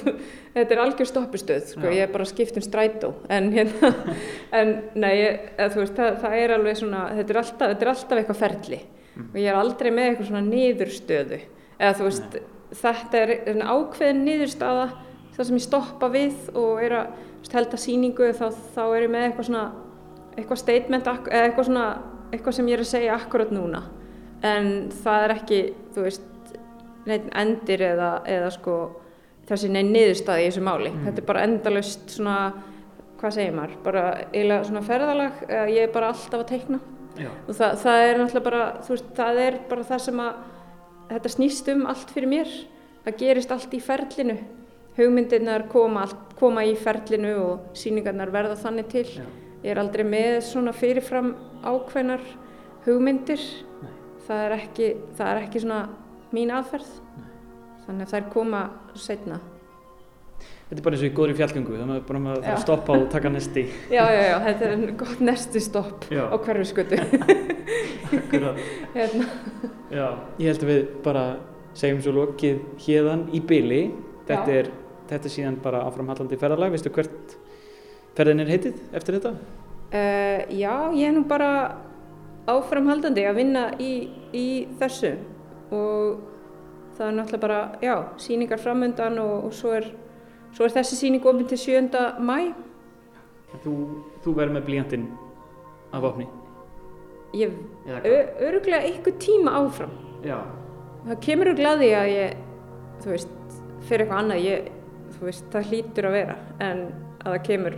þetta 0.54 0.74
er 0.74 0.80
algjör 0.80 1.08
stoppustuð, 1.10 1.66
sko, 1.74 1.90
ég 1.92 2.06
er 2.06 2.12
bara 2.14 2.24
skipt 2.28 2.56
um 2.56 2.64
strætó, 2.64 3.10
en 3.28 3.50
hérna, 3.52 3.90
en 4.58 4.72
nei, 4.96 5.16
þú 5.58 5.82
veist, 5.82 5.96
það, 5.98 6.20
það 6.22 6.36
er 6.40 6.54
alveg 6.56 6.78
svona, 6.80 7.02
þetta 7.18 7.34
er 7.34 7.40
alltaf, 7.42 7.72
þetta 7.74 7.86
er 7.86 7.92
alltaf 7.92 8.20
eitthvað 8.22 8.40
ferli. 8.40 8.82
Mm. 9.16 9.28
og 9.32 9.36
ég 9.40 9.46
er 9.48 9.56
aldrei 9.56 9.90
með 9.92 10.10
eitthvað 10.10 10.30
svona 10.30 10.44
niðurstöðu, 10.48 11.40
eða 11.76 11.92
þú 11.96 12.08
veist, 12.08 12.34
nei. 12.36 12.48
þetta 12.80 13.22
er 13.22 13.62
ákveðin 13.64 14.24
niðurstaða, 14.26 14.90
það 15.36 15.48
sem 15.48 15.60
ég 15.60 15.66
stoppa 15.66 16.10
við 16.12 16.50
og 16.56 16.82
er 16.84 16.96
að, 17.02 17.22
held 17.52 17.76
að 17.76 17.84
síningu 17.84 18.32
þá, 18.36 18.46
þá 18.74 18.82
er 18.86 19.04
ég 19.06 19.12
með 19.12 19.26
eitthvað 19.28 19.48
svona 19.50 19.66
eitthvað 20.36 20.60
statement 20.60 21.08
eða 21.08 21.42
eitthvað 21.46 21.68
svona 21.70 21.86
eitthvað 22.32 22.56
sem 22.58 22.70
ég 22.70 22.76
er 22.76 22.82
að 22.82 22.90
segja 22.90 23.16
akkurat 23.16 23.52
núna. 23.54 23.82
En 24.44 24.72
það 25.02 25.26
er 25.26 25.34
ekki 25.36 25.60
þú 25.94 26.06
veist 26.06 26.26
neitt 27.06 27.28
endir 27.36 27.84
eða, 27.86 28.10
eða 28.28 28.50
sko 28.54 28.76
þessi 29.46 29.70
neinn 29.70 29.92
niðurstaði 29.94 30.44
í 30.44 30.48
þessu 30.50 30.64
máli 30.66 30.90
mm. 30.90 31.04
þetta 31.06 31.22
er 31.22 31.28
bara 31.30 31.46
endalust 31.46 32.10
svona 32.16 32.36
hvað 33.16 33.36
segir 33.38 33.56
maður, 33.56 33.78
bara 33.84 34.04
eiginlega 34.32 34.68
svona 34.68 34.84
ferðalag 34.84 35.42
ég 35.72 35.86
er 35.86 35.94
bara 35.94 36.12
alltaf 36.12 36.42
að 36.42 36.50
teikna 36.50 36.82
Já. 37.16 37.30
og 37.32 37.54
það, 37.56 37.78
það 37.80 38.02
er 38.02 38.18
náttúrulega 38.20 38.48
bara 38.50 38.64
veist, 38.90 39.08
það 39.16 39.42
er 39.46 39.58
bara 39.70 39.88
það 39.88 40.04
sem 40.04 40.20
að 40.26 40.44
þetta 41.14 41.32
snýst 41.32 41.72
um 41.72 41.86
allt 41.88 42.12
fyrir 42.12 42.32
mér 42.34 42.52
það 43.06 43.18
gerist 43.22 43.54
allt 43.54 43.76
í 43.78 43.80
ferlinu 43.80 44.36
hugmyndirnar 44.96 45.66
koma, 45.68 46.06
koma 46.38 46.64
í 46.64 46.74
ferlinu 46.80 47.34
og 47.42 47.76
síningarnar 47.76 48.32
verða 48.32 48.56
þannig 48.60 48.88
til. 48.92 49.06
Já. 49.18 49.26
Ég 49.64 49.72
er 49.72 49.80
aldrei 49.80 50.04
með 50.06 50.40
svona 50.46 50.72
fyrirfram 50.76 51.34
ákveðnar 51.66 52.22
hugmyndir. 52.86 53.42
Það 54.26 54.42
er, 54.42 54.54
ekki, 54.56 54.88
það 55.18 55.32
er 55.32 55.40
ekki 55.44 55.62
svona 55.62 55.80
mín 56.36 56.52
aðferð. 56.54 56.94
Þannig 57.86 58.06
að 58.06 58.14
þær 58.14 58.30
koma 58.34 58.62
setna. 58.98 59.40
Þetta 60.66 60.80
er 60.80 60.84
bara 60.84 60.96
eins 60.96 61.04
og 61.04 61.08
í 61.08 61.16
góðri 61.16 61.36
fjallgöngu, 61.38 61.76
þannig 61.80 62.00
að 62.00 62.06
bara 62.08 62.22
maður 62.24 62.40
þarf 62.42 62.56
að 62.56 62.64
stoppa 62.64 62.94
og 62.96 63.04
taka 63.12 63.30
nesti. 63.30 63.62
Já, 63.96 64.02
já, 64.10 64.22
já, 64.26 64.36
þetta 64.48 64.70
er 64.70 64.96
gott 65.02 65.20
nesti 65.22 65.62
stopp 65.62 66.08
já. 66.10 66.24
á 66.26 66.36
hverju 66.36 66.66
skutu. 66.66 66.98
Hérna. 68.96 69.28
Já, 69.90 70.08
ég 70.42 70.50
held 70.50 70.64
að 70.66 70.72
við 70.72 70.82
bara 71.06 71.22
segjum 71.76 72.02
svo 72.02 72.16
lokið 72.18 72.58
hérðan 72.82 73.28
í 73.34 73.40
byli. 73.46 73.80
Þetta 74.26 74.50
já. 74.50 74.58
er 74.64 74.74
þetta 75.10 75.28
er 75.28 75.34
síðan 75.34 75.60
bara 75.62 75.84
áframhallandi 75.86 76.38
ferðarlag, 76.40 76.74
veistu 76.74 76.92
hvert 76.94 77.36
ferðin 78.16 78.42
er 78.42 78.50
heitið 78.50 78.80
eftir 78.96 79.18
þetta? 79.18 79.32
Uh, 79.86 80.40
já, 80.50 80.72
ég 80.96 81.08
er 81.08 81.14
nú 81.14 81.22
bara 81.30 81.50
áframhaldandi 82.50 83.26
að 83.26 83.40
vinna 83.40 83.68
í, 83.82 83.92
í 84.34 84.46
þessu 84.80 85.14
og 85.74 86.20
það 86.96 87.06
er 87.06 87.16
náttúrulega 87.16 87.42
bara, 87.42 87.60
já, 87.82 87.94
síningar 88.22 88.62
framöndan 88.62 89.18
og, 89.22 89.48
og 89.48 89.54
svo, 89.54 89.74
er, 89.76 89.90
svo 90.54 90.66
er 90.66 90.74
þessi 90.78 90.98
síning 91.00 91.26
ofin 91.26 91.48
til 91.48 91.58
7. 91.58 92.04
mæ. 92.20 92.38
Þú, 93.64 93.74
þú 94.24 94.36
verður 94.36 94.56
með 94.56 94.66
blíjandin 94.68 95.06
af 95.96 96.04
opni? 96.04 96.28
Ég, 97.36 97.52
öruglega 97.86 98.84
einhver 98.86 99.16
tíma 99.20 99.58
áfram. 99.60 99.92
Já. 100.24 100.38
Það 101.06 101.20
kemur 101.26 101.52
úr 101.52 101.58
glæði 101.58 101.92
að 101.96 102.12
ég, 102.12 102.40
þú 103.02 103.12
veist, 103.12 103.36
fyrir 103.86 104.06
eitthvað 104.06 104.22
annað, 104.22 104.46
ég 104.46 104.72
þú 105.16 105.28
veist, 105.28 105.44
það 105.52 105.68
hlýtur 105.70 106.08
að 106.08 106.16
vera 106.16 106.38
en 106.62 106.80
að 107.22 107.28
það 107.28 107.42
kemur 107.48 107.76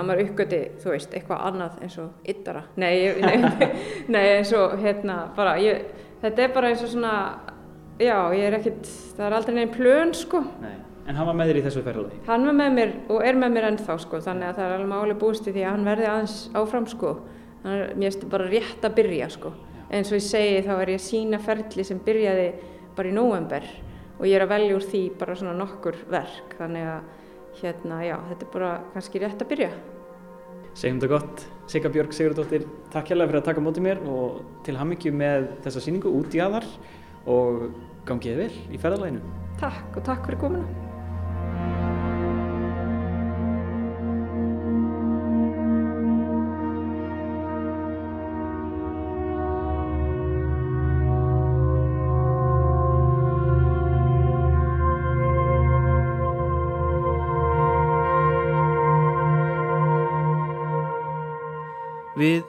að 0.00 0.06
maður 0.08 0.22
uppgöti, 0.24 0.60
þú 0.80 0.92
veist, 0.94 1.16
eitthvað 1.16 1.42
annað 1.50 1.80
eins 1.84 1.96
og 2.00 2.30
yttara, 2.32 2.62
nei, 2.80 2.94
nei, 3.20 3.34
nei 4.14 4.22
eins 4.38 4.52
og 4.56 4.76
hérna, 4.80 5.18
bara, 5.36 5.56
ég, 5.60 5.82
þetta 6.22 6.44
er 6.44 6.54
bara 6.54 6.70
eins 6.70 6.84
og 6.84 6.92
svona 6.92 7.14
já, 8.00 8.16
ég 8.36 8.46
er 8.46 8.56
ekkert, 8.60 8.88
það 9.16 9.26
er 9.26 9.36
aldrei 9.38 9.56
neinn 9.56 9.74
plön 9.74 10.14
sko. 10.16 10.44
Nei. 10.62 10.76
En 11.10 11.16
hann 11.18 11.26
var 11.26 11.36
með 11.36 11.50
þér 11.50 11.58
í 11.58 11.62
þessu 11.64 11.82
ferðalagi? 11.82 12.18
Hann 12.28 12.46
var 12.46 12.56
með 12.60 12.74
mér 12.76 12.90
og 13.10 13.24
er 13.26 13.38
með 13.40 13.54
mér 13.56 13.66
ennþá 13.70 13.96
sko, 14.04 14.20
þannig 14.22 14.50
að 14.50 14.58
það 14.60 14.66
er 14.66 14.74
alveg 14.76 14.90
máli 14.92 15.16
búist 15.18 15.48
í 15.48 15.54
því 15.54 15.64
að 15.64 15.72
hann 15.74 15.88
verði 15.88 16.08
aðeins 16.10 16.36
áfram 16.60 16.86
sko. 16.90 17.12
Þannig 17.62 17.84
að 17.84 17.94
mér 18.00 18.06
finnst 18.12 18.26
bara 18.32 18.50
rétt 18.50 18.86
að 18.86 18.96
byrja 19.00 19.30
sko. 19.34 19.52
En 19.90 20.06
svo 20.06 20.20
ég 20.20 20.26
segi 20.28 20.60
þá 20.68 20.74
er 20.76 20.92
ég 20.94 21.02
sína 21.02 21.40
ferli 21.42 21.86
sem 21.88 22.02
byrjaði 22.04 22.50
bara 22.94 23.10
í 23.10 23.16
nóvember 23.16 23.66
og 24.20 24.28
ég 24.28 24.36
er 24.36 24.44
að 24.44 24.52
velja 24.52 24.76
úr 24.76 24.86
því 24.86 25.02
bara 25.18 25.36
svona 25.40 25.56
nokkur 25.58 25.98
verk. 26.12 26.54
Þannig 26.60 26.92
að 26.92 27.58
hérna, 27.60 28.02
já, 28.06 28.16
þetta 28.30 28.46
er 28.46 28.52
bara 28.54 28.74
kannski 28.94 29.24
rétt 29.24 29.42
að 29.42 29.50
byrja. 29.50 29.70
Segjum 30.74 31.00
þetta 31.00 31.12
gott. 31.14 31.46
Sigga 31.70 31.90
Björg 31.94 32.14
Sigurdóttir, 32.16 32.64
takk 32.90 33.12
hérlega 33.12 33.30
fyrir 33.30 33.40
að 33.42 33.46
taka 33.46 33.62
mótið 33.62 33.84
mér 33.86 34.00
og 34.10 34.40
til 34.66 34.74
hammingju 34.74 35.14
með 35.14 35.46
þessa 35.62 35.84
síningu 35.84 36.10
út 36.18 36.34
í 36.34 36.42
aðar 36.42 36.66
og 37.30 37.68
gangið 38.08 38.44
vel 38.44 38.52
í 38.74 38.82
ferðalæginu. 38.82 39.22
Takk 39.62 40.00
og 40.00 40.08
takk 40.08 40.26
fyrir 40.26 40.42
komuna. 40.42 40.89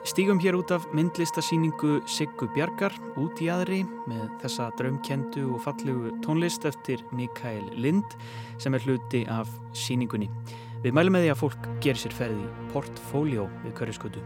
Stígum 0.04 0.40
hér 0.42 0.56
út 0.58 0.70
af 0.74 0.86
myndlistasíningu 0.94 2.00
Siggu 2.06 2.48
Bjarkar 2.54 2.94
út 3.20 3.38
í 3.42 3.48
aðri 3.52 3.82
með 4.10 4.26
þessa 4.42 4.70
draumkendu 4.78 5.44
og 5.54 5.62
fallegu 5.62 6.10
tónlist 6.24 6.66
eftir 6.66 7.04
Mikael 7.14 7.64
Lind 7.78 8.16
sem 8.62 8.74
er 8.74 8.82
hluti 8.82 9.22
af 9.30 9.50
síningunni. 9.72 10.30
Við 10.82 10.96
mælum 10.96 11.14
með 11.14 11.26
því 11.26 11.32
að 11.34 11.40
fólk 11.44 11.68
gerir 11.84 12.02
sér 12.02 12.16
ferði 12.18 12.48
portfóljó 12.72 13.46
við 13.62 13.76
Körjuskötu. 13.78 14.24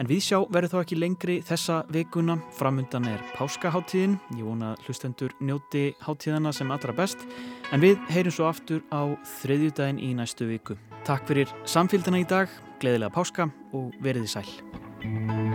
En 0.00 0.08
við 0.08 0.22
sjá 0.24 0.38
verður 0.50 0.72
þó 0.72 0.78
ekki 0.80 0.98
lengri 0.98 1.36
þessa 1.46 1.82
vikuna. 1.92 2.38
Framundan 2.56 3.06
er 3.10 3.20
páskaháttíðin. 3.36 4.16
Ég 4.38 4.46
vona 4.46 4.72
hlustendur 4.86 5.34
njóti 5.42 5.92
háttíðana 6.02 6.54
sem 6.54 6.70
allra 6.74 6.94
best. 6.96 7.26
En 7.74 7.82
við 7.82 7.98
heyrum 8.14 8.34
svo 8.34 8.48
aftur 8.48 8.82
á 8.94 9.10
þriðjúdægin 9.42 10.00
í 10.02 10.14
næstu 10.18 10.48
viku. 10.48 10.78
Takk 11.06 11.26
fyrir 11.28 11.50
samfélgdana 11.66 12.22
í 12.22 12.28
dag 12.30 12.50
gleðilega 12.82 13.14
páska 13.14 13.50
og 13.74 13.92
veriði 14.02 14.30
sæl. 14.30 14.48
Thank 15.02 15.30
you. 15.30 15.51